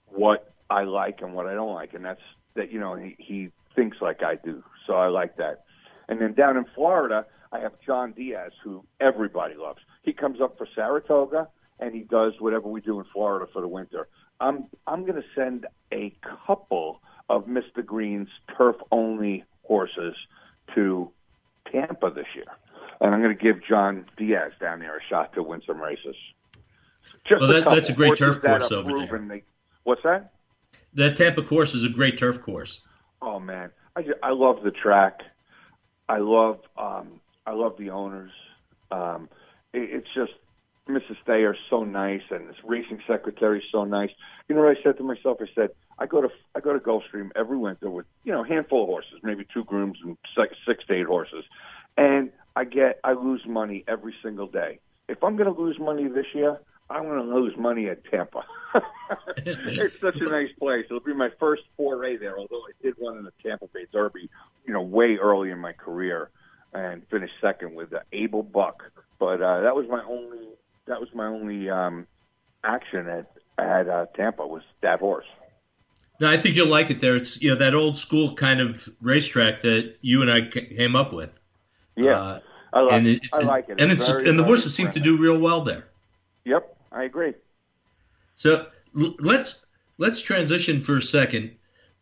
what 0.06 0.54
I 0.70 0.84
like 0.84 1.20
and 1.20 1.34
what 1.34 1.46
I 1.46 1.54
don't 1.54 1.74
like, 1.74 1.92
and 1.92 2.04
that's 2.04 2.22
that. 2.54 2.72
You 2.72 2.80
know, 2.80 2.94
he, 2.94 3.14
he 3.18 3.50
thinks 3.76 3.98
like 4.00 4.22
I 4.22 4.36
do, 4.36 4.64
so 4.86 4.94
I 4.94 5.08
like 5.08 5.36
that. 5.36 5.64
And 6.08 6.20
then 6.20 6.32
down 6.32 6.56
in 6.56 6.64
Florida, 6.74 7.26
I 7.52 7.60
have 7.60 7.72
John 7.84 8.12
Diaz, 8.12 8.52
who 8.62 8.84
everybody 9.00 9.54
loves. 9.54 9.80
He 10.02 10.14
comes 10.14 10.40
up 10.40 10.56
for 10.56 10.66
Saratoga 10.74 11.48
and 11.78 11.94
he 11.94 12.02
does 12.02 12.34
whatever 12.38 12.68
we 12.68 12.80
do 12.80 12.98
in 13.00 13.06
Florida 13.12 13.46
for 13.52 13.60
the 13.60 13.68
winter. 13.68 14.08
I'm 14.40 14.66
I'm 14.86 15.02
going 15.02 15.20
to 15.20 15.28
send 15.34 15.66
a 15.92 16.14
couple 16.46 17.00
of 17.28 17.46
Mr. 17.46 17.84
Green's 17.84 18.28
turf 18.56 18.76
only 18.90 19.44
horses 19.62 20.14
to 20.74 21.10
Tampa 21.70 22.10
this 22.10 22.26
year, 22.34 22.44
and 23.00 23.14
I'm 23.14 23.22
going 23.22 23.36
to 23.36 23.42
give 23.42 23.64
John 23.64 24.06
Diaz 24.16 24.52
down 24.60 24.80
there 24.80 24.96
a 24.96 25.00
shot 25.08 25.32
to 25.34 25.42
win 25.42 25.62
some 25.66 25.80
races. 25.80 26.16
Just 27.26 27.40
well, 27.40 27.52
that, 27.52 27.64
that's 27.64 27.88
a 27.88 27.94
great 27.94 28.18
turf 28.18 28.40
course 28.40 28.70
over 28.70 28.92
there. 28.92 29.18
They, 29.28 29.42
what's 29.84 30.02
that? 30.02 30.32
That 30.94 31.16
Tampa 31.16 31.42
course 31.42 31.74
is 31.74 31.84
a 31.84 31.88
great 31.88 32.18
turf 32.18 32.42
course. 32.42 32.86
Oh 33.22 33.40
man, 33.40 33.70
I 33.96 34.02
just, 34.02 34.18
I 34.22 34.30
love 34.30 34.62
the 34.62 34.70
track. 34.70 35.20
I 36.08 36.18
love 36.18 36.60
um, 36.76 37.20
I 37.46 37.52
love 37.52 37.76
the 37.78 37.90
owners. 37.90 38.32
Um, 38.90 39.28
it, 39.72 39.88
it's 39.90 40.08
just 40.14 40.32
Mrs. 40.88 41.16
Thayer 41.26 41.54
is 41.54 41.60
so 41.70 41.84
nice, 41.84 42.22
and 42.30 42.48
this 42.48 42.56
racing 42.62 43.00
secretary 43.06 43.58
is 43.58 43.64
so 43.72 43.84
nice. 43.84 44.10
You 44.48 44.54
know 44.54 44.62
what 44.62 44.76
I 44.76 44.82
said 44.82 44.98
to 44.98 45.02
myself? 45.02 45.38
I 45.40 45.46
said 45.54 45.70
I 45.98 46.06
go 46.06 46.20
to 46.20 46.28
I 46.54 46.60
go 46.60 46.72
to 46.72 46.78
Gulfstream 46.78 47.30
every 47.36 47.56
winter 47.56 47.90
with 47.90 48.06
you 48.24 48.32
know 48.32 48.44
a 48.44 48.48
handful 48.48 48.82
of 48.82 48.88
horses, 48.88 49.20
maybe 49.22 49.46
two 49.52 49.64
grooms 49.64 49.98
and 50.02 50.16
six, 50.36 50.56
six 50.66 50.84
to 50.86 50.94
eight 50.94 51.06
horses, 51.06 51.44
and 51.96 52.30
I 52.56 52.64
get 52.64 53.00
I 53.04 53.12
lose 53.12 53.42
money 53.46 53.84
every 53.86 54.14
single 54.22 54.46
day. 54.46 54.80
If 55.08 55.22
I'm 55.22 55.36
going 55.36 55.52
to 55.52 55.60
lose 55.60 55.78
money 55.78 56.08
this 56.08 56.26
year, 56.34 56.58
I'm 56.90 57.04
going 57.04 57.26
to 57.26 57.34
lose 57.34 57.56
money 57.56 57.88
at 57.88 58.04
Tampa. 58.10 58.44
it's 59.38 60.00
such 60.00 60.16
a 60.16 60.24
nice 60.24 60.50
place. 60.58 60.86
It'll 60.86 61.00
be 61.00 61.14
my 61.14 61.30
first 61.38 61.62
foray 61.76 62.16
there. 62.16 62.38
Although 62.38 62.62
I 62.62 62.72
did 62.82 62.94
run 63.00 63.18
in 63.18 63.24
the 63.24 63.32
Tampa 63.42 63.66
Bay 63.72 63.86
Derby, 63.92 64.28
you 64.66 64.72
know, 64.72 64.82
way 64.82 65.16
early 65.16 65.50
in 65.50 65.58
my 65.58 65.72
career, 65.72 66.30
and 66.72 67.02
finished 67.10 67.34
second 67.40 67.74
with 67.74 67.92
uh, 67.92 68.00
Able 68.12 68.42
Buck. 68.42 68.82
But 69.18 69.40
uh, 69.40 69.60
that 69.60 69.76
was 69.76 69.86
my 69.88 70.02
only 70.04 70.48
that 70.86 71.00
was 71.00 71.08
my 71.14 71.26
only 71.26 71.70
um, 71.70 72.06
action 72.64 73.08
at 73.08 73.30
at 73.58 73.88
uh, 73.88 74.06
Tampa 74.16 74.46
was 74.46 74.62
that 74.82 75.00
horse. 75.00 75.26
No, 76.20 76.28
I 76.28 76.36
think 76.36 76.54
you'll 76.54 76.68
like 76.68 76.90
it 76.90 77.00
there. 77.00 77.16
It's 77.16 77.42
you 77.42 77.50
know 77.50 77.56
that 77.56 77.74
old 77.74 77.98
school 77.98 78.34
kind 78.34 78.60
of 78.60 78.88
racetrack 79.00 79.62
that 79.62 79.96
you 80.00 80.22
and 80.22 80.30
I 80.30 80.48
came 80.48 80.94
up 80.94 81.12
with. 81.12 81.30
Yeah, 81.96 82.20
uh, 82.20 82.40
I, 82.72 82.80
like, 82.80 82.92
and 82.92 83.20
I 83.32 83.38
like 83.38 83.68
it. 83.68 83.80
And 83.80 83.90
it's, 83.90 84.08
very, 84.08 84.28
and 84.28 84.38
the 84.38 84.44
horses 84.44 84.74
seem 84.74 84.90
to 84.92 85.00
do 85.00 85.18
real 85.18 85.38
well 85.38 85.62
there. 85.62 85.86
Yep, 86.44 86.76
I 86.92 87.04
agree. 87.04 87.34
So 88.36 88.66
l- 88.98 89.14
let's 89.18 89.64
let's 89.98 90.20
transition 90.20 90.80
for 90.80 90.96
a 90.96 91.02
second 91.02 91.52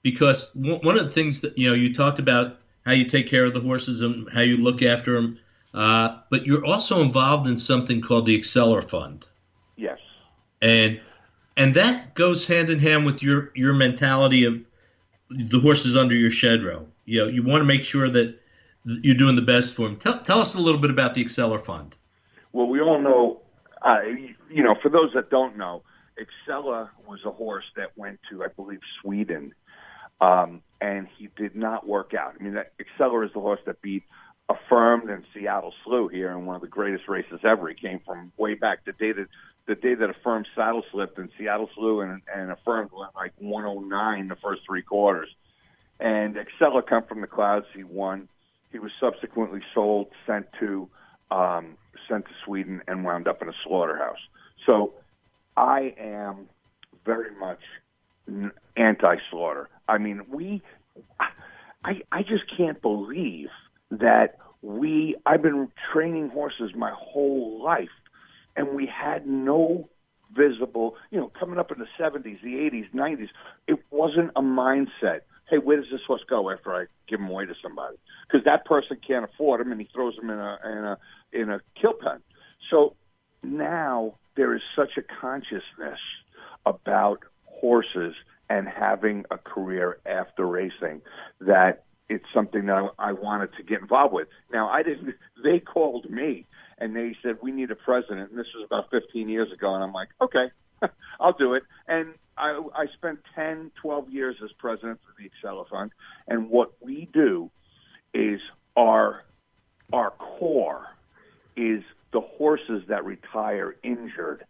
because 0.03 0.51
w- 0.53 0.81
one 0.83 0.99
of 0.99 1.05
the 1.07 1.13
things 1.13 1.41
that 1.41 1.57
you 1.57 1.69
know 1.69 1.75
you 1.75 1.95
talked 1.95 2.19
about 2.19 2.59
how 2.85 2.93
you 2.93 3.07
take 3.07 3.29
care 3.29 3.45
of 3.45 3.55
the 3.55 3.61
horses 3.61 4.03
and 4.03 4.29
how 4.31 4.41
you 4.41 4.57
look 4.57 4.83
after 4.83 5.15
them, 5.15 5.39
uh, 5.73 6.19
but 6.31 6.47
you're 6.47 6.65
also 6.65 7.01
involved 7.01 7.47
in 7.49 7.57
something 7.57 8.01
called 8.01 8.27
the 8.27 8.35
Exceller 8.35 8.83
Fund. 8.83 9.25
Yes. 9.77 9.99
And 10.61 11.01
and 11.57 11.75
that 11.75 12.15
goes 12.15 12.47
hand 12.47 12.71
in 12.71 12.79
hand 12.79 13.05
with 13.07 13.23
your 13.23 13.51
your 13.55 13.73
mentality 13.73 14.45
of 14.45 14.61
the 15.29 15.61
horses 15.61 15.97
under 15.97 16.15
your 16.15 16.31
shed 16.31 16.63
row. 16.63 16.87
You 17.05 17.21
know, 17.21 17.27
you 17.27 17.43
want 17.43 17.61
to 17.61 17.65
make 17.65 17.83
sure 17.83 18.09
that 18.09 18.39
you're 18.85 19.17
doing 19.17 19.37
the 19.37 19.43
best 19.43 19.75
for 19.75 19.83
them. 19.83 19.97
Tell, 19.97 20.19
tell 20.21 20.39
us 20.39 20.55
a 20.55 20.61
little 20.61 20.81
bit 20.81 20.91
about 20.91 21.15
the 21.15 21.23
Exceller 21.23 21.59
Fund. 21.59 21.97
Well, 22.53 22.67
we 22.67 22.81
all 22.81 23.01
know, 23.01 23.41
uh, 23.81 24.03
you 24.51 24.63
know, 24.63 24.75
for 24.83 24.89
those 24.89 25.13
that 25.15 25.31
don't 25.31 25.57
know, 25.57 25.83
Exceller 26.17 26.91
was 27.07 27.21
a 27.25 27.31
horse 27.31 27.65
that 27.77 27.97
went 27.97 28.21
to, 28.31 28.45
I 28.45 28.49
believe, 28.49 28.81
Sweden, 29.01 29.55
um, 30.21 30.63
and 30.81 31.09
he 31.17 31.29
did 31.37 31.57
not 31.57 31.87
work 31.87 32.13
out. 32.15 32.35
I 32.39 32.43
mean, 32.43 32.55
that 32.55 32.73
Exceller 32.79 33.25
is 33.25 33.33
the 33.33 33.41
horse 33.41 33.61
that 33.67 33.81
beat 33.81 34.03
Affirmed 34.49 35.09
and 35.09 35.25
Seattle 35.33 35.73
Slew 35.85 36.09
here 36.09 36.31
in 36.33 36.45
one 36.45 36.57
of 36.57 36.63
the 36.63 36.69
greatest 36.69 37.09
races 37.09 37.41
ever. 37.45 37.69
He 37.69 37.75
came 37.75 38.01
from 38.05 38.33
way 38.37 38.55
back 38.55 38.85
day 38.85 39.13
that 39.13 39.29
the 39.67 39.75
day 39.75 39.95
that 39.95 40.11
Affirmed 40.11 40.49
saddle 40.57 40.83
slipped 40.91 41.19
and 41.19 41.31
Seattle 41.39 41.71
Slew 41.75 42.01
and, 42.01 42.21
and 42.35 42.55
firm 42.65 42.89
went 42.93 43.15
like 43.15 43.33
109 43.39 44.29
the 44.29 44.37
first 44.37 44.63
three 44.67 44.83
quarters. 44.83 45.29
And 46.01 46.37
Exceller 46.37 46.83
come 46.83 47.05
from 47.05 47.21
the 47.21 47.27
clouds. 47.27 47.67
He 47.75 47.85
won. 47.85 48.29
He 48.73 48.79
was 48.79 48.91
subsequently 48.99 49.61
sold, 49.75 50.09
sent 50.27 50.47
to 50.59 50.89
um, 51.31 51.77
sent 52.09 52.25
to 52.25 52.31
Sweden, 52.45 52.83
and 52.89 53.05
wound 53.05 53.29
up 53.29 53.41
in 53.41 53.49
a 53.49 53.53
slaughterhouse. 53.65 54.19
So 54.67 54.95
I 55.57 55.95
am 55.99 56.49
very 57.05 57.35
much 57.39 57.61
anti-slaughter. 58.77 59.69
I 59.89 59.99
mean, 59.99 60.23
we. 60.29 60.63
I 61.85 62.01
I 62.11 62.23
just 62.23 62.45
can't 62.57 62.81
believe 62.83 63.49
that 63.91 64.39
we. 64.63 65.17
I've 65.27 65.43
been 65.43 65.69
training 65.93 66.31
horses 66.31 66.73
my 66.75 66.93
whole 66.97 67.63
life, 67.63 67.91
and 68.57 68.75
we 68.75 68.87
had 68.87 69.27
no 69.27 69.89
visible. 70.35 70.97
You 71.11 71.21
know, 71.21 71.33
coming 71.39 71.59
up 71.59 71.71
in 71.71 71.79
the 71.79 71.87
'70s, 71.99 72.43
the 72.43 72.55
'80s, 72.55 72.93
'90s, 72.95 73.29
it 73.67 73.79
wasn't 73.91 74.31
a 74.37 74.43
mindset. 74.43 75.21
Hey, 75.51 75.59
where 75.59 75.77
does 75.77 75.91
this 75.91 76.01
horse 76.07 76.23
go 76.29 76.51
after 76.51 76.73
I 76.73 76.87
give 77.09 77.21
him 77.21 77.29
away 77.29 77.47
to 77.47 77.55
somebody? 77.63 77.97
Because 78.27 78.45
that 78.45 78.65
person 78.65 78.97
can't 79.07 79.25
afford 79.25 79.61
him, 79.61 79.73
and 79.73 79.81
he 79.81 79.89
throws 79.93 80.17
him 80.17 80.31
in 80.31 80.39
a 80.39 80.59
in 80.65 80.85
a 80.85 80.99
in 81.33 81.51
a 81.51 81.61
kill 81.81 81.95
pen. 81.95 82.21
So 82.71 82.95
now 83.43 84.15
there 84.37 84.55
is 84.55 84.63
such 84.75 84.93
a 84.97 85.03
consciousness 85.03 85.99
about 86.65 87.21
horses 87.45 88.15
and 88.49 88.69
having 88.69 89.25
a 89.31 89.39
career 89.39 89.99
after 90.07 90.47
racing 90.47 91.03
that 91.41 91.85
it's 92.09 92.25
something 92.35 92.67
that 92.67 92.91
I, 92.99 93.11
I 93.11 93.13
wanted 93.13 93.51
to 93.57 93.63
get 93.63 93.81
involved 93.81 94.13
with. 94.13 94.29
Now, 94.53 94.69
I 94.69 94.83
didn't. 94.83 95.15
They 95.43 95.59
called 95.59 96.09
me 96.09 96.47
and 96.83 96.97
they 96.97 97.17
said 97.23 97.37
we 97.41 97.53
need 97.53 97.71
a 97.71 97.77
president, 97.77 98.31
and 98.31 98.39
this 98.39 98.49
was 98.57 98.67
about 98.67 98.91
15 98.91 99.29
years 99.29 99.53
ago, 99.53 99.73
and 99.73 99.85
I'm 99.85 99.93
like, 99.93 100.09
okay, 100.21 100.47
I'll 101.21 101.33
do 101.33 101.55
it. 101.55 101.63
And 101.87 102.15
I, 102.37 102.61
I 102.75 102.87
spent 102.95 103.21
10, 103.37 103.71
12 103.81 104.11
years 104.11 104.37
as 104.43 104.51
president 104.59 104.99
for 105.07 105.23
the 105.23 105.65
Fund, 105.71 105.93
and 106.27 106.51
what 106.51 106.73
we 106.81 107.09
do 107.13 107.51
is 108.13 108.41
our 108.77 109.23
our 109.93 110.11
core 110.11 110.87
is 111.57 111.83
the 112.13 112.21
horses 112.21 112.83
that 112.89 113.05
retire 113.05 113.77
injured. 113.83 114.45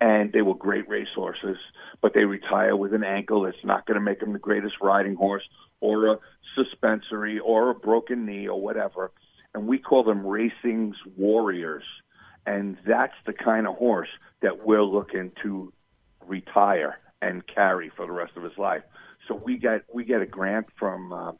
And 0.00 0.32
they 0.32 0.42
were 0.42 0.56
great 0.56 0.88
racehorses, 0.88 1.58
but 2.00 2.12
they 2.12 2.24
retire 2.24 2.74
with 2.74 2.92
an 2.92 3.04
ankle 3.04 3.42
that's 3.42 3.64
not 3.64 3.86
going 3.86 3.94
to 3.94 4.00
make 4.00 4.18
them 4.18 4.32
the 4.32 4.40
greatest 4.40 4.74
riding 4.82 5.14
horse, 5.14 5.44
or 5.80 6.08
a 6.08 6.18
suspensory, 6.56 7.38
or 7.38 7.70
a 7.70 7.74
broken 7.74 8.26
knee, 8.26 8.48
or 8.48 8.60
whatever. 8.60 9.12
And 9.54 9.66
we 9.66 9.78
call 9.78 10.04
them 10.04 10.26
racing's 10.26 10.96
warriors. 11.16 11.84
And 12.46 12.76
that's 12.86 13.14
the 13.26 13.32
kind 13.32 13.66
of 13.66 13.76
horse 13.76 14.08
that 14.40 14.64
we're 14.66 14.82
looking 14.82 15.32
to 15.42 15.72
retire 16.26 16.98
and 17.20 17.46
carry 17.46 17.90
for 17.96 18.06
the 18.06 18.12
rest 18.12 18.32
of 18.36 18.42
his 18.42 18.58
life. 18.58 18.82
So 19.28 19.34
we 19.36 19.56
get 19.56 19.82
we 19.92 20.04
get 20.04 20.20
a 20.20 20.26
grant 20.26 20.66
from 20.76 21.12
uh, 21.12 21.32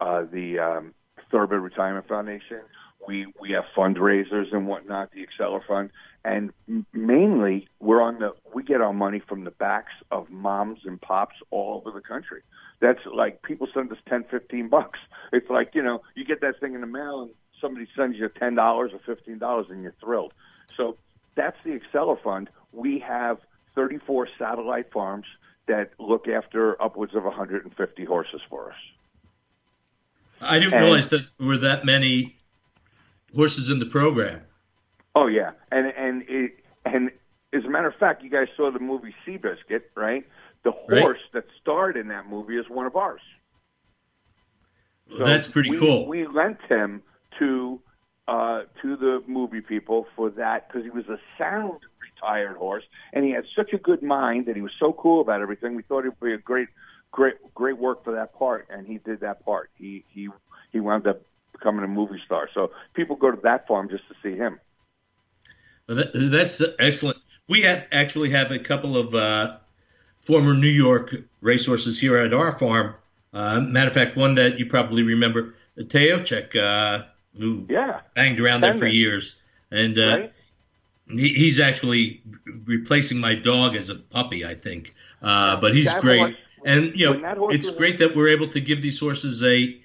uh, 0.00 0.24
the 0.32 0.58
um, 0.58 0.94
Thoroughbred 1.30 1.60
Retirement 1.60 2.08
Foundation 2.08 2.60
we 3.06 3.26
we 3.40 3.52
have 3.52 3.64
fundraisers 3.76 4.52
and 4.52 4.66
whatnot, 4.66 5.12
the 5.12 5.22
Exceller 5.22 5.62
Fund, 5.66 5.90
and 6.24 6.52
mainly 6.92 7.68
we're 7.80 8.00
on 8.00 8.18
the 8.18 8.34
we 8.54 8.62
get 8.62 8.80
our 8.80 8.92
money 8.92 9.20
from 9.20 9.44
the 9.44 9.50
backs 9.50 9.92
of 10.10 10.30
moms 10.30 10.80
and 10.84 11.00
pops 11.00 11.36
all 11.50 11.82
over 11.84 11.90
the 11.96 12.04
country. 12.04 12.42
That's 12.80 13.00
like 13.06 13.42
people 13.42 13.68
send 13.72 13.90
us 13.92 13.98
ten, 14.08 14.24
fifteen 14.24 14.68
bucks. 14.68 14.98
It's 15.32 15.50
like 15.50 15.74
you 15.74 15.82
know 15.82 16.02
you 16.14 16.24
get 16.24 16.40
that 16.40 16.60
thing 16.60 16.74
in 16.74 16.80
the 16.80 16.86
mail 16.86 17.22
and 17.22 17.30
somebody 17.60 17.86
sends 17.96 18.18
you 18.18 18.28
ten 18.28 18.54
dollars 18.54 18.92
or 18.92 19.00
fifteen 19.04 19.38
dollars 19.38 19.66
and 19.70 19.82
you're 19.82 19.94
thrilled. 20.00 20.32
So 20.76 20.96
that's 21.34 21.56
the 21.64 21.72
Exceller 21.72 22.16
Fund. 22.16 22.50
We 22.72 22.98
have 23.00 23.38
34 23.74 24.28
satellite 24.38 24.92
farms 24.92 25.26
that 25.66 25.92
look 25.98 26.28
after 26.28 26.80
upwards 26.82 27.14
of 27.14 27.24
150 27.24 28.04
horses 28.04 28.40
for 28.48 28.70
us. 28.70 28.78
I 30.40 30.58
didn't 30.58 30.74
and, 30.74 30.84
realize 30.84 31.08
that 31.10 31.26
there 31.38 31.46
were 31.46 31.58
that 31.58 31.84
many 31.84 32.36
horses 33.34 33.70
in 33.70 33.78
the 33.78 33.86
program. 33.86 34.42
Oh 35.14 35.26
yeah, 35.26 35.52
and 35.70 35.86
and 35.96 36.22
it, 36.28 36.52
and 36.84 37.10
as 37.52 37.64
a 37.64 37.68
matter 37.68 37.88
of 37.88 37.94
fact, 37.96 38.22
you 38.22 38.30
guys 38.30 38.48
saw 38.56 38.70
the 38.70 38.78
movie 38.78 39.14
Seabiscuit, 39.26 39.82
right? 39.94 40.26
The 40.64 40.72
horse 40.72 40.88
right. 40.90 41.16
that 41.34 41.44
starred 41.60 41.96
in 41.96 42.08
that 42.08 42.28
movie 42.28 42.56
is 42.56 42.66
one 42.68 42.86
of 42.86 42.96
ours. 42.96 43.20
So 45.10 45.24
That's 45.24 45.48
pretty 45.48 45.70
we, 45.70 45.78
cool. 45.78 46.06
We 46.06 46.26
lent 46.26 46.58
him 46.68 47.02
to 47.38 47.80
uh, 48.28 48.62
to 48.80 48.96
the 48.96 49.22
movie 49.26 49.60
people 49.60 50.06
for 50.16 50.30
that 50.30 50.68
because 50.68 50.84
he 50.84 50.90
was 50.90 51.06
a 51.08 51.18
sound 51.36 51.80
retired 52.00 52.56
horse, 52.56 52.84
and 53.12 53.24
he 53.24 53.32
had 53.32 53.44
such 53.54 53.72
a 53.72 53.78
good 53.78 54.02
mind, 54.02 54.46
and 54.46 54.56
he 54.56 54.62
was 54.62 54.72
so 54.78 54.92
cool 54.92 55.20
about 55.20 55.42
everything. 55.42 55.74
We 55.74 55.82
thought 55.82 56.04
it 56.04 56.14
would 56.20 56.26
be 56.26 56.32
a 56.32 56.38
great, 56.38 56.68
great, 57.10 57.34
great 57.54 57.78
work 57.78 58.04
for 58.04 58.14
that 58.14 58.38
part, 58.38 58.68
and 58.70 58.86
he 58.86 58.98
did 58.98 59.20
that 59.20 59.44
part. 59.44 59.70
He 59.76 60.04
he 60.08 60.28
he 60.70 60.80
wound 60.80 61.06
up 61.06 61.20
becoming 61.52 61.84
a 61.84 61.88
movie 61.88 62.20
star. 62.24 62.48
So 62.54 62.72
people 62.94 63.16
go 63.16 63.30
to 63.30 63.40
that 63.42 63.66
farm 63.66 63.88
just 63.88 64.04
to 64.08 64.14
see 64.22 64.36
him. 64.36 64.58
Well, 65.88 65.98
that, 65.98 66.10
that's 66.14 66.62
excellent. 66.78 67.18
We 67.48 67.62
have 67.62 67.84
actually 67.92 68.30
have 68.30 68.50
a 68.50 68.58
couple 68.58 68.96
of 68.96 69.14
uh, 69.14 69.56
former 70.20 70.54
New 70.54 70.68
York 70.68 71.14
racehorses 71.40 71.98
here 71.98 72.16
at 72.18 72.32
our 72.32 72.56
farm. 72.58 72.94
Uh, 73.32 73.60
matter 73.60 73.88
of 73.88 73.94
fact, 73.94 74.16
one 74.16 74.36
that 74.36 74.58
you 74.58 74.66
probably 74.66 75.02
remember, 75.02 75.54
Teocheck, 75.78 76.54
uh, 76.56 77.04
who 77.38 77.66
yeah. 77.68 78.00
banged 78.14 78.40
around 78.40 78.60
there 78.60 78.76
for 78.76 78.86
years, 78.86 79.36
and 79.70 79.98
uh, 79.98 80.02
right? 80.02 80.32
he, 81.08 81.28
he's 81.28 81.60
actually 81.60 82.22
replacing 82.64 83.18
my 83.18 83.34
dog 83.34 83.74
as 83.74 83.88
a 83.88 83.94
puppy, 83.94 84.44
I 84.44 84.54
think. 84.54 84.94
Uh, 85.22 85.60
but 85.60 85.74
he's 85.74 85.92
great, 85.94 86.18
horse, 86.18 86.34
and 86.64 86.92
you 86.94 87.14
know, 87.14 87.48
it's 87.48 87.70
great 87.70 87.98
that 87.98 88.14
we're 88.14 88.28
able 88.28 88.48
to 88.48 88.60
give 88.60 88.82
these 88.82 89.00
horses 89.00 89.42
a, 89.42 89.80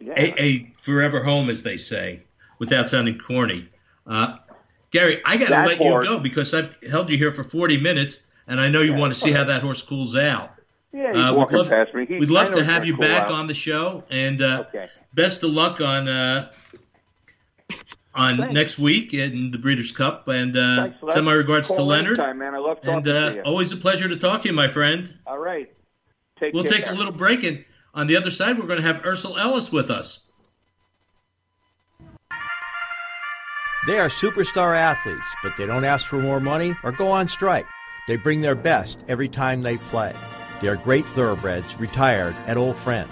yeah. 0.00 0.14
a, 0.16 0.42
a 0.42 0.72
forever 0.80 1.22
home, 1.22 1.50
as 1.50 1.62
they 1.62 1.76
say, 1.76 2.22
without 2.58 2.88
sounding 2.88 3.18
corny. 3.18 3.68
Uh, 4.06 4.38
Gary, 4.90 5.20
I 5.24 5.36
got 5.36 5.48
to 5.48 5.68
let 5.68 5.78
horse. 5.78 6.06
you 6.06 6.16
go 6.16 6.20
because 6.20 6.54
I've 6.54 6.74
held 6.88 7.10
you 7.10 7.18
here 7.18 7.32
for 7.32 7.44
40 7.44 7.78
minutes, 7.78 8.20
and 8.46 8.60
I 8.60 8.68
know 8.68 8.80
you 8.80 8.92
yeah, 8.92 8.98
want 8.98 9.14
to 9.14 9.20
see 9.20 9.32
how 9.32 9.44
that 9.44 9.62
horse 9.62 9.82
cools 9.82 10.16
out. 10.16 10.52
Yeah, 10.92 11.12
he's 11.12 11.22
uh, 11.22 11.34
walking 11.34 11.56
we'd 11.56 11.62
love, 11.62 11.68
past 11.68 11.94
me. 11.94 12.06
He, 12.06 12.18
we'd 12.18 12.30
love 12.30 12.50
to 12.52 12.64
have 12.64 12.86
you 12.86 12.94
cool 12.94 13.02
back 13.02 13.24
out. 13.24 13.32
on 13.32 13.46
the 13.46 13.54
show, 13.54 14.04
and 14.10 14.40
uh, 14.40 14.64
okay. 14.68 14.88
best 15.12 15.42
of 15.42 15.50
luck 15.50 15.82
on 15.82 16.08
uh, 16.08 16.50
on 18.14 18.38
Thanks. 18.38 18.54
next 18.54 18.78
week 18.78 19.12
in 19.12 19.50
the 19.50 19.58
Breeders' 19.58 19.92
Cup. 19.92 20.28
And 20.28 20.56
uh, 20.56 20.90
send 21.12 21.26
my 21.26 21.32
regards 21.32 21.68
to 21.68 21.82
Leonard. 21.82 22.16
Time, 22.16 22.38
man. 22.38 22.54
I 22.54 22.58
love 22.58 22.78
talking 22.78 22.94
and, 22.94 23.08
uh, 23.08 23.30
to 23.30 23.36
you. 23.36 23.42
Always 23.42 23.72
a 23.72 23.76
pleasure 23.76 24.08
to 24.08 24.16
talk 24.16 24.40
to 24.42 24.48
you, 24.48 24.54
my 24.54 24.68
friend. 24.68 25.12
All 25.26 25.38
right. 25.38 25.70
Take 26.40 26.54
we'll 26.54 26.64
take 26.64 26.86
a 26.88 26.94
little 26.94 27.12
break, 27.12 27.44
and 27.44 27.64
on 27.94 28.06
the 28.06 28.16
other 28.16 28.30
side, 28.30 28.58
we're 28.58 28.66
going 28.66 28.80
to 28.80 28.86
have 28.86 29.02
Ercel 29.02 29.38
Ellis 29.38 29.72
with 29.72 29.90
us. 29.90 30.24
They 33.86 33.98
are 33.98 34.08
superstar 34.08 34.76
athletes, 34.76 35.24
but 35.42 35.56
they 35.56 35.66
don't 35.66 35.84
ask 35.84 36.06
for 36.06 36.18
more 36.18 36.40
money 36.40 36.76
or 36.84 36.92
go 36.92 37.10
on 37.10 37.28
strike. 37.28 37.66
They 38.06 38.16
bring 38.16 38.40
their 38.40 38.54
best 38.54 39.02
every 39.08 39.28
time 39.28 39.62
they 39.62 39.78
play. 39.78 40.14
They 40.60 40.68
are 40.68 40.76
great 40.76 41.06
thoroughbreds, 41.06 41.78
retired 41.78 42.36
at 42.46 42.56
Old 42.56 42.76
Friends. 42.76 43.10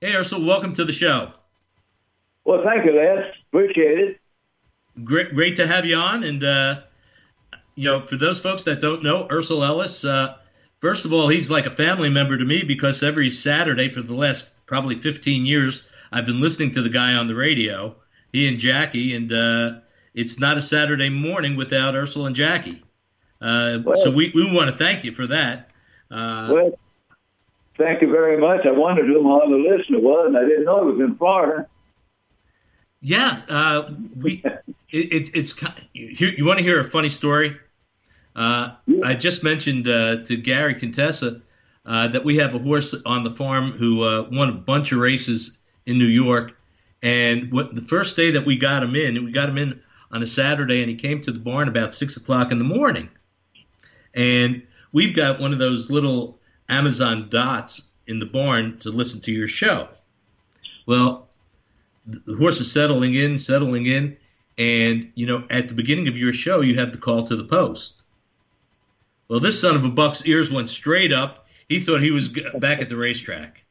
Hey, 0.00 0.12
Ercel, 0.12 0.46
welcome 0.46 0.74
to 0.74 0.84
the 0.84 0.92
show. 0.92 1.32
Well, 2.44 2.62
thank 2.64 2.84
you, 2.84 2.92
Les. 2.92 3.24
Appreciate 3.48 3.98
it. 3.98 4.20
Great, 5.04 5.34
great 5.34 5.56
to 5.56 5.66
have 5.66 5.84
you 5.84 5.96
on. 5.96 6.22
And, 6.22 6.44
uh, 6.44 6.82
you 7.74 7.84
know, 7.84 8.00
for 8.00 8.16
those 8.16 8.38
folks 8.38 8.62
that 8.64 8.80
don't 8.80 9.02
know, 9.02 9.26
Ercel 9.28 9.66
Ellis, 9.66 10.04
uh, 10.04 10.36
first 10.78 11.04
of 11.04 11.12
all, 11.12 11.28
he's 11.28 11.50
like 11.50 11.66
a 11.66 11.70
family 11.70 12.08
member 12.08 12.38
to 12.38 12.44
me 12.44 12.62
because 12.62 13.02
every 13.02 13.30
Saturday 13.30 13.90
for 13.90 14.00
the 14.00 14.14
last 14.14 14.48
probably 14.66 14.96
15 14.96 15.44
years, 15.44 15.82
I've 16.12 16.26
been 16.26 16.40
listening 16.40 16.72
to 16.72 16.82
the 16.82 16.88
guy 16.88 17.14
on 17.14 17.26
the 17.26 17.34
radio, 17.34 17.96
he 18.32 18.48
and 18.48 18.58
Jackie, 18.58 19.14
and 19.14 19.32
uh, 19.32 19.80
it's 20.16 20.40
not 20.40 20.56
a 20.56 20.62
Saturday 20.62 21.10
morning 21.10 21.56
without 21.56 21.94
Ercel 21.94 22.26
and 22.26 22.34
Jackie. 22.34 22.82
Uh, 23.40 23.78
well, 23.84 23.96
so 23.96 24.10
we, 24.10 24.32
we 24.34 24.50
want 24.52 24.70
to 24.70 24.76
thank 24.76 25.04
you 25.04 25.12
for 25.12 25.26
that. 25.26 25.70
Uh, 26.10 26.48
well, 26.50 26.78
thank 27.76 28.00
you 28.00 28.10
very 28.10 28.38
much. 28.38 28.64
I 28.64 28.70
wondered 28.72 29.06
who 29.06 29.22
my 29.22 29.36
other 29.36 29.58
listener 29.58 30.00
was, 30.00 30.28
and 30.28 30.36
I 30.36 30.44
didn't 30.44 30.64
know 30.64 30.88
it 30.88 30.92
was 30.92 31.00
in 31.00 31.16
Florida. 31.16 31.68
Yeah, 33.02 33.42
uh, 33.46 33.90
we 34.16 34.42
it, 34.90 35.12
it, 35.12 35.30
it's 35.34 35.54
you, 35.92 36.28
you 36.28 36.46
want 36.46 36.58
to 36.58 36.64
hear 36.64 36.80
a 36.80 36.84
funny 36.84 37.10
story? 37.10 37.58
Uh, 38.34 38.74
I 39.04 39.14
just 39.14 39.44
mentioned 39.44 39.86
uh, 39.86 40.24
to 40.24 40.36
Gary 40.36 40.74
Contessa 40.74 41.42
uh, 41.84 42.08
that 42.08 42.24
we 42.24 42.38
have 42.38 42.54
a 42.54 42.58
horse 42.58 42.94
on 43.04 43.22
the 43.22 43.34
farm 43.34 43.72
who 43.72 44.02
uh, 44.02 44.28
won 44.30 44.48
a 44.48 44.52
bunch 44.52 44.92
of 44.92 44.98
races 44.98 45.58
in 45.84 45.98
New 45.98 46.06
York, 46.06 46.56
and 47.02 47.52
what, 47.52 47.74
the 47.74 47.82
first 47.82 48.16
day 48.16 48.30
that 48.32 48.46
we 48.46 48.56
got 48.56 48.82
him 48.82 48.96
in, 48.96 49.22
we 49.26 49.30
got 49.30 49.50
him 49.50 49.58
in 49.58 49.82
on 50.10 50.22
a 50.22 50.26
Saturday, 50.26 50.80
and 50.80 50.90
he 50.90 50.96
came 50.96 51.20
to 51.22 51.32
the 51.32 51.38
barn 51.38 51.68
about 51.68 51.94
six 51.94 52.16
o'clock 52.16 52.52
in 52.52 52.58
the 52.58 52.64
morning, 52.64 53.08
and 54.14 54.62
we've 54.92 55.14
got 55.14 55.40
one 55.40 55.52
of 55.52 55.58
those 55.58 55.90
little 55.90 56.38
Amazon 56.68 57.28
dots 57.30 57.82
in 58.06 58.18
the 58.18 58.26
barn 58.26 58.78
to 58.78 58.90
listen 58.90 59.20
to 59.22 59.32
your 59.32 59.48
show. 59.48 59.88
Well, 60.86 61.28
the 62.06 62.36
horse 62.36 62.60
is 62.60 62.70
settling 62.70 63.14
in, 63.14 63.38
settling 63.38 63.86
in, 63.86 64.16
and 64.56 65.10
you 65.14 65.26
know 65.26 65.44
at 65.50 65.68
the 65.68 65.74
beginning 65.74 66.08
of 66.08 66.16
your 66.16 66.32
show 66.32 66.60
you 66.60 66.78
have 66.78 66.92
the 66.92 66.98
call 66.98 67.26
to 67.26 67.36
the 67.36 67.44
post. 67.44 68.02
Well, 69.28 69.40
this 69.40 69.60
son 69.60 69.74
of 69.74 69.84
a 69.84 69.90
buck's 69.90 70.24
ears 70.24 70.52
went 70.52 70.70
straight 70.70 71.12
up. 71.12 71.46
He 71.68 71.80
thought 71.80 72.00
he 72.00 72.12
was 72.12 72.28
back 72.28 72.80
at 72.80 72.88
the 72.88 72.96
racetrack, 72.96 73.64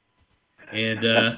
and 0.71 1.05
uh, 1.05 1.35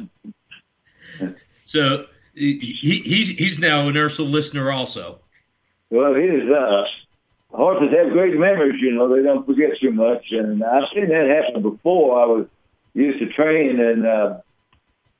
so 1.66 2.08
he, 2.38 3.01
he's 3.03 3.29
he's 3.29 3.59
now 3.59 3.88
an 3.88 3.95
Ercel 3.95 4.29
listener 4.29 4.71
also. 4.71 5.19
Well, 5.89 6.13
he's 6.13 6.49
uh, 6.49 6.83
horses 7.49 7.93
have 7.97 8.13
great 8.13 8.38
memories. 8.38 8.81
You 8.81 8.93
know, 8.93 9.15
they 9.15 9.23
don't 9.23 9.45
forget 9.45 9.71
too 9.81 9.91
much, 9.91 10.25
and 10.31 10.63
I've 10.63 10.89
seen 10.93 11.09
that 11.09 11.43
happen 11.43 11.61
before. 11.61 12.21
I 12.21 12.25
was 12.25 12.47
used 12.93 13.19
to 13.19 13.27
train 13.33 13.79
and. 13.79 14.05
Uh, 14.05 14.39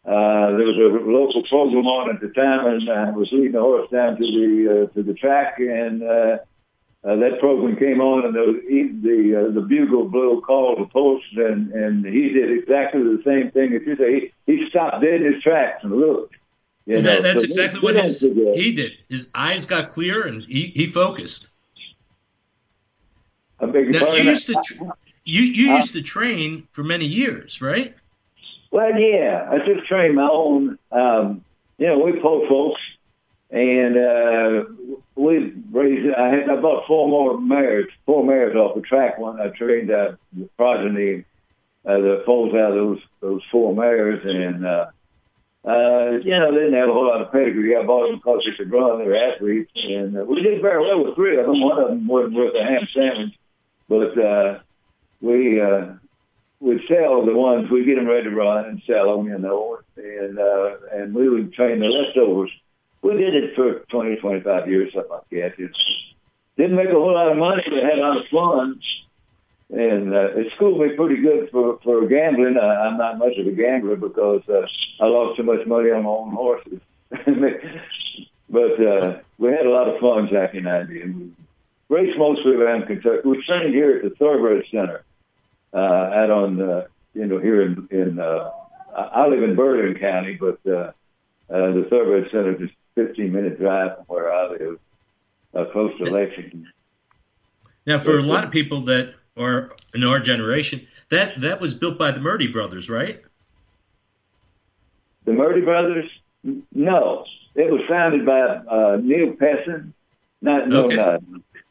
uh, 0.08 0.56
there 0.56 0.66
was 0.66 0.80
a 0.80 1.04
local 1.04 1.44
program 1.50 1.86
on 1.86 2.16
at 2.16 2.22
the 2.22 2.30
time, 2.30 2.66
and 2.66 2.90
I 2.90 3.12
was 3.12 3.28
leading 3.34 3.52
the 3.52 3.60
horse 3.60 3.90
down 3.92 4.16
to 4.16 4.24
the 4.24 4.88
uh, 4.88 4.94
to 4.94 5.04
the 5.04 5.14
track, 5.14 5.60
and 5.60 6.02
uh, 6.02 6.38
uh, 7.04 7.18
that 7.18 7.42
program 7.42 7.76
came 7.76 8.00
on, 8.00 8.24
and 8.24 8.34
the 8.34 8.62
the 9.04 9.36
uh, 9.36 9.52
the 9.52 9.60
bugle 9.60 10.08
blew 10.08 10.40
call 10.40 10.78
to 10.78 10.86
post, 10.86 11.26
and 11.36 11.74
and 11.74 12.06
he 12.06 12.30
did 12.30 12.58
exactly 12.58 13.04
the 13.04 13.22
same 13.26 13.52
thing 13.52 13.74
that 13.74 13.84
you 13.86 13.98
say. 13.98 14.32
He, 14.46 14.54
he 14.60 14.70
stopped 14.70 15.02
dead 15.02 15.22
in 15.22 15.34
his 15.34 15.44
tracks 15.44 15.84
and 15.84 15.92
looked. 15.92 16.37
You 16.88 17.02
know, 17.02 17.22
that's 17.22 17.42
so 17.42 17.46
exactly 17.46 17.82
what 17.82 17.96
his, 17.96 18.22
he 18.22 18.72
did. 18.72 18.94
His 19.10 19.30
eyes 19.36 19.66
got 19.66 19.90
clear, 19.90 20.26
and 20.26 20.42
he 20.42 20.68
he 20.68 20.90
focused. 20.90 21.50
Now, 23.60 24.14
you 24.14 24.24
used 24.24 24.48
to 24.48 24.94
you 25.26 25.44
you 25.44 25.74
used 25.76 25.92
to 25.94 26.02
train 26.02 26.66
for 26.72 26.86
many 26.86 27.06
years, 27.06 27.62
right? 27.62 27.94
Well, 28.72 28.98
yeah, 28.98 29.50
I 29.52 29.58
just 29.66 29.86
trained 29.88 30.16
my 30.16 30.30
own. 30.32 30.80
Um, 30.90 31.44
you 31.78 31.88
know, 31.88 32.00
we 32.00 32.14
pull 32.22 32.48
folks, 32.48 32.80
and 33.52 33.98
uh, 33.98 34.64
we 35.16 35.54
raised. 35.72 36.16
I 36.16 36.30
had 36.30 36.50
I 36.50 36.56
bought 36.56 36.88
four 36.88 37.10
more 37.10 37.38
mares, 37.38 37.90
four 38.06 38.26
mares 38.26 38.56
off 38.56 38.76
the 38.76 38.82
track 38.82 39.18
when 39.18 39.42
I 39.42 39.50
trained 39.50 39.92
uh, 39.92 40.14
the 40.32 40.48
progeny, 40.56 41.26
uh, 41.86 41.98
the 41.98 42.24
foals 42.26 42.54
out 42.54 42.72
of 42.72 42.76
those 42.76 43.00
those 43.20 43.42
four 43.52 43.76
mares, 43.76 44.22
and 44.24 44.66
uh, 44.66 44.86
uh, 45.68 46.18
you 46.24 46.32
know, 46.32 46.52
they 46.52 46.64
didn't 46.64 46.80
have 46.80 46.90
a 46.90 46.94
whole 46.94 47.08
lot 47.08 47.22
of 47.22 47.32
pedigree. 47.32 47.76
I 47.76 47.84
bought 47.84 48.08
them 48.08 48.18
because 48.18 48.42
they 48.46 48.56
could 48.56 48.72
run. 48.72 49.00
They 49.00 49.06
were 49.06 49.18
athletes, 49.18 49.72
and 49.76 50.18
uh, 50.18 50.24
we 50.24 50.42
did 50.42 50.62
very 50.62 50.82
well 50.82 51.04
with 51.04 51.16
three 51.16 51.38
of 51.38 51.46
them. 51.46 51.62
One 51.62 51.82
of 51.82 51.90
them 51.90 52.08
wasn't 52.08 52.36
worth 52.36 52.56
a 52.56 52.64
ham 52.64 52.88
sandwich, 52.94 53.36
but 53.88 54.18
uh, 54.18 54.60
we. 55.22 55.62
Uh, 55.62 55.98
we'd 56.60 56.82
sell 56.88 57.26
the 57.26 57.34
ones 57.34 57.70
we'd 57.70 57.86
get 57.86 57.96
them 57.96 58.08
ready 58.08 58.24
to 58.24 58.36
run 58.36 58.66
and 58.66 58.82
sell 58.88 59.18
them, 59.18 59.28
you 59.28 59.38
know, 59.38 59.80
and 59.96 60.40
uh, 60.40 60.76
and 60.92 61.14
we 61.14 61.30
would 61.30 61.54
train 61.54 61.80
the 61.80 61.86
leftovers. 61.86 62.52
We 63.02 63.14
did 63.14 63.36
it 63.36 63.56
for 63.56 63.86
20, 63.92 64.18
25 64.18 64.68
years, 64.68 64.94
something 64.94 65.12
like 65.12 65.30
that. 65.30 65.64
It 65.64 65.72
didn't 66.58 66.76
make 66.76 66.90
a 66.90 66.94
whole 66.94 67.14
lot 67.14 67.32
of 67.32 67.38
money, 67.38 67.64
but 67.70 67.84
had 67.84 68.00
a 68.00 68.02
lot 68.02 68.18
of 68.18 68.28
fun. 68.32 68.82
And 69.70 70.14
uh, 70.14 70.30
it 70.38 70.48
schooled 70.56 70.80
me 70.80 70.96
pretty 70.96 71.22
good 71.22 71.50
for 71.52 71.80
for 71.84 72.08
gambling. 72.08 72.56
Uh, 72.58 72.66
I'm 72.66 72.98
not 72.98 73.18
much 73.18 73.38
of 73.38 73.48
a 73.48 73.52
gambler 73.52 73.98
because 73.98 74.42
uh, 74.48 74.66
I 75.02 75.08
lost 75.08 75.38
so 75.38 75.44
much 75.44 75.68
money 75.68 75.92
on 75.92 76.04
my 76.04 76.10
own 76.10 76.32
horses. 76.32 76.80
but 78.50 78.82
uh, 78.82 79.20
we 79.38 79.50
had 79.52 79.66
a 79.66 79.70
lot 79.70 79.90
of 79.90 80.00
fun, 80.00 80.30
Jackie 80.32 80.60
and 80.60 80.70
I 80.70 80.84
did. 80.84 81.16
We 81.18 81.32
raced 81.90 82.18
mostly 82.18 82.54
around 82.54 82.88
Kentucky. 82.88 83.28
We 83.28 83.44
trained 83.46 83.74
here 83.74 83.98
at 83.98 84.04
the 84.04 84.16
Thoroughbred 84.16 84.64
Center 84.72 85.04
uh, 85.74 85.78
out 85.78 86.32
on 86.32 86.62
uh, 86.62 86.88
you 87.14 87.26
know 87.26 87.40
here 87.40 87.62
in, 87.62 87.88
in 87.92 88.20
uh, 88.20 88.52
I 88.98 89.28
live 89.28 89.44
in 89.44 89.56
Bourbon 89.56 90.00
County, 90.00 90.38
but 90.40 90.60
uh, 90.66 90.92
uh, 91.50 91.72
the 91.74 91.88
Thoroughbred 91.90 92.32
Center 92.32 92.54
is 92.54 92.70
just 92.70 92.74
15 92.96 93.32
minute 93.32 93.60
drive 93.60 93.98
from 93.98 94.06
where 94.08 94.34
I 94.34 94.50
live, 94.50 94.80
uh, 95.54 95.66
close 95.72 95.92
to 96.00 96.06
Lexington. 96.06 96.72
Now, 97.86 98.00
for 98.00 98.18
a 98.18 98.24
lot 98.24 98.44
of 98.44 98.52
people 98.52 98.82
that 98.86 99.14
are 99.38 99.72
in 99.94 100.04
our 100.04 100.20
generation, 100.20 100.86
that 101.10 101.40
that 101.42 101.62
was 101.62 101.74
built 101.74 101.98
by 101.98 102.12
the 102.12 102.20
Murdy 102.20 102.48
brothers, 102.48 102.90
right? 102.90 103.22
The 105.26 105.34
Murdy 105.34 105.62
brothers? 105.62 106.10
No, 106.74 107.26
it 107.56 107.72
was 107.72 107.82
founded 107.90 108.26
by 108.26 108.40
uh, 108.40 108.98
Neil 109.02 109.34
Pessin. 109.34 109.94
Not 110.42 110.68
no, 110.70 110.86
Okay. 110.86 110.96
not, 110.96 111.22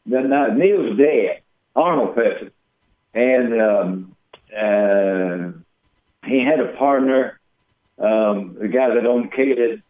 not, 0.05 0.25
not 0.25 0.57
Neil's 0.57 0.97
dad, 0.97 1.41
Arnold 1.75 2.15
Pessin, 2.15 2.51
and 3.13 3.61
um, 3.61 4.15
uh, 4.55 5.51
he 6.27 6.43
had 6.43 6.59
a 6.59 6.73
partner, 6.77 7.39
um, 7.97 8.57
the 8.59 8.67
guy 8.67 8.93
that 8.93 9.05
owned 9.05 9.31
Caleb, 9.31 9.81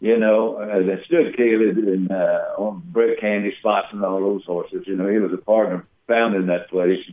you 0.00 0.18
know, 0.18 0.56
uh, 0.56 0.82
that 0.86 1.04
stood 1.04 1.36
Caleb 1.36 1.78
in 1.78 2.08
uh, 2.10 2.54
on 2.58 2.82
bread 2.86 3.18
candy 3.20 3.54
spots 3.58 3.88
and 3.92 4.04
all 4.04 4.20
those 4.20 4.44
horses. 4.44 4.84
You 4.86 4.96
know, 4.96 5.08
he 5.08 5.18
was 5.18 5.32
a 5.32 5.38
partner 5.38 5.86
founding 6.06 6.46
that 6.46 6.68
place. 6.70 7.04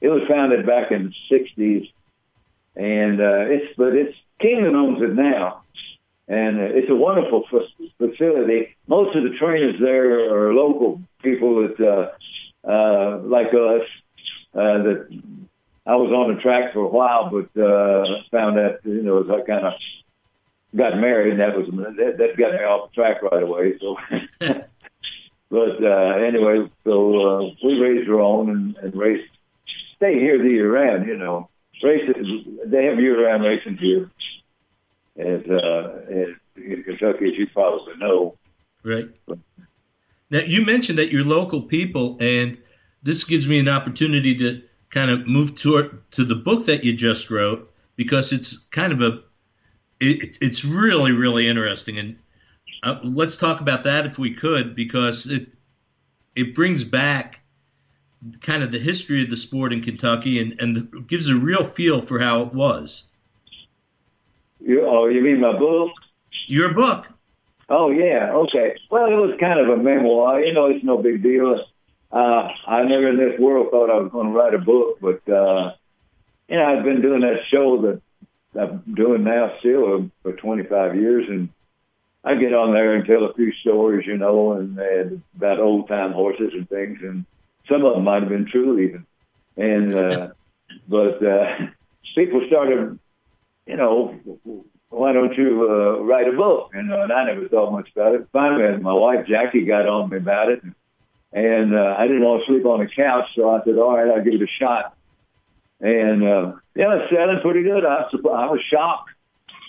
It 0.00 0.08
was 0.08 0.22
founded 0.28 0.66
back 0.66 0.92
in 0.92 1.12
the 1.30 1.36
'60s, 1.38 1.90
and 2.76 3.20
uh, 3.20 3.52
it's 3.52 3.76
but 3.76 3.94
it's 3.94 4.16
Kingman 4.40 4.74
owns 4.74 5.02
it 5.02 5.14
now, 5.14 5.62
and 6.28 6.58
uh, 6.58 6.64
it's 6.64 6.90
a 6.90 6.94
wonderful 6.94 7.44
fa- 7.50 7.86
facility. 7.98 8.76
Most 8.86 9.16
of 9.16 9.24
the 9.24 9.36
trainers 9.38 9.76
there 9.80 10.34
are 10.34 10.54
local 10.54 11.02
people 11.22 11.68
that 11.68 11.80
uh, 11.80 12.68
uh, 12.68 13.18
like 13.18 13.48
us. 13.48 13.86
Uh, 14.52 14.82
that 14.82 15.22
I 15.86 15.96
was 15.96 16.12
on 16.12 16.34
the 16.34 16.40
track 16.40 16.72
for 16.72 16.80
a 16.80 16.88
while, 16.88 17.30
but 17.30 17.60
uh, 17.60 18.04
found 18.30 18.56
that 18.56 18.80
you 18.84 19.02
know 19.02 19.22
as 19.22 19.30
I 19.30 19.40
kind 19.46 19.66
of 19.66 19.74
got 20.76 20.98
married, 20.98 21.32
and 21.32 21.40
that 21.40 21.56
was 21.56 21.66
that, 21.96 22.18
that 22.18 22.36
got 22.36 22.52
me 22.52 22.58
off 22.58 22.90
the 22.90 22.94
track 22.94 23.22
right 23.22 23.42
away. 23.42 23.78
So, 23.80 23.96
but 25.50 25.82
uh, 25.82 26.14
anyway, 26.24 26.70
so 26.84 27.20
uh, 27.20 27.54
we 27.64 27.78
raised 27.80 28.08
our 28.08 28.20
own 28.20 28.50
and, 28.50 28.76
and 28.76 28.94
raced. 28.94 29.28
Stay 29.96 30.18
here 30.18 30.38
the 30.38 30.48
year 30.48 30.72
round, 30.72 31.06
you 31.06 31.16
know. 31.16 31.48
Races 31.82 32.46
they 32.66 32.84
have 32.84 33.00
year 33.00 33.26
round 33.26 33.42
racing 33.42 33.78
here, 33.78 34.10
as 35.16 35.42
uh, 35.46 36.02
in 36.08 36.36
Kentucky, 36.84 37.32
as 37.32 37.38
you 37.38 37.46
probably 37.52 37.96
know. 37.96 38.36
Right. 38.84 39.08
Now 40.30 40.40
you 40.40 40.64
mentioned 40.64 40.98
that 40.98 41.10
you're 41.10 41.24
local 41.24 41.62
people, 41.62 42.18
and 42.20 42.58
this 43.02 43.24
gives 43.24 43.48
me 43.48 43.58
an 43.58 43.68
opportunity 43.68 44.36
to 44.36 44.62
kind 44.90 45.10
of 45.10 45.26
move 45.26 45.54
toward 45.54 46.10
to 46.12 46.24
the 46.24 46.34
book 46.36 46.66
that 46.66 46.84
you 46.84 46.92
just 46.92 47.30
wrote 47.30 47.72
because 47.96 48.32
it's 48.32 48.58
kind 48.70 48.92
of 48.92 49.00
a 49.00 49.22
it, 50.00 50.38
it's 50.40 50.64
really 50.64 51.12
really 51.12 51.48
interesting, 51.48 51.98
and 51.98 52.18
uh, 52.82 53.00
let's 53.02 53.36
talk 53.36 53.60
about 53.60 53.84
that 53.84 54.06
if 54.06 54.18
we 54.18 54.34
could 54.34 54.74
because 54.74 55.26
it 55.26 55.48
it 56.34 56.54
brings 56.54 56.84
back 56.84 57.40
kind 58.40 58.62
of 58.62 58.70
the 58.70 58.78
history 58.78 59.22
of 59.22 59.30
the 59.30 59.36
sport 59.36 59.72
in 59.72 59.82
Kentucky 59.82 60.40
and 60.40 60.60
and 60.60 60.76
the, 60.76 61.00
gives 61.00 61.28
a 61.28 61.36
real 61.36 61.64
feel 61.64 62.00
for 62.00 62.18
how 62.18 62.42
it 62.42 62.54
was. 62.54 63.08
You, 64.60 64.86
oh, 64.86 65.06
you 65.06 65.22
mean 65.22 65.40
my 65.40 65.58
book? 65.58 65.90
Your 66.46 66.74
book. 66.74 67.06
Oh 67.68 67.90
yeah, 67.90 68.32
okay. 68.32 68.76
Well, 68.90 69.06
it 69.06 69.14
was 69.14 69.36
kind 69.38 69.60
of 69.60 69.68
a 69.68 69.80
memoir. 69.80 70.40
You 70.40 70.52
know, 70.52 70.66
it's 70.66 70.84
no 70.84 70.98
big 70.98 71.22
deal. 71.22 71.64
Uh, 72.12 72.48
I 72.66 72.82
never 72.82 73.08
in 73.08 73.16
this 73.16 73.38
world 73.38 73.68
thought 73.70 73.90
I 73.90 74.00
was 74.00 74.10
going 74.10 74.26
to 74.26 74.32
write 74.32 74.54
a 74.54 74.58
book, 74.58 74.98
but 75.00 75.32
uh, 75.32 75.72
you 76.48 76.56
know, 76.56 76.64
I've 76.64 76.84
been 76.84 77.00
doing 77.00 77.20
that 77.20 77.38
show 77.50 77.82
that 77.82 78.02
I'm 78.60 78.82
doing 78.92 79.22
now 79.22 79.52
still 79.60 80.10
for 80.22 80.32
25 80.32 80.96
years, 80.96 81.28
and 81.28 81.48
I 82.22 82.34
get 82.34 82.52
on 82.52 82.74
there 82.74 82.94
and 82.94 83.06
tell 83.06 83.24
a 83.24 83.32
few 83.34 83.52
stories, 83.60 84.06
you 84.06 84.16
know, 84.18 84.52
and, 84.52 84.78
and 84.78 85.22
about 85.36 85.58
old 85.58 85.88
time 85.88 86.12
horses 86.12 86.50
and 86.52 86.68
things, 86.68 86.98
and 87.02 87.24
some 87.68 87.84
of 87.84 87.94
them 87.94 88.04
might 88.04 88.22
have 88.22 88.28
been 88.28 88.46
true 88.46 88.78
even. 88.78 89.06
And 89.56 89.94
uh, 89.94 90.28
but 90.88 91.24
uh, 91.24 91.56
people 92.14 92.42
started, 92.46 92.98
you 93.66 93.76
know, 93.76 94.18
why 94.90 95.12
don't 95.12 95.36
you 95.36 95.66
uh, 95.70 96.02
write 96.02 96.28
a 96.28 96.36
book? 96.36 96.70
You 96.74 96.82
know, 96.82 97.02
and 97.02 97.12
I 97.12 97.24
never 97.24 97.48
thought 97.48 97.72
much 97.72 97.88
about 97.94 98.14
it. 98.14 98.28
Finally, 98.32 98.82
my 98.82 98.92
wife 98.92 99.26
Jackie 99.26 99.64
got 99.64 99.88
on 99.88 100.10
me 100.10 100.18
about 100.18 100.50
it, 100.50 100.62
and 101.32 101.74
uh, 101.74 101.94
I 101.98 102.06
didn't 102.06 102.24
want 102.24 102.42
to 102.44 102.52
sleep 102.52 102.66
on 102.66 102.80
the 102.80 102.86
couch, 102.86 103.28
so 103.34 103.50
I 103.50 103.64
said, 103.64 103.78
"All 103.78 103.96
right, 103.96 104.14
I'll 104.14 104.24
give 104.24 104.34
it 104.34 104.42
a 104.42 104.46
shot." 104.60 104.94
And 105.80 106.22
uh, 106.22 106.52
yeah, 106.74 106.98
it's 106.98 107.10
selling 107.10 107.40
pretty 107.40 107.62
good. 107.62 107.86
I, 107.86 108.04
was 108.12 108.20
I 108.24 108.50
was 108.50 108.60
shocked 108.70 109.09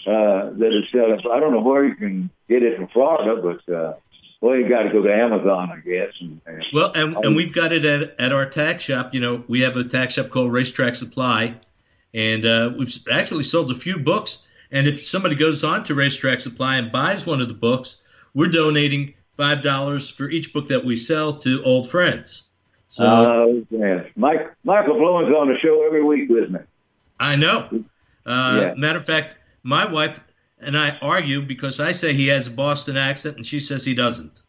uh, 0.05 0.49
that 0.51 0.71
it's 0.71 0.91
selling. 0.91 1.19
I 1.31 1.39
don't 1.39 1.51
know 1.51 1.61
where 1.61 1.85
you 1.85 1.95
can 1.95 2.29
get 2.49 2.63
it 2.63 2.79
in 2.79 2.87
Florida, 2.87 3.41
but 3.41 3.73
uh, 3.73 3.93
well, 4.41 4.55
you 4.55 4.67
got 4.67 4.83
to 4.83 4.89
go 4.89 5.01
to 5.03 5.13
Amazon, 5.13 5.71
I 5.71 5.79
guess. 5.87 6.13
And, 6.19 6.41
and 6.45 6.63
Well, 6.73 6.91
and, 6.93 7.15
and 7.17 7.35
we've 7.35 7.53
got 7.53 7.71
it 7.71 7.85
at, 7.85 8.19
at 8.19 8.31
our 8.31 8.47
tax 8.49 8.83
shop. 8.83 9.13
You 9.13 9.19
know, 9.19 9.43
we 9.47 9.61
have 9.61 9.77
a 9.77 9.83
tax 9.83 10.13
shop 10.15 10.29
called 10.29 10.51
Racetrack 10.51 10.95
Supply, 10.95 11.55
and 12.13 12.45
uh, 12.45 12.71
we've 12.77 12.93
actually 13.11 13.43
sold 13.43 13.69
a 13.71 13.75
few 13.75 13.99
books. 13.99 14.45
And 14.71 14.87
if 14.87 15.05
somebody 15.05 15.35
goes 15.35 15.63
on 15.63 15.83
to 15.85 15.95
Racetrack 15.95 16.39
Supply 16.39 16.77
and 16.77 16.91
buys 16.91 17.25
one 17.25 17.41
of 17.41 17.47
the 17.47 17.53
books, 17.53 18.01
we're 18.33 18.47
donating 18.47 19.13
five 19.37 19.61
dollars 19.61 20.09
for 20.09 20.29
each 20.29 20.53
book 20.53 20.69
that 20.69 20.85
we 20.85 20.97
sell 20.97 21.37
to 21.39 21.63
old 21.63 21.89
friends. 21.89 22.43
So 22.89 23.05
uh, 23.05 23.45
yeah. 23.69 24.03
Mike 24.15 24.53
Michael 24.63 24.97
Blowen's 24.97 25.33
on 25.33 25.47
the 25.47 25.57
show 25.61 25.83
every 25.85 26.03
week 26.03 26.29
with 26.29 26.49
me. 26.49 26.59
I 27.19 27.35
know. 27.35 27.69
Uh, 28.25 28.59
Yeah. 28.61 28.73
Matter 28.75 28.99
of 28.99 29.05
fact, 29.05 29.35
my 29.63 29.85
wife 29.85 30.19
and 30.59 30.77
I 30.77 30.97
argue 31.01 31.41
because 31.41 31.79
I 31.79 31.91
say 31.91 32.13
he 32.13 32.27
has 32.27 32.47
a 32.47 32.51
Boston 32.51 32.97
accent 32.97 33.37
and 33.37 33.45
she 33.45 33.59
says 33.59 33.83
he 33.83 33.95
doesn't. 33.95 34.43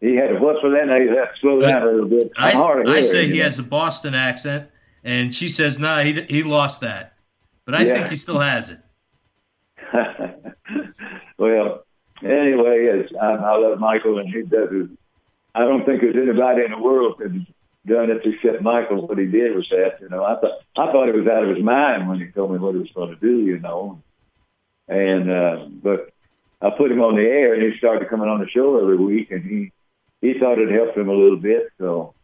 He 0.00 0.16
had 0.16 0.32
a 0.32 0.40
what 0.40 0.60
for 0.60 0.70
that? 0.70 0.86
Now 0.86 0.96
you 0.96 1.16
slow 1.40 1.60
down 1.60 1.82
a 1.82 1.86
little 1.86 2.08
bit. 2.08 2.32
I, 2.36 2.50
I'm 2.50 2.56
hard 2.56 2.88
I 2.88 3.00
say 3.02 3.28
he 3.28 3.38
know. 3.38 3.44
has 3.44 3.60
a 3.60 3.62
Boston 3.62 4.14
accent, 4.16 4.68
and 5.04 5.32
she 5.32 5.48
says, 5.48 5.78
"No, 5.78 6.02
he 6.02 6.20
he 6.22 6.42
lost 6.42 6.80
that." 6.80 7.12
But 7.64 7.76
I 7.76 7.82
Yeah. 7.82 7.94
think 7.94 8.08
he 8.08 8.16
still 8.16 8.40
has 8.40 8.70
it. 8.70 8.80
well, 11.38 11.84
anyway, 12.20 12.84
yes, 12.84 13.12
I, 13.20 13.26
I 13.26 13.56
love 13.58 13.78
Michael, 13.78 14.18
and 14.18 14.28
he 14.28 14.42
does. 14.42 14.70
It. 14.72 14.90
I 15.54 15.60
don't 15.60 15.84
think 15.86 16.00
there's 16.00 16.16
anybody 16.16 16.64
in 16.64 16.72
the 16.72 16.78
world 16.78 17.20
that's 17.20 17.32
done 17.86 18.10
it 18.10 18.22
to 18.22 18.30
except 18.30 18.62
Michael. 18.62 19.06
What 19.06 19.18
he 19.18 19.26
did 19.26 19.54
with 19.54 19.68
that, 19.70 20.00
you 20.00 20.08
know, 20.08 20.24
I 20.24 20.38
thought 20.40 20.60
I 20.76 20.92
thought 20.92 21.06
he 21.06 21.18
was 21.18 21.26
out 21.26 21.44
of 21.44 21.54
his 21.54 21.64
mind 21.64 22.08
when 22.08 22.18
he 22.18 22.26
told 22.26 22.52
me 22.52 22.58
what 22.58 22.74
he 22.74 22.80
was 22.80 22.92
going 22.94 23.10
to 23.10 23.20
do, 23.20 23.38
you 23.40 23.58
know. 23.58 24.02
And 24.88 25.30
uh, 25.30 25.66
but 25.82 26.12
I 26.60 26.70
put 26.70 26.92
him 26.92 27.00
on 27.00 27.16
the 27.16 27.22
air, 27.22 27.54
and 27.54 27.62
he 27.62 27.78
started 27.78 28.08
coming 28.08 28.28
on 28.28 28.40
the 28.40 28.48
show 28.48 28.80
every 28.80 28.96
week, 28.96 29.30
and 29.30 29.44
he 29.44 29.72
he 30.20 30.38
thought 30.38 30.58
it 30.58 30.70
helped 30.70 30.96
him 30.96 31.08
a 31.08 31.14
little 31.14 31.38
bit. 31.38 31.68
So 31.78 32.14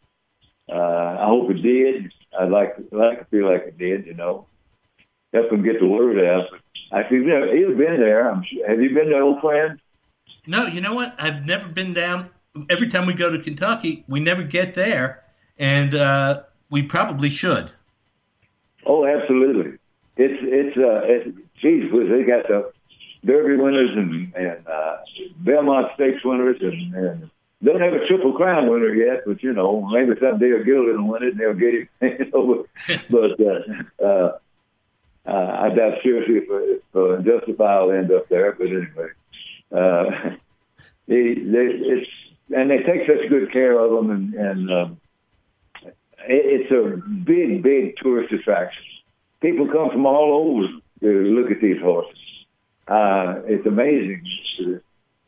uh, 0.71 1.19
I 1.21 1.27
hope 1.27 1.51
it 1.51 1.63
did. 1.63 2.13
I'd 2.39 2.51
like 2.51 2.77
to, 2.77 2.97
like 2.97 3.19
to 3.19 3.25
feel 3.27 3.51
like 3.51 3.63
it 3.63 3.79
did, 3.79 4.07
you 4.07 4.15
know, 4.15 4.47
help 5.33 5.51
him 5.51 5.65
get 5.65 5.81
the 5.81 5.87
word 5.87 6.19
out. 6.25 6.47
But 6.51 6.61
I 6.97 7.09
feel 7.09 7.19
you 7.19 7.27
know, 7.27 7.53
he's 7.53 7.77
been 7.77 8.01
there. 8.01 8.31
I'm 8.31 8.45
sure. 8.45 8.69
Have 8.69 8.81
you 8.81 8.95
been 8.95 9.07
to 9.07 9.19
Old 9.19 9.41
Friend? 9.41 9.81
No, 10.47 10.67
you 10.67 10.81
know 10.81 10.95
what? 10.95 11.15
I've 11.19 11.45
never 11.45 11.69
been 11.69 11.93
down. 11.93 12.31
Every 12.71 12.89
time 12.89 13.07
we 13.07 13.15
go 13.15 13.31
to 13.31 13.43
Kentucky, 13.43 14.05
we 14.09 14.21
never 14.21 14.43
get 14.43 14.75
there, 14.75 15.25
and 15.59 15.95
uh, 15.95 16.43
we 16.71 16.83
probably 16.83 17.31
should. 17.31 17.71
Oh, 18.87 19.05
absolutely. 19.07 19.79
It's 20.17 20.39
it's 20.43 20.77
uh, 20.77 21.03
it's, 21.05 21.37
geez, 21.61 21.91
they 21.93 22.25
got 22.25 22.49
the 22.49 22.73
Derby 23.25 23.57
winners 23.57 23.91
and 23.95 24.33
and 24.35 24.67
uh, 24.67 24.97
Belmont 25.39 25.89
Stakes 25.95 26.25
winners 26.25 26.57
and, 26.61 26.95
and 26.95 27.31
don't 27.63 27.81
have 27.81 27.93
a 27.93 28.07
Triple 28.07 28.33
Crown 28.35 28.71
winner 28.71 28.95
yet, 28.95 29.23
but 29.27 29.43
you 29.43 29.53
know 29.53 29.87
maybe 29.93 30.13
someday 30.21 30.51
a 30.53 30.65
gelding 30.65 31.03
will 31.07 31.13
win 31.13 31.23
it 31.25 31.33
and 31.33 31.41
they'll 31.41 31.55
get 31.55 31.75
it. 31.75 31.89
You 32.21 32.31
know, 32.33 32.67
but 33.11 33.41
uh, 33.41 34.05
uh, 34.05 34.39
uh, 35.27 35.59
I 35.61 35.75
doubt 35.75 35.99
seriously 36.03 36.37
if, 36.37 36.45
if 36.49 36.97
uh, 36.97 37.23
Justify 37.23 37.81
will 37.81 37.93
end 37.93 38.13
up 38.13 38.29
there. 38.29 38.53
But 38.53 38.67
anyway, 38.69 39.09
uh, 39.73 40.31
they, 41.09 41.35
they, 41.35 41.67
it's 41.75 42.11
and 42.57 42.71
they 42.71 42.79
take 42.79 43.07
such 43.07 43.29
good 43.29 43.53
care 43.53 43.79
of 43.79 43.91
them 43.91 44.11
and 44.11 44.35
and. 44.35 44.73
Um, 44.73 44.93
it- 44.93 45.08
it's 46.27 46.71
a 46.71 46.97
big, 47.25 47.63
big 47.63 47.97
tourist 48.03 48.33
attraction. 48.33 48.83
People 49.41 49.67
come 49.69 49.91
from 49.91 50.07
all 50.07 50.35
over 50.35 50.69
to 51.01 51.23
look 51.31 51.51
at 51.51 51.61
these 51.61 51.81
horses. 51.81 52.19
Uh, 52.87 53.43
it's 53.47 53.67
amazing 53.67 54.25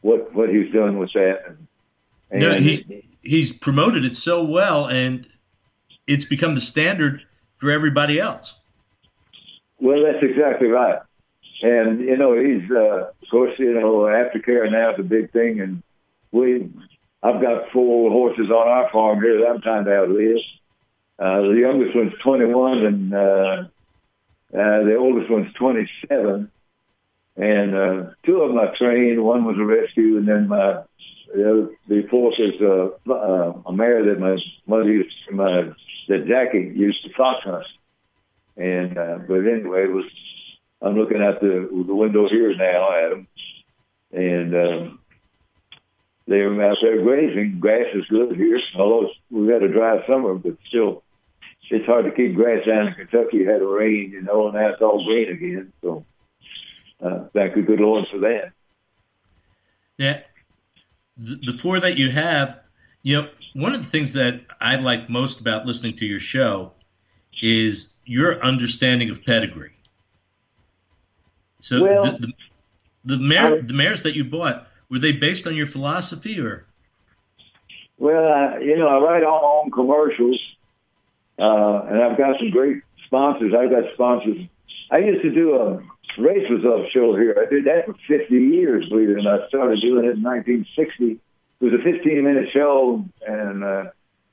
what 0.00 0.34
what 0.34 0.48
he's 0.48 0.72
done 0.72 0.98
with 0.98 1.12
that. 1.12 1.44
And, 1.46 1.66
and 2.30 2.40
No, 2.40 2.58
he 2.58 3.04
he's 3.22 3.52
promoted 3.52 4.04
it 4.04 4.16
so 4.16 4.44
well, 4.44 4.86
and 4.86 5.26
it's 6.06 6.24
become 6.24 6.54
the 6.54 6.60
standard 6.60 7.22
for 7.58 7.70
everybody 7.70 8.18
else. 8.18 8.58
well, 9.78 10.02
that's 10.02 10.22
exactly 10.22 10.68
right. 10.68 11.00
And 11.62 12.00
you 12.00 12.16
know, 12.16 12.34
he's 12.34 12.70
uh, 12.70 13.10
of 13.10 13.28
course, 13.30 13.52
you 13.58 13.74
know, 13.74 14.08
aftercare 14.08 14.70
now 14.70 14.94
is 14.94 15.00
a 15.00 15.02
big 15.02 15.30
thing, 15.32 15.60
and 15.60 15.82
we, 16.32 16.70
I've 17.22 17.42
got 17.42 17.70
four 17.72 18.10
horses 18.10 18.50
on 18.50 18.68
our 18.68 18.90
farm 18.90 19.20
here 19.20 19.40
that 19.40 19.48
I'm 19.48 19.60
trying 19.60 19.84
to 19.84 19.94
outlive. 19.94 20.38
Uh, 21.20 21.42
the 21.42 21.58
youngest 21.60 21.94
one's 21.94 22.14
21, 22.22 22.78
and 22.78 23.14
uh, 23.14 23.18
uh, 23.18 24.84
the 24.84 24.96
oldest 24.98 25.30
one's 25.30 25.52
27. 25.54 26.50
And 27.36 27.74
uh, 27.74 28.10
two 28.24 28.40
of 28.40 28.48
them 28.48 28.58
I 28.58 28.74
trained. 28.78 29.22
One 29.22 29.44
was 29.44 29.56
a 29.58 29.64
rescue, 29.64 30.16
and 30.16 30.26
then 30.26 30.48
my 30.48 30.82
the, 31.34 31.48
other, 31.48 31.68
the 31.88 31.98
is 31.98 32.60
uh, 32.60 33.12
uh, 33.12 33.52
a 33.66 33.72
mare 33.72 34.04
that 34.06 34.18
my 34.18 34.36
mother 34.66 34.90
used, 34.90 35.14
to, 35.28 35.34
my 35.34 35.70
that 36.08 36.26
Jackie 36.26 36.72
used 36.74 37.04
to 37.04 37.12
fox 37.16 37.44
hunt. 37.44 37.64
And 38.56 38.98
uh, 38.98 39.18
but 39.28 39.46
anyway, 39.46 39.84
it 39.84 39.92
was 39.92 40.06
I'm 40.82 40.96
looking 40.96 41.22
out 41.22 41.40
the 41.40 41.68
the 41.86 41.94
window 41.94 42.28
here 42.28 42.54
now, 42.56 42.88
Adam, 42.92 43.28
and 44.12 44.54
um, 44.54 45.00
they're 46.26 46.62
out 46.62 46.78
there 46.82 47.02
grazing. 47.02 47.58
Grass 47.60 47.86
is 47.94 48.06
good 48.06 48.36
here, 48.36 48.58
although 48.76 49.10
we've 49.30 49.50
had 49.50 49.62
a 49.62 49.72
dry 49.72 50.04
summer, 50.06 50.34
but 50.34 50.56
still, 50.68 51.04
it's 51.70 51.86
hard 51.86 52.04
to 52.04 52.10
keep 52.10 52.34
grass 52.34 52.66
down 52.66 52.88
in 52.88 52.94
Kentucky. 52.94 53.38
You 53.38 53.48
had 53.48 53.62
a 53.62 53.66
rain, 53.66 54.10
you 54.12 54.22
know, 54.22 54.46
and 54.46 54.54
now 54.54 54.68
it's 54.68 54.82
all 54.82 55.04
green 55.04 55.30
again. 55.30 55.72
So, 55.82 56.04
uh, 57.02 57.26
thank 57.32 57.54
the 57.54 57.62
good 57.62 57.80
Lord, 57.80 58.06
for 58.10 58.18
that. 58.18 58.52
Yeah, 59.96 60.20
the, 61.16 61.58
four 61.58 61.80
that 61.80 61.96
you 61.96 62.10
have, 62.10 62.58
you 63.02 63.20
know, 63.22 63.28
one 63.54 63.74
of 63.74 63.82
the 63.82 63.90
things 63.90 64.14
that 64.14 64.40
I 64.60 64.76
like 64.76 65.10
most 65.10 65.40
about 65.40 65.66
listening 65.66 65.96
to 65.96 66.06
your 66.06 66.20
show 66.20 66.72
is 67.42 67.92
your 68.04 68.42
understanding 68.42 69.10
of 69.10 69.24
pedigree. 69.24 69.72
So 71.60 71.82
Well, 71.82 72.02
the, 72.02 72.18
the, 72.18 72.32
the, 73.04 73.18
mare, 73.18 73.58
I- 73.58 73.60
the 73.60 73.74
mares 73.74 74.02
that 74.04 74.14
you 74.14 74.24
bought 74.24 74.66
were 74.88 74.98
they 74.98 75.12
based 75.12 75.46
on 75.46 75.54
your 75.54 75.66
philosophy 75.66 76.40
or? 76.40 76.66
Well, 77.98 78.26
I, 78.32 78.58
you 78.60 78.78
know, 78.78 78.88
I 78.88 78.98
write 78.98 79.24
all 79.24 79.42
my 79.42 79.64
own 79.64 79.70
commercials, 79.70 80.40
uh, 81.40 81.86
and 81.88 82.02
I've 82.02 82.18
got 82.18 82.38
some 82.38 82.50
great 82.50 82.82
sponsors. 83.06 83.52
I've 83.58 83.70
got 83.70 83.84
sponsors. 83.94 84.46
I 84.90 84.98
used 84.98 85.22
to 85.22 85.30
do 85.30 85.56
a 85.56 85.76
race 86.20 86.48
results 86.50 86.90
show 86.92 87.16
here. 87.16 87.34
I 87.40 87.48
did 87.48 87.64
that 87.64 87.86
for 87.86 87.94
50 88.08 88.34
years, 88.34 88.88
believe 88.88 89.08
it 89.08 89.18
or 89.18 89.22
not. 89.22 89.44
I 89.44 89.48
started 89.48 89.80
doing 89.80 90.04
it 90.04 90.16
in 90.16 90.22
1960. 90.22 91.12
It 91.12 91.64
was 91.64 91.72
a 91.74 91.82
15-minute 91.82 92.48
show, 92.52 93.04
and 93.26 93.64
uh, 93.64 93.84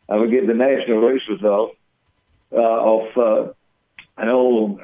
I 0.10 0.16
would 0.16 0.32
get 0.32 0.48
the 0.48 0.54
national 0.54 1.00
race 1.00 1.22
results 1.30 1.76
uh, 2.52 2.56
off 2.56 3.18
uh, 3.18 3.54
an 4.22 4.30
old 4.30 4.80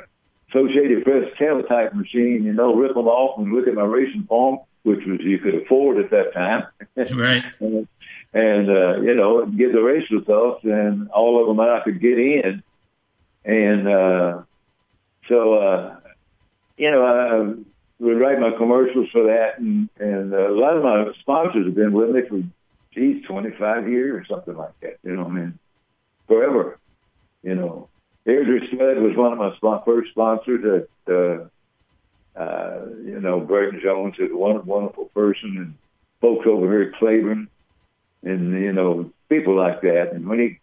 Associated 0.50 1.04
Press 1.04 1.26
teletype 1.38 1.96
machine. 1.96 2.44
You 2.44 2.54
know, 2.54 2.76
rip 2.76 2.94
them 2.94 3.08
off 3.08 3.40
and 3.40 3.52
look 3.52 3.68
at 3.68 3.74
my 3.74 3.84
racing 3.84 4.26
form, 4.28 4.60
which 4.84 5.06
was 5.06 5.20
you 5.22 5.40
could 5.40 5.56
afford 5.56 5.98
at 5.98 6.12
that 6.12 6.34
time. 6.34 6.66
Right. 7.16 7.44
and, 7.60 7.88
and 8.34 8.70
uh, 8.70 9.02
you 9.02 9.16
know, 9.16 9.46
get 9.46 9.74
the 9.74 9.82
race 9.82 10.10
results, 10.12 10.64
and 10.64 11.10
all 11.10 11.42
of 11.42 11.48
them 11.48 11.60
I 11.60 11.82
could 11.84 12.00
get 12.00 12.20
in, 12.20 12.64
and 13.46 13.88
uh, 13.88 14.42
so 15.28 15.54
uh, 15.56 15.96
you 16.78 16.92
know, 16.92 17.06
I 17.06 18.04
would 18.04 18.20
write 18.20 18.40
my 18.40 18.52
commercials 18.58 19.10
for 19.12 19.24
that, 19.24 19.60
and 19.60 19.90
and 20.00 20.34
uh, 20.34 20.50
a 20.50 20.56
lot 20.56 20.78
of 20.78 20.84
my 20.84 21.12
sponsors 21.22 21.66
have 21.66 21.76
been 21.76 21.94
with 21.94 22.10
me 22.10 22.22
for 22.28 22.44
geez, 22.94 23.24
twenty 23.26 23.52
five 23.52 23.88
years 23.88 24.22
or 24.22 24.36
something 24.36 24.56
like 24.56 24.80
that. 24.82 24.98
You 25.04 25.16
know, 25.16 25.26
I 25.26 25.30
mean, 25.30 25.60
forever. 26.28 26.80
You 27.44 27.56
know, 27.56 27.90
Airdrie 28.26 28.68
Stud 28.68 28.98
was 28.98 29.18
one 29.18 29.34
of 29.34 29.40
my 29.40 29.56
sp- 29.58 29.86
first 29.86 30.12
sponsors. 30.12 30.88
At 31.08 31.14
uh, 31.14 31.46
uh, 32.36 32.86
you 33.04 33.20
know, 33.20 33.40
Brereton 33.40 33.82
Jones 33.84 34.16
is 34.18 34.32
a 34.32 34.36
wonderful, 34.36 35.06
person, 35.14 35.58
and 35.58 35.76
folks 36.20 36.48
over 36.48 36.66
here 36.66 36.90
at 36.90 37.00
Claiborne, 37.00 37.48
and 38.24 38.54
you 38.54 38.74
know, 38.74 39.12
people 39.30 39.56
like 39.56 39.82
that. 39.82 40.14
And 40.14 40.28
when 40.28 40.40
he, 40.40 40.60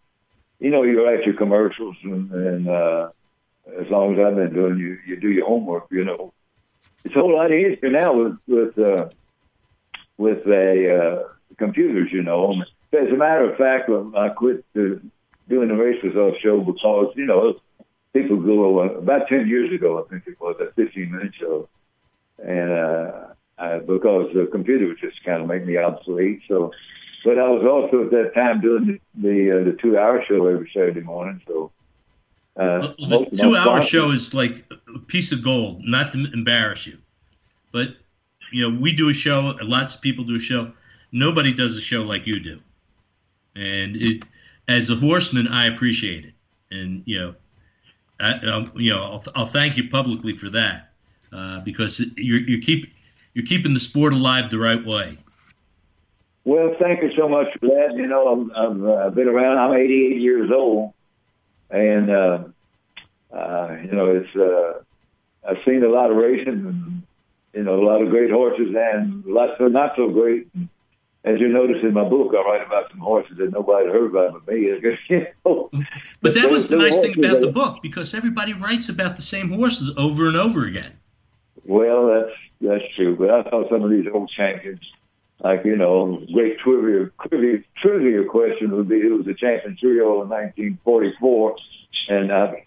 you 0.58 0.70
know, 0.70 0.82
you 0.82 1.04
write 1.04 1.24
your 1.24 1.36
commercials, 1.36 1.96
and, 2.02 2.30
and 2.32 2.68
uh, 2.68 3.10
as 3.78 3.88
long 3.88 4.14
as 4.14 4.26
I've 4.26 4.36
been 4.36 4.52
doing, 4.52 4.78
you 4.78 4.98
you 5.06 5.20
do 5.20 5.30
your 5.30 5.46
homework. 5.46 5.86
You 5.90 6.04
know, 6.04 6.32
it's 7.04 7.14
a 7.14 7.20
whole 7.20 7.36
lot 7.36 7.52
easier 7.52 7.90
now 7.90 8.14
with 8.14 8.38
with 8.48 8.78
uh, 8.78 9.08
with 10.18 10.46
a 10.46 10.96
uh, 10.96 11.28
computers. 11.56 12.08
You 12.12 12.22
know, 12.22 12.62
as 12.92 13.08
a 13.08 13.16
matter 13.16 13.50
of 13.50 13.56
fact, 13.56 13.88
I 14.16 14.28
quit 14.30 14.64
uh, 14.76 14.98
doing 15.48 15.68
the 15.68 15.74
race 15.74 16.02
results 16.02 16.38
show 16.40 16.60
because 16.60 17.12
you 17.16 17.26
know 17.26 17.60
people 18.12 18.38
go 18.38 18.80
uh, 18.80 18.84
about 18.98 19.28
ten 19.28 19.48
years 19.48 19.72
ago. 19.72 20.04
I 20.04 20.08
think 20.08 20.26
it 20.26 20.40
was 20.40 20.56
a 20.60 20.72
fifteen 20.72 21.12
minute 21.12 21.34
show, 21.38 21.68
and 22.38 22.70
uh, 22.70 23.10
I, 23.58 23.78
because 23.78 24.32
the 24.34 24.48
computer 24.50 24.86
was 24.86 24.98
just 25.00 25.22
kind 25.24 25.42
of 25.42 25.48
make 25.48 25.64
me 25.64 25.76
obsolete. 25.76 26.42
So, 26.48 26.72
but 27.24 27.38
I 27.38 27.48
was 27.48 27.64
also 27.64 28.04
at 28.04 28.10
that 28.10 28.34
time 28.34 28.60
doing 28.60 28.86
the 28.86 29.28
the, 29.28 29.60
uh, 29.60 29.64
the 29.64 29.76
two 29.80 29.98
hour 29.98 30.24
show 30.26 30.46
every 30.46 30.70
Saturday 30.74 31.00
morning. 31.00 31.40
So. 31.46 31.72
Uh, 32.56 32.92
Well, 33.08 33.24
the 33.30 33.36
two 33.36 33.56
hour 33.56 33.80
show 33.80 34.10
is 34.10 34.34
like 34.34 34.64
a 34.94 34.98
piece 34.98 35.32
of 35.32 35.42
gold, 35.42 35.82
not 35.84 36.12
to 36.12 36.30
embarrass 36.34 36.86
you. 36.86 36.98
But, 37.72 37.94
you 38.52 38.68
know, 38.68 38.78
we 38.78 38.92
do 38.92 39.08
a 39.08 39.14
show, 39.14 39.56
lots 39.62 39.94
of 39.94 40.00
people 40.02 40.24
do 40.24 40.34
a 40.34 40.40
show. 40.40 40.72
Nobody 41.12 41.54
does 41.54 41.78
a 41.78 41.80
show 41.80 42.02
like 42.02 42.26
you 42.26 42.40
do. 42.40 42.60
And 43.54 43.96
it, 43.96 44.24
as 44.68 44.90
a 44.90 44.96
horseman, 44.96 45.46
I 45.46 45.66
appreciate 45.66 46.24
it. 46.24 46.34
And, 46.70 47.02
you 47.06 47.18
know, 47.18 47.34
I, 48.20 48.66
you 48.74 48.90
know, 48.92 49.02
I'll, 49.02 49.24
I'll 49.34 49.46
thank 49.46 49.76
you 49.76 49.88
publicly 49.88 50.36
for 50.36 50.50
that 50.50 50.92
uh, 51.32 51.60
because 51.60 52.00
you're, 52.16 52.40
you're 52.40 52.60
keep, 52.60 52.92
you're 53.34 53.46
keeping 53.46 53.74
the 53.74 53.80
sport 53.80 54.12
alive 54.12 54.50
the 54.50 54.58
right 54.58 54.84
way. 54.84 55.18
Well, 56.44 56.74
thank 56.80 57.02
you 57.02 57.10
so 57.16 57.28
much 57.28 57.48
for 57.58 57.66
that. 57.66 57.94
You 57.96 58.06
know, 58.06 58.50
I've, 58.54 58.72
I've 58.72 58.84
uh, 58.84 59.10
been 59.10 59.28
around. 59.28 59.58
I'm 59.58 59.76
88 59.76 60.20
years 60.20 60.50
old, 60.50 60.92
and 61.70 62.10
uh, 62.10 62.38
uh, 63.32 63.76
you 63.84 63.92
know, 63.92 64.16
it's 64.16 64.36
uh, 64.36 64.82
I've 65.48 65.58
seen 65.66 65.84
a 65.84 65.88
lot 65.88 66.10
of 66.10 66.16
racing, 66.16 66.48
and 66.48 67.02
you 67.52 67.62
know, 67.62 67.80
a 67.80 67.84
lot 67.84 68.02
of 68.02 68.10
great 68.10 68.30
horses, 68.30 68.74
and 68.74 69.24
lots 69.26 69.52
of 69.60 69.70
not 69.70 69.92
so 69.96 70.08
great. 70.08 70.48
As 71.22 71.38
you 71.38 71.48
notice 71.48 71.76
in 71.82 71.92
my 71.92 72.08
book, 72.08 72.32
I 72.34 72.42
write 72.42 72.66
about 72.66 72.90
some 72.90 73.00
horses 73.00 73.36
that 73.36 73.52
nobody 73.52 73.86
heard 73.88 74.10
about 74.10 74.32
but 74.32 74.54
me. 74.54 74.60
you 75.08 75.26
know. 75.44 75.70
But 76.22 76.34
that 76.34 76.50
was 76.50 76.68
the 76.68 76.76
nice 76.76 76.98
thing 76.98 77.18
about 77.22 77.40
the 77.40 77.52
book 77.52 77.82
because 77.82 78.14
everybody 78.14 78.54
writes 78.54 78.88
about 78.88 79.16
the 79.16 79.22
same 79.22 79.50
horses 79.50 79.92
over 79.98 80.28
and 80.28 80.36
over 80.36 80.64
again. 80.64 80.92
Well, 81.64 82.06
that's 82.06 82.36
that's 82.60 82.94
true. 82.96 83.16
But 83.16 83.30
I 83.30 83.42
thought 83.42 83.68
some 83.70 83.82
of 83.82 83.90
these 83.90 84.06
old 84.12 84.30
champions, 84.34 84.80
like 85.40 85.64
you 85.66 85.76
know, 85.76 86.24
great 86.32 86.58
trivia 86.58 87.10
trivia, 87.28 87.64
trivia 87.82 88.24
question 88.24 88.74
would 88.76 88.88
be 88.88 89.02
who 89.02 89.18
was 89.18 89.26
the 89.26 89.34
champion 89.34 89.76
trio 89.78 90.20
oh 90.20 90.22
in 90.22 90.28
1944, 90.30 91.56
and 92.08 92.32
I 92.32 92.64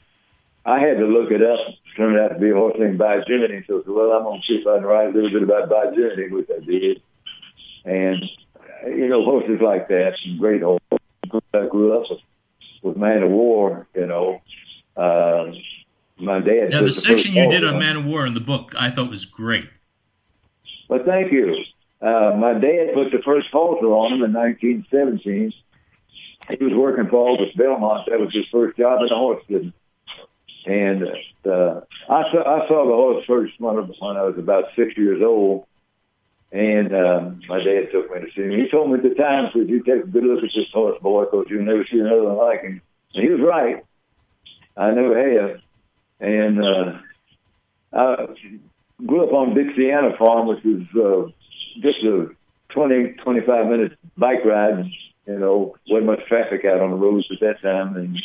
I 0.66 0.80
had 0.80 0.98
to 0.98 1.06
look 1.06 1.32
it 1.32 1.42
up. 1.42 1.60
It 1.68 1.98
turned 1.98 2.20
out 2.20 2.30
to 2.30 2.40
be 2.40 2.52
a 2.52 2.54
horse 2.54 2.76
named 2.80 3.00
Bigemini. 3.00 3.66
So 3.68 3.80
I 3.80 3.84
said, 3.84 3.94
well, 3.94 4.12
I'm 4.12 4.24
gonna 4.24 4.42
see 4.48 4.62
if 4.62 4.68
I 4.68 4.78
can 4.78 4.86
write 4.86 5.10
a 5.10 5.12
little 5.12 5.32
bit 5.32 5.44
about 5.44 5.70
Bigemini, 5.70 6.32
which 6.32 6.50
I 6.50 6.64
did. 6.64 7.02
And 7.86 8.24
you 8.88 9.08
know, 9.08 9.24
horses 9.24 9.60
like 9.62 9.88
that, 9.90 10.14
some 10.24 10.38
great 10.38 10.62
horses. 10.62 10.82
I 11.54 11.66
grew 11.68 11.98
up 11.98 12.10
with, 12.10 12.20
with 12.82 12.98
Man 12.98 13.24
o' 13.24 13.28
War. 13.28 13.88
You 13.96 14.06
know, 14.06 14.42
uh, 14.96 15.52
my 16.18 16.40
dad. 16.40 16.70
Now, 16.72 16.82
the 16.82 16.94
section 16.94 17.34
you 17.36 17.50
did 17.50 17.64
on 17.64 17.80
Man 17.80 17.98
o' 17.98 18.02
War 18.02 18.26
in 18.26 18.34
the 18.34 18.42
book, 18.42 18.74
I 18.78 18.90
thought 18.90 19.10
was 19.10 19.26
great. 19.26 19.70
Well, 20.90 21.02
thank 21.06 21.32
you. 21.32 21.56
Uh, 22.02 22.36
my 22.38 22.54
dad 22.54 22.94
put 22.94 23.12
the 23.12 23.22
first 23.24 23.48
halter 23.52 23.88
on 23.88 24.14
him 24.14 24.24
in 24.24 24.34
1917. 24.34 25.54
He 26.50 26.64
was 26.64 26.74
working 26.74 27.08
for 27.10 27.30
August 27.30 27.58
Belmont. 27.58 28.10
That 28.10 28.20
was 28.20 28.34
his 28.34 28.46
first 28.52 28.78
job 28.78 29.02
in 29.02 29.08
the 29.08 29.16
horse 29.16 29.42
business. 29.48 29.74
And 30.66 31.04
uh, 31.46 31.82
I 32.10 32.24
saw 32.32 32.64
I 32.64 32.68
saw 32.68 32.86
the 32.86 32.94
horse 32.94 33.26
first 33.26 33.54
when 33.60 33.78
I 34.18 34.24
was 34.24 34.36
about 34.38 34.66
six 34.76 34.98
years 34.98 35.22
old. 35.22 35.66
And 36.54 36.94
um, 36.94 37.42
my 37.50 37.58
dad 37.58 37.90
took 37.92 38.14
me 38.14 38.22
to 38.22 38.28
see 38.36 38.44
him. 38.44 38.52
He 38.52 38.70
told 38.70 38.92
me 38.92 38.98
at 38.98 39.04
the 39.04 39.16
time, 39.16 39.50
said, 39.52 39.68
"You 39.68 39.82
take 39.84 40.04
a 40.04 40.08
good 40.08 40.24
look 40.24 40.44
at 40.44 40.52
this 40.56 40.70
horse, 40.72 41.00
boy, 41.02 41.26
because 41.26 41.48
you'll 41.50 41.66
never 41.66 41.84
see 41.92 41.98
another 41.98 42.24
one 42.24 42.38
like 42.38 42.62
him." 42.62 42.80
And 43.16 43.24
he 43.24 43.30
was 43.30 43.42
right. 43.42 43.84
I 44.78 44.92
never 44.92 45.18
have. 45.18 45.60
And 46.20 46.64
uh, 46.64 47.00
I 47.92 48.28
grew 49.04 49.26
up 49.26 49.34
on 49.34 49.56
Dixiana 49.56 50.16
Farm, 50.18 50.48
which 50.48 50.64
was 50.64 50.84
uh, 50.96 51.82
just 51.82 52.04
a 52.04 52.28
20, 52.70 53.14
25 53.24 53.68
minute 53.68 53.98
bike 54.16 54.46
ride. 54.46 54.86
You 55.26 55.40
know, 55.40 55.76
wasn't 55.90 56.06
much 56.06 56.26
traffic 56.28 56.66
out 56.66 56.82
on 56.82 56.92
the 56.92 56.98
roads 56.98 57.26
at 57.32 57.40
that 57.40 57.62
time. 57.64 57.96
And 57.96 58.20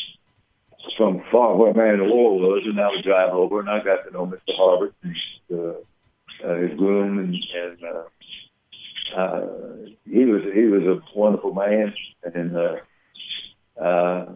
from 0.99 1.23
far 1.33 1.57
where 1.57 1.71
of 1.71 2.11
War 2.11 2.39
was, 2.39 2.65
and 2.67 2.79
I 2.79 2.89
would 2.89 3.05
drive 3.05 3.33
over, 3.33 3.61
and 3.61 3.71
I 3.71 3.83
got 3.83 4.05
to 4.05 4.11
know 4.11 4.27
Mr. 4.27 4.59
Harbut, 4.59 4.93
and, 5.03 5.17
uh, 5.51 6.47
uh, 6.47 6.57
his 6.57 6.77
groom, 6.79 7.19
and, 7.19 7.35
and 7.35 7.85
uh, 7.85 8.03
uh, 9.17 9.47
he 10.11 10.25
was 10.25 10.43
he 10.55 10.65
was 10.65 10.83
a 10.83 11.19
wonderful 11.19 11.55
man. 11.55 11.95
And 12.23 12.57
uh, 12.57 12.77
uh, 13.81 14.33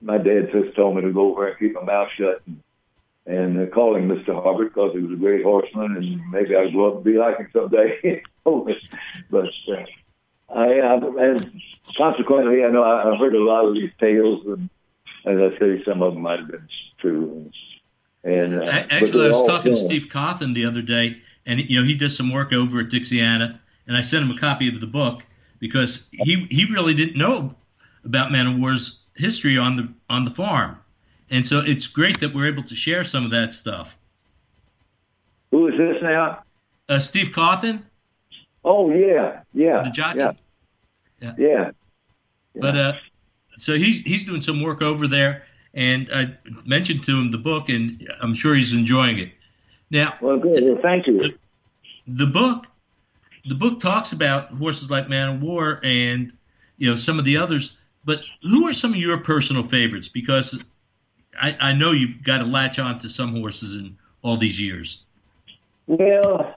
my 0.00 0.18
dad 0.18 0.50
just 0.52 0.76
told 0.76 0.96
me 0.96 1.02
to 1.02 1.12
go 1.12 1.32
over 1.32 1.48
and 1.48 1.58
keep 1.58 1.74
my 1.74 1.84
mouth 1.84 2.08
shut. 2.16 2.42
And, 2.46 2.62
and 3.26 3.60
uh, 3.60 3.70
call 3.72 3.96
him 3.96 4.08
Mr. 4.08 4.28
Harbut 4.28 4.70
because 4.70 4.92
he 4.92 5.00
was 5.00 5.12
a 5.12 5.20
great 5.20 5.44
horseman, 5.44 5.96
and 5.96 6.30
maybe 6.30 6.56
I'd 6.56 6.72
grow 6.72 6.88
up 6.88 6.94
and 6.96 7.04
be 7.04 7.18
like 7.18 7.38
him 7.38 7.48
someday. 7.52 8.22
but 8.44 9.44
uh, 9.68 9.84
I, 10.48 10.80
I, 10.80 10.94
and 10.94 11.62
consequently, 11.96 12.64
I 12.64 12.70
know 12.70 12.82
I, 12.82 13.12
I 13.12 13.16
heard 13.16 13.34
a 13.34 13.42
lot 13.42 13.66
of 13.66 13.74
these 13.74 13.90
tales, 14.00 14.44
and 14.46 14.70
as 15.26 15.52
I 15.52 15.58
say, 15.58 15.84
some 15.84 16.02
of 16.02 16.14
them 16.14 16.22
might 16.22 16.40
have 16.40 16.50
been 16.50 16.68
true. 16.98 17.50
And 18.24 18.62
uh, 18.62 18.64
Actually, 18.90 19.26
I 19.26 19.30
was 19.30 19.46
talking 19.46 19.72
to. 19.72 19.76
Steve 19.76 20.08
Cauthen 20.08 20.54
the 20.54 20.66
other 20.66 20.82
day, 20.82 21.18
and 21.46 21.60
you 21.60 21.80
know 21.80 21.86
he 21.86 21.94
does 21.94 22.16
some 22.16 22.32
work 22.32 22.52
over 22.52 22.80
at 22.80 22.88
Dixiana, 22.88 23.59
and 23.86 23.96
I 23.96 24.02
sent 24.02 24.24
him 24.24 24.36
a 24.36 24.38
copy 24.38 24.68
of 24.68 24.80
the 24.80 24.86
book 24.86 25.22
because 25.58 26.08
he 26.10 26.46
he 26.50 26.66
really 26.72 26.94
didn't 26.94 27.16
know 27.16 27.54
about 28.04 28.32
Man 28.32 28.46
o' 28.46 28.56
War's 28.58 29.02
history 29.14 29.58
on 29.58 29.76
the 29.76 29.92
on 30.08 30.24
the 30.24 30.30
farm, 30.30 30.78
and 31.30 31.46
so 31.46 31.60
it's 31.64 31.86
great 31.86 32.20
that 32.20 32.32
we're 32.34 32.46
able 32.46 32.62
to 32.64 32.74
share 32.74 33.04
some 33.04 33.24
of 33.24 33.30
that 33.32 33.54
stuff. 33.54 33.96
Who 35.50 35.68
is 35.68 35.76
this 35.76 36.02
now? 36.02 36.42
Uh, 36.88 36.98
Steve 36.98 37.28
Cauthen, 37.28 37.82
Oh 38.64 38.90
yeah, 38.90 39.40
yeah, 39.54 39.82
the 39.82 39.90
jockey. 39.90 40.18
Yeah. 40.18 40.32
Yeah. 41.20 41.34
yeah. 41.38 41.70
But 42.54 42.76
uh, 42.76 42.92
so 43.58 43.76
he's 43.76 44.00
he's 44.00 44.24
doing 44.24 44.42
some 44.42 44.62
work 44.62 44.82
over 44.82 45.06
there, 45.06 45.44
and 45.74 46.08
I 46.12 46.36
mentioned 46.64 47.04
to 47.04 47.18
him 47.18 47.30
the 47.30 47.38
book, 47.38 47.68
and 47.68 48.10
I'm 48.20 48.34
sure 48.34 48.54
he's 48.54 48.72
enjoying 48.72 49.18
it. 49.18 49.32
Now, 49.90 50.16
Well, 50.20 50.38
good. 50.38 50.62
Well, 50.62 50.78
thank 50.82 51.06
you. 51.06 51.18
the, 51.18 51.38
the 52.06 52.26
book, 52.26 52.66
the 53.46 53.54
book 53.54 53.80
talks 53.80 54.12
about 54.12 54.48
horses 54.48 54.90
like 54.90 55.08
Man 55.08 55.28
o' 55.28 55.44
War 55.44 55.80
and 55.82 56.32
you 56.76 56.90
know 56.90 56.96
some 56.96 57.18
of 57.18 57.24
the 57.24 57.38
others. 57.38 57.76
But 58.04 58.20
who 58.42 58.66
are 58.66 58.72
some 58.72 58.92
of 58.92 58.96
your 58.96 59.18
personal 59.18 59.64
favorites? 59.64 60.08
Because 60.08 60.64
I, 61.38 61.56
I 61.60 61.72
know 61.74 61.92
you've 61.92 62.22
got 62.22 62.38
to 62.38 62.44
latch 62.44 62.78
on 62.78 62.98
to 63.00 63.08
some 63.08 63.36
horses 63.36 63.76
in 63.76 63.98
all 64.22 64.36
these 64.36 64.58
years. 64.58 65.02
Well, 65.86 66.56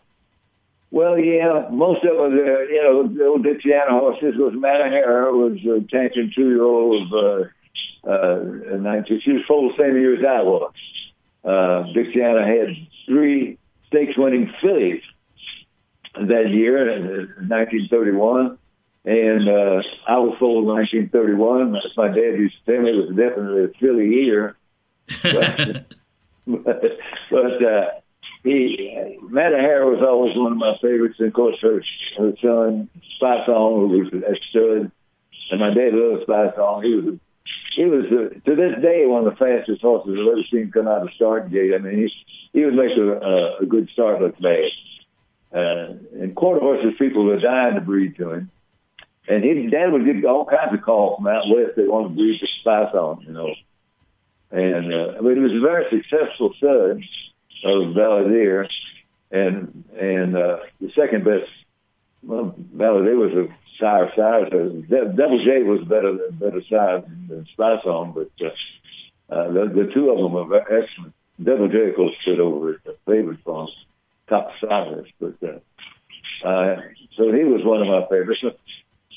well, 0.91 1.17
yeah. 1.17 1.67
Most 1.71 2.03
of 2.05 2.15
was, 2.15 2.31
uh, 2.34 2.71
you 2.71 2.84
know, 2.84 3.07
the 3.07 3.25
old 3.25 3.43
Dixiana 3.43 3.89
horses 3.89 4.36
was 4.38 4.53
Mata 4.53 4.89
Hari 4.89 5.34
was 5.34 5.59
a 5.65 5.86
tension 5.89 6.31
two 6.36 6.49
year 6.49 6.63
old 6.63 7.11
of 7.13 7.49
uh, 8.05 8.09
uh, 8.09 8.77
19. 8.77 9.21
She 9.23 9.31
was 9.31 9.41
full 9.47 9.69
the 9.69 9.84
same 9.84 9.97
year 9.97 10.15
as 10.15 10.23
I 10.23 10.43
was. 10.43 10.73
Uh, 11.43 11.91
Dixiana 11.93 12.45
had 12.45 12.75
three 13.05 13.57
stakes 13.88 14.17
winning 14.17 14.53
fillies 14.61 15.01
that 16.16 16.49
year 16.49 16.89
in 16.89 17.03
1931. 17.47 18.57
And 19.05 19.49
uh, 19.49 19.82
I 20.07 20.18
was 20.20 20.38
sold 20.39 20.64
in 20.64 20.70
1931. 20.70 21.76
My 21.97 22.07
dad 22.07 22.39
used 22.39 22.55
to 22.66 22.72
tell 22.72 22.82
me, 22.82 22.91
it 22.91 22.95
was 22.95 23.09
definitely 23.09 23.66
a 23.66 23.80
filly 23.80 24.09
year. 24.09 24.55
But, 26.45 26.66
but, 26.66 26.82
but 27.32 27.64
uh, 27.64 27.86
he, 28.43 29.18
Mata 29.22 29.57
Hari 29.59 29.86
was 29.86 30.03
always 30.05 30.36
one 30.36 30.51
of 30.51 30.57
my 30.57 30.76
favorites. 30.82 31.16
And 31.20 31.30
of 31.30 31.34
course, 31.34 31.55
her, 31.61 31.82
her 32.18 32.34
son, 32.41 32.89
Spy 33.16 33.45
Song, 33.45 33.89
who 33.89 33.99
was 33.99 34.14
a 34.14 34.36
stud. 34.49 34.91
And 35.51 35.59
my 35.59 35.74
dad 35.74 35.93
loved 35.93 36.24
Spy 36.24 36.55
Song. 36.55 36.84
He 36.84 36.95
was, 36.95 37.20
he 37.76 37.86
was 37.86 38.05
uh, 38.05 38.39
to 38.45 38.55
this 38.55 38.82
day, 38.82 39.05
one 39.05 39.26
of 39.26 39.34
the 39.34 39.38
fastest 39.38 39.82
horses 39.82 40.18
I've 40.20 40.28
ever 40.28 40.43
seen 40.51 40.72
come 40.72 40.88
out 40.88 41.01
of 41.01 41.07
the 41.07 41.14
start 41.16 41.51
gate. 41.51 41.74
I 41.74 41.78
mean, 41.80 41.95
he, 41.95 42.11
he 42.51 42.66
would 42.66 42.76
make 42.76 42.95
a, 42.97 43.11
a, 43.11 43.57
a 43.64 43.66
good 43.66 43.89
start 43.93 44.22
look 44.22 44.39
bad. 44.39 44.68
Uh, 45.54 45.93
and 46.20 46.36
quarter 46.36 46.60
horses, 46.60 46.93
people 46.97 47.26
were 47.26 47.39
dying 47.39 47.76
to 47.76 47.82
breed 47.82 48.18
to 48.18 48.32
him. 48.32 48.51
And 49.28 49.43
his 49.43 49.72
dad 49.72 49.91
would 49.91 50.06
get 50.06 50.26
all 50.26 50.45
kinds 50.45 50.74
of 50.74 50.82
calls 50.82 51.18
from 51.18 51.28
out 51.28 51.43
west 51.47 51.76
that 51.76 51.88
wanted 51.88 52.10
to 52.10 52.16
breed 52.16 52.41
Spy 52.62 52.91
Song, 52.91 53.24
you 53.26 53.34
know. 53.34 53.54
And 54.51 54.93
uh, 54.93 55.18
I 55.18 55.22
mean, 55.22 55.36
he 55.36 55.41
was 55.41 55.56
a 55.56 55.62
very 55.62 55.86
successful 55.89 56.54
stud 56.58 57.04
of 57.66 57.95
Balladeer, 57.95 58.68
and 59.32 59.84
and 59.99 60.36
uh, 60.36 60.58
the 60.82 60.91
second 60.95 61.24
best. 61.24 61.49
Well, 62.22 62.56
Balladeer 62.76 63.18
was 63.18 63.34
a 63.34 63.56
sire 63.80 64.12
size. 64.16 64.51
Double 64.51 65.43
Jay 65.43 65.64
was 65.64 65.88
better 65.88 66.18
better 66.32 66.62
size 66.70 67.04
than 67.30 67.47
Spy 67.54 67.78
Song, 67.84 68.14
but 68.14 68.30
uh, 68.45 69.34
uh, 69.34 69.51
the, 69.51 69.72
the 69.74 69.91
two 69.93 70.10
of 70.10 70.18
them 70.18 70.34
were 70.34 70.62
excellent. 70.62 71.14
Double 71.41 71.68
Jay, 71.68 71.89
of 71.89 71.95
course, 71.95 72.14
stood 72.22 72.39
over 72.39 72.74
at 72.74 72.84
the 72.84 72.95
favorite 73.06 73.39
from 73.43 73.68
top 74.30 74.49
size, 74.61 75.05
but 75.19 75.36
uh, 75.43 76.47
uh, 76.47 76.82
so 77.17 77.32
he 77.32 77.43
was 77.43 77.61
one 77.63 77.82
of 77.82 77.88
my 77.88 78.07
favorites. 78.09 78.41
So, 78.41 78.51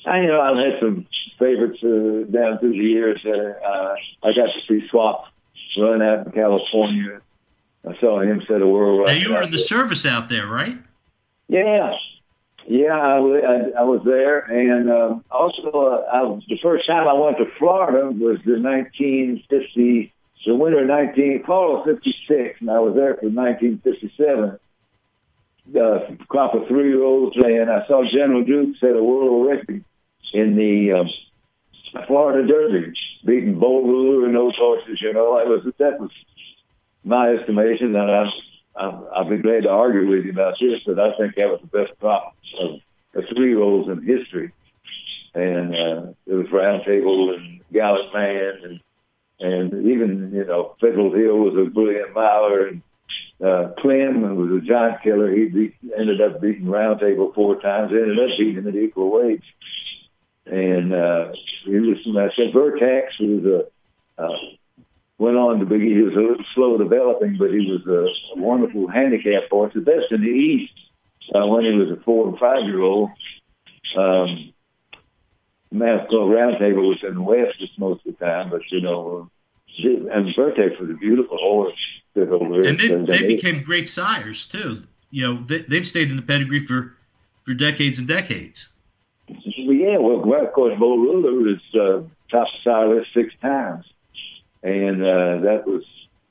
I, 0.07 0.20
you 0.20 0.28
know, 0.28 0.40
I've 0.40 0.57
had 0.57 0.80
some 0.80 1.07
favorites 1.38 1.78
uh, 1.82 2.30
down 2.30 2.59
through 2.59 2.72
the 2.72 2.76
years. 2.76 3.20
Uh, 3.24 3.30
uh, 3.30 3.94
I 4.22 4.28
got 4.28 4.46
to 4.46 4.61
see 4.68 4.86
Swaps 4.88 5.28
run 5.78 6.02
out 6.02 6.26
in 6.26 6.32
California. 6.32 7.20
I 7.86 7.98
saw 8.00 8.20
him 8.20 8.42
set 8.48 8.62
a 8.62 8.66
world 8.66 9.07
Now 9.07 9.12
you 9.12 9.32
were 9.32 9.42
in 9.42 9.50
the 9.50 9.59
service 9.59 10.04
out 10.04 10.28
there, 10.28 10.46
right? 10.46 10.76
Yeah, 11.48 11.92
yeah, 12.68 12.98
I, 12.98 13.16
I, 13.16 13.59
I 13.78 13.82
was 13.84 14.02
there, 14.04 14.40
and 14.40 14.90
um, 14.90 15.24
also 15.30 15.70
uh, 15.70 16.11
I, 16.12 16.40
the 16.48 16.59
first 16.61 16.86
time 16.88 17.07
I 17.07 17.12
went 17.12 17.38
to 17.38 17.46
Florida 17.59 18.11
was 18.11 18.40
the 18.44 18.59
1950, 18.59 20.12
the 20.44 20.54
winter 20.57 20.80
of 20.80 20.88
19, 20.88 21.44
fall 21.44 21.78
of 21.78 21.84
'56, 21.84 22.61
and 22.61 22.70
I 22.70 22.80
was 22.80 22.94
there 22.96 23.14
for 23.14 23.30
1957. 23.30 24.59
Uh, 25.74 25.98
crop 26.28 26.54
of 26.54 26.68
three-year-olds, 26.68 27.36
and 27.36 27.68
I 27.68 27.84
saw 27.88 28.04
General 28.04 28.44
Duke 28.44 28.76
set 28.78 28.94
a 28.94 29.02
world 29.02 29.48
record 29.48 29.84
in 30.32 30.54
the 30.54 30.92
um, 30.92 31.10
Florida 32.06 32.46
Derby, 32.46 32.92
beating 33.24 33.58
Ruler 33.58 34.26
and 34.26 34.34
those 34.34 34.54
horses. 34.56 35.00
You 35.02 35.12
know, 35.12 35.36
I 35.36 35.44
was 35.44 35.64
that 35.78 35.98
was 35.98 36.10
my 37.02 37.30
estimation, 37.30 37.96
and 37.96 38.10
I, 38.10 38.30
I, 38.76 38.84
I'll 39.16 39.28
be 39.28 39.38
glad 39.38 39.64
to 39.64 39.70
argue 39.70 40.08
with 40.08 40.24
you 40.24 40.30
about 40.30 40.54
this, 40.60 40.80
but 40.86 41.00
I 41.00 41.16
think 41.16 41.34
that 41.34 41.50
was 41.50 41.60
the 41.60 41.78
best 41.78 41.98
crop 41.98 42.36
of, 42.60 42.80
of 43.14 43.24
three-year-olds 43.34 43.88
in 43.88 44.06
history. 44.06 44.52
And 45.34 45.74
uh, 45.74 46.12
it 46.26 46.34
was 46.34 46.46
Round 46.52 46.84
Table 46.84 47.34
and 47.34 47.60
Gallant 47.72 48.14
Man, 48.14 48.52
and 48.62 48.80
and 49.38 49.86
even 49.86 50.30
you 50.32 50.44
know 50.44 50.76
Federal 50.80 51.12
Hill 51.12 51.38
was 51.38 51.54
a 51.56 51.70
brilliant 51.70 52.14
miler, 52.14 52.68
and 52.68 52.82
uh, 53.45 53.72
Clem 53.78 54.37
was 54.37 54.62
a 54.62 54.66
giant 54.66 55.03
killer. 55.03 55.34
He 55.34 55.47
beat, 55.47 55.74
ended 55.99 56.20
up 56.20 56.41
beating 56.41 56.68
Round 56.68 57.01
Table 57.01 57.32
four 57.34 57.61
times, 57.61 57.93
ended 57.93 58.18
up 58.18 58.39
beating 58.39 58.57
him 58.57 58.68
at 58.68 58.76
equal 58.76 59.11
weight. 59.11 59.43
And 60.47 60.93
uh, 60.93 61.32
he 61.64 61.78
was, 61.78 61.99
I 62.07 62.34
said, 62.37 62.55
Vertex 62.55 63.18
was 63.20 63.45
a 63.45 64.22
uh, 64.22 64.28
went 65.18 65.37
on 65.37 65.61
to 65.61 65.66
be, 65.66 65.78
he 65.78 66.03
was 66.03 66.14
a 66.14 66.20
little 66.20 66.45
slow 66.55 66.78
developing, 66.78 67.37
but 67.39 67.51
he 67.51 67.70
was 67.70 67.87
a, 67.87 68.07
wonderful 68.39 68.87
handicap 68.89 69.49
horse, 69.51 69.72
the 69.74 69.80
best 69.80 70.11
in 70.11 70.20
the 70.20 70.28
East 70.28 70.72
uh, 71.34 71.47
when 71.47 71.64
he 71.64 71.72
was 71.72 71.91
a 71.91 72.03
four 72.03 72.28
and 72.28 72.39
five 72.39 72.64
year 72.64 72.80
old. 72.80 73.11
Um, 73.97 74.53
Math 75.72 76.09
Round 76.12 76.57
Table 76.59 76.89
was 76.89 76.99
in 77.03 77.14
the 77.14 77.22
West 77.22 77.59
just 77.59 77.78
most 77.78 78.07
of 78.07 78.16
the 78.18 78.24
time, 78.24 78.51
but 78.51 78.61
you 78.70 78.80
know, 78.80 79.30
uh, 79.84 80.12
and 80.12 80.34
Vertex 80.37 80.78
was 80.80 80.91
a 80.91 80.95
beautiful 80.95 81.39
horse. 81.39 81.78
And 82.68 82.78
they, 82.78 82.86
and 82.94 83.06
they 83.06 83.18
became 83.36 83.62
great 83.62 83.88
sires 83.88 84.46
too. 84.46 84.82
You 85.10 85.26
know, 85.34 85.42
they, 85.44 85.58
they've 85.58 85.86
stayed 85.86 86.10
in 86.10 86.16
the 86.16 86.22
pedigree 86.22 86.60
for 86.60 86.94
for 87.44 87.54
decades 87.54 87.98
and 87.98 88.08
decades. 88.08 88.68
Yeah, 89.28 89.98
well, 89.98 90.18
well, 90.24 90.44
of 90.46 90.52
course, 90.52 90.78
Bold 90.78 91.00
Ruler 91.00 91.32
was 91.32 91.60
uh, 91.74 92.02
top 92.30 92.48
sire 92.64 93.04
six 93.14 93.32
times, 93.40 93.84
and 94.62 95.02
uh, 95.02 95.38
that 95.42 95.62
was, 95.66 95.82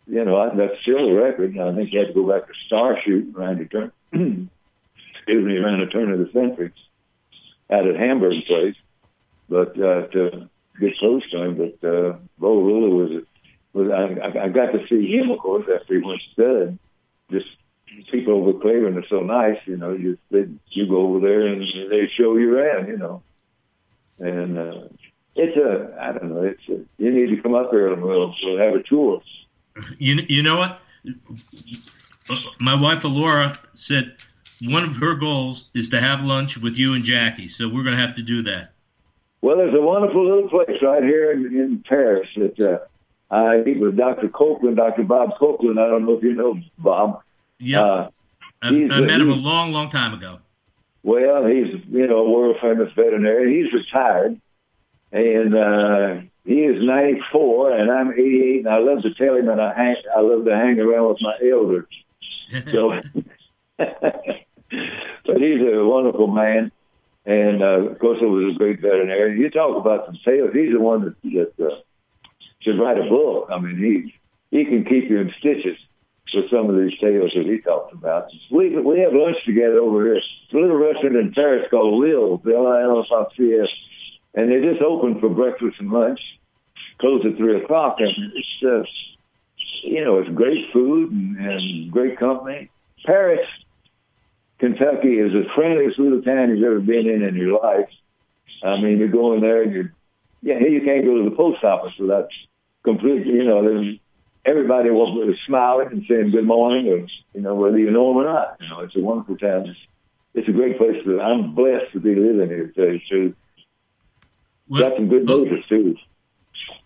you 0.08 0.24
know, 0.24 0.38
I- 0.38 0.56
that's 0.56 0.82
still 0.82 1.10
a 1.10 1.14
record. 1.14 1.58
I 1.58 1.74
think 1.76 1.92
you 1.92 2.00
had 2.00 2.08
to 2.10 2.14
go 2.14 2.28
back 2.32 2.48
to 2.48 2.54
Star 2.68 2.98
Shoot 3.06 3.34
around 3.36 3.60
the 3.60 3.66
turn, 3.66 3.92
excuse 5.16 5.46
me, 5.46 5.58
around 5.58 5.80
the 5.82 5.88
turn 5.88 6.12
of 6.12 6.20
the 6.20 6.32
century, 6.32 6.72
out 7.70 7.88
at 7.88 7.96
Hamburg 7.96 8.46
Place, 8.48 8.76
but 9.50 9.72
uh, 9.80 10.08
to 10.08 10.50
get 10.80 10.98
close 10.98 11.30
to 11.32 11.44
him. 11.44 11.56
But 11.58 11.88
uh, 11.88 12.18
Bold 12.38 12.66
Ruler 12.66 12.96
was, 12.96 13.12
a, 13.12 13.14
was 13.16 13.25
I, 13.76 14.28
I- 14.40 14.44
I 14.46 14.50
got 14.50 14.72
to 14.72 14.86
see 14.90 15.08
him, 15.16 15.30
of 15.32 15.40
course, 15.40 15.66
after 15.74 15.96
he 16.00 16.06
went 16.06 16.22
stud. 16.34 16.80
Just 17.32 17.48
people 18.12 18.34
over 18.36 18.60
Claiborne 18.60 18.98
are 18.98 19.08
so 19.10 19.22
nice, 19.22 19.58
you 19.66 19.78
know. 19.78 19.94
You 19.94 20.18
they, 20.32 20.46
you 20.70 20.88
go 20.88 21.08
over 21.08 21.20
there 21.20 21.48
and 21.48 21.62
they 21.92 22.10
show 22.18 22.36
you 22.38 22.56
around, 22.56 22.88
you 22.88 22.98
know. 22.98 23.24
And 24.20 24.58
uh, 24.58 24.88
it's 25.36 25.58
a 25.58 25.98
I 26.00 26.12
don't 26.14 26.32
know. 26.32 26.44
It's 26.44 26.62
a, 26.70 26.84
you 26.98 27.12
need 27.12 27.36
to 27.36 27.42
come 27.42 27.56
up 27.56 27.72
there 27.72 27.92
and 27.92 28.02
we'll, 28.02 28.34
we'll 28.44 28.58
have 28.60 28.76
a 28.76 28.84
tour. 28.84 29.22
You 29.98 30.22
you 30.30 30.44
know 30.44 30.58
what? 30.58 30.80
My 32.60 32.80
wife 32.82 33.04
Alora 33.04 33.56
said 33.74 34.16
one 34.62 34.84
of 34.84 34.96
her 34.98 35.16
goals 35.16 35.70
is 35.74 35.90
to 35.90 36.00
have 36.00 36.24
lunch 36.24 36.58
with 36.58 36.76
you 36.78 36.94
and 36.94 37.04
Jackie. 37.04 37.48
So 37.50 37.68
we're 37.68 37.84
going 37.84 37.96
to 37.96 38.02
have 38.02 38.16
to 38.16 38.22
do 38.24 38.44
that. 38.44 38.72
Well, 39.42 39.58
there's 39.58 39.76
a 39.76 39.82
wonderful 39.82 40.26
little 40.26 40.50
place 40.50 40.82
right 40.82 41.04
here 41.04 41.32
in, 41.34 41.46
in 41.48 41.84
Paris 41.88 42.28
that 42.38 42.60
uh, 42.60 42.80
I 43.36 43.64
eat 43.68 43.80
with 43.80 43.98
Dr. 43.98 44.28
Copelan, 44.30 44.76
Dr. 44.76 45.04
Bob 45.04 45.38
Copelan. 45.40 45.78
I 45.80 45.88
don't 45.90 46.06
know 46.06 46.14
if 46.14 46.24
you 46.24 46.34
know 46.34 46.60
Bob. 46.78 47.22
Yeah, 47.60 47.82
Uh, 47.82 48.10
I, 48.62 48.68
I 48.68 48.72
met 49.02 49.22
him 49.22 49.30
a 49.30 49.36
long, 49.36 49.72
long 49.72 49.90
time 49.90 50.14
ago. 50.14 50.40
Well, 51.04 51.46
he's 51.46 51.82
you 51.90 52.08
know 52.08 52.20
a 52.26 52.30
world 52.30 52.58
famous 52.62 52.92
veterinarian. 52.96 53.64
He's 53.64 53.74
retired, 53.74 54.40
and 55.12 55.56
uh, 55.56 56.22
he 56.46 56.62
is 56.62 56.84
94, 56.84 57.78
and 57.78 57.92
I'm 57.92 58.12
88. 58.12 58.60
And 58.66 58.70
I 58.70 58.78
love 58.80 59.04
to 59.04 59.14
tell 59.14 59.36
him, 59.36 59.46
that 59.48 59.60
I 59.60 59.74
hang, 59.74 59.96
I 60.16 60.22
love 60.22 60.46
to 60.46 60.56
hang 60.56 60.80
around 60.80 61.10
with 61.10 61.22
my 61.22 61.36
elders. 61.52 61.86
So, 62.72 62.94
but 63.78 65.38
he's 65.38 65.62
a 65.62 65.84
wonderful 65.84 66.28
man, 66.28 66.72
and 67.26 67.62
uh, 67.62 67.90
of 67.90 68.00
course, 68.00 68.20
it 68.22 68.26
was 68.26 68.54
a 68.56 68.58
great 68.58 68.82
veterinarian. 68.82 69.40
You 69.40 69.50
talk 69.50 69.76
about 69.78 70.06
some 70.06 70.20
sales. 70.24 70.52
He's 70.54 70.72
the 70.72 70.80
one 70.80 71.16
that, 71.24 71.52
that 71.58 71.66
uh, 71.66 71.76
should 72.66 72.80
write 72.80 72.98
a 72.98 73.08
book. 73.08 73.48
I 73.52 73.60
mean, 73.60 73.78
he 73.78 74.58
he 74.58 74.66
can 74.66 74.84
keep 74.84 75.10
you 75.10 75.20
in 75.20 75.32
stitches 75.40 75.78
with 76.34 76.50
some 76.52 76.70
of 76.70 76.76
these 76.76 76.98
tales 77.00 77.32
that 77.36 77.46
he 77.46 77.62
talks 77.62 77.94
about. 77.94 78.28
We 78.52 78.76
we 78.78 79.00
have 79.00 79.14
lunch 79.14 79.38
together 79.46 79.80
over 79.80 80.04
here. 80.04 80.22
Little 80.52 80.78
restaurant 80.78 81.16
in 81.16 81.34
Paris 81.34 81.66
called 81.70 82.04
Lille, 82.04 82.42
L-I-L-S-I-C-S, 82.46 83.70
and 84.34 84.52
they 84.52 84.60
just 84.68 84.82
opened 84.82 85.22
for 85.22 85.30
breakfast 85.30 85.78
and 85.80 85.92
lunch. 85.92 86.20
Close 87.00 87.26
at 87.26 87.38
three 87.38 87.62
o'clock, 87.62 87.98
and 88.00 88.34
it's 88.34 88.64
uh, 88.64 88.84
you 89.84 90.04
know 90.04 90.20
it's 90.20 90.30
great 90.34 90.72
food 90.74 91.12
and, 91.12 91.38
and 91.38 91.92
great 91.92 92.18
company. 92.18 92.70
Paris 93.06 93.46
Kentucky 94.60 95.20
is 95.20 95.32
the 95.34 95.44
friendliest 95.54 96.00
little 96.00 96.22
town 96.22 96.50
you've 96.50 96.64
ever 96.64 96.80
been 96.80 97.08
in 97.08 97.24
in 97.24 97.36
your 97.36 97.60
life. 97.62 97.90
I 98.64 98.82
mean, 98.82 99.00
you 99.00 99.08
go 99.08 99.34
in 99.34 99.42
there 99.42 99.62
and 99.64 99.74
you, 99.74 99.90
yeah, 100.42 100.60
you 100.60 100.82
can't 100.84 101.06
go 101.06 101.18
to 101.18 101.30
the 101.30 101.36
post 101.36 101.64
office 101.64 101.94
without 102.00 102.30
completely, 102.86 103.34
you 103.34 103.44
know, 103.44 103.98
everybody 104.46 104.90
was 104.92 105.38
smiling 105.46 105.90
and 105.92 106.06
saying 106.08 106.32
good 106.32 106.46
morning, 106.46 106.88
or 106.88 107.08
you 107.34 107.42
know, 107.42 107.56
whether 107.56 107.78
you 107.78 107.92
know 107.92 108.08
them 108.10 108.18
or 108.18 108.24
not. 108.24 108.58
You 108.62 108.70
know, 108.70 108.80
it's 108.80 108.96
a 108.96 109.00
wonderful 109.00 109.38
town. 109.38 109.68
It's, 109.68 109.80
it's 110.34 110.48
a 110.48 110.52
great 110.52 110.78
place 110.78 111.04
to. 111.04 111.12
live. 111.12 111.20
I'm 111.20 111.54
blessed 111.54 111.92
to 111.94 112.00
be 112.00 112.16
living 112.16 112.48
here. 112.48 112.68
To 112.68 112.74
tell 112.74 112.86
you 112.86 112.94
the 112.94 113.02
truth, 113.10 113.36
well, 114.70 114.90
got 114.90 114.98
some 114.98 115.10
good 115.10 115.26
neighbors 115.26 115.66
too. 115.68 115.98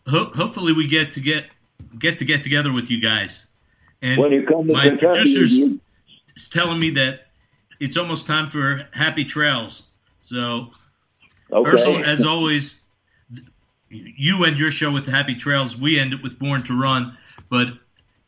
Ho- 0.07 0.31
hopefully, 0.33 0.73
we 0.73 0.87
get 0.87 1.13
to 1.13 1.19
get 1.19 1.45
get 1.99 2.17
to 2.19 2.25
get 2.25 2.43
together 2.43 2.73
with 2.73 2.89
you 2.89 3.01
guys. 3.01 3.45
And 4.01 4.19
when 4.19 4.31
you 4.31 4.45
come 4.45 4.65
to 4.67 4.73
my 4.73 4.89
Kentucky, 4.89 5.19
producers 5.19 5.57
you, 5.57 5.79
is 6.35 6.47
telling 6.47 6.79
me 6.79 6.91
that 6.91 7.27
it's 7.79 7.97
almost 7.97 8.27
time 8.27 8.47
for 8.47 8.87
happy 8.91 9.25
trails. 9.25 9.83
So, 10.21 10.71
okay. 11.51 11.71
Ercel, 11.71 12.03
as 12.03 12.25
always, 12.25 12.78
you 13.89 14.45
end 14.45 14.59
your 14.59 14.71
show 14.71 14.91
with 14.91 15.05
the 15.05 15.11
happy 15.11 15.35
trails. 15.35 15.77
We 15.77 15.99
end 15.99 16.13
it 16.13 16.21
with 16.21 16.39
Born 16.39 16.63
to 16.63 16.79
Run. 16.79 17.17
But 17.49 17.67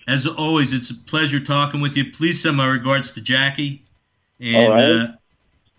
as 0.08 0.26
always, 0.28 0.74
it's 0.74 0.90
a 0.90 0.96
pleasure 0.96 1.40
talking 1.40 1.82
with 1.82 1.96
you. 1.96 2.12
Please 2.12 2.42
send 2.42 2.58
my 2.58 2.68
regards 2.68 3.12
to 3.12 3.22
Jackie. 3.22 3.84
And 4.40 4.74
right. 4.74 4.84
uh, 4.84 5.08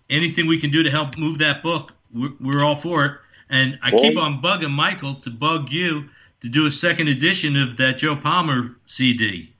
anything 0.08 0.46
we 0.46 0.60
can 0.60 0.70
do 0.70 0.84
to 0.84 0.90
help 0.90 1.18
move 1.18 1.38
that 1.38 1.62
book, 1.62 1.92
we're, 2.14 2.32
we're 2.40 2.64
all 2.64 2.76
for 2.76 3.04
it. 3.04 3.12
And 3.50 3.78
I 3.82 3.90
Well- 3.92 4.02
keep 4.02 4.18
on 4.18 4.40
bugging 4.40 4.70
Michael 4.70 5.16
to 5.16 5.30
bug 5.30 5.70
you 5.70 6.08
to 6.42 6.48
do 6.48 6.66
a 6.66 6.72
second 6.72 7.08
edition 7.08 7.56
of 7.56 7.76
that 7.76 7.98
Joe 7.98 8.16
Palmer 8.16 8.76
CD. 8.86 9.52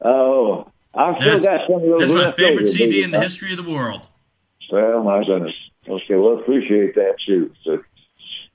Oh, 0.00 0.70
I've 0.94 1.16
still 1.16 1.32
That's, 1.32 1.44
got 1.44 1.66
some 1.66 1.76
of 1.76 1.82
those. 1.82 2.00
that's 2.00 2.12
my 2.12 2.32
favorite 2.32 2.68
CD 2.68 3.02
in 3.02 3.10
the 3.10 3.20
history 3.20 3.52
of 3.52 3.64
the 3.64 3.70
world. 3.70 4.02
Well, 4.70 5.02
my 5.02 5.24
goodness. 5.24 5.54
Okay, 5.88 6.14
well, 6.14 6.38
appreciate 6.38 6.94
that 6.94 7.16
too. 7.26 7.52
So, 7.64 7.82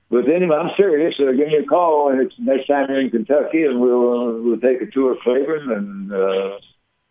but 0.10 0.28
anyway, 0.30 0.56
I'm 0.56 0.72
serious. 0.78 1.16
So 1.18 1.26
give 1.34 1.48
me 1.48 1.56
a 1.58 1.66
call 1.66 2.12
and 2.12 2.22
it's 2.22 2.36
next 2.40 2.68
time 2.68 2.88
you're 2.90 3.02
in 3.02 3.10
Kentucky, 3.10 3.64
and 3.64 3.80
we'll 3.80 4.14
uh, 4.30 4.32
we'll 4.42 4.60
take 4.60 4.82
a 4.82 4.92
tour 4.92 5.14
of 5.14 5.20
Claiborne, 5.20 5.72
and 5.72 6.12
uh, 6.14 6.58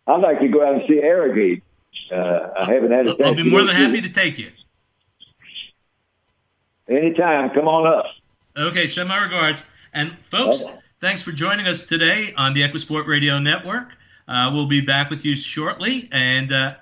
I'd 0.07 0.21
like 0.21 0.39
to 0.41 0.47
go 0.47 0.65
out 0.65 0.75
and 0.75 0.83
see 0.87 0.99
Arrogate. 0.99 1.63
Uh, 2.11 2.49
I 2.59 2.73
haven't 2.73 2.91
had 2.91 3.07
a 3.07 3.15
chance. 3.15 3.21
I'll 3.23 3.35
be 3.35 3.49
more 3.49 3.63
than 3.63 3.75
happy 3.75 4.01
to 4.01 4.09
take 4.09 4.37
you. 4.39 4.49
Anytime, 6.87 7.51
come 7.51 7.67
on 7.67 7.85
up. 7.85 8.05
Okay, 8.57 8.87
send 8.87 9.09
my 9.09 9.23
regards. 9.23 9.63
And 9.93 10.17
folks, 10.25 10.63
Okay. 10.63 10.73
thanks 11.01 11.21
for 11.21 11.31
joining 11.31 11.67
us 11.67 11.85
today 11.85 12.33
on 12.35 12.53
the 12.53 12.61
EquiSport 12.63 13.05
Radio 13.05 13.37
Network. 13.39 13.89
Uh, 14.27 14.49
we'll 14.53 14.65
be 14.67 14.81
back 14.81 15.09
with 15.09 15.23
you 15.23 15.35
shortly. 15.35 16.09
And 16.11 16.51
uh, 16.51 16.75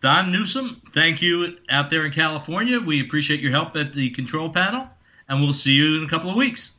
Don 0.00 0.32
Newsom, 0.32 0.80
thank 0.94 1.20
you 1.22 1.56
out 1.68 1.90
there 1.90 2.04
in 2.06 2.12
California. 2.12 2.80
We 2.80 3.00
appreciate 3.02 3.40
your 3.40 3.50
help 3.52 3.76
at 3.76 3.92
the 3.92 4.10
control 4.10 4.48
panel, 4.50 4.88
and 5.32 5.42
we'll 5.42 5.54
see 5.54 5.72
you 5.72 5.96
in 5.96 6.04
a 6.04 6.08
couple 6.08 6.28
of 6.28 6.36
weeks. 6.36 6.76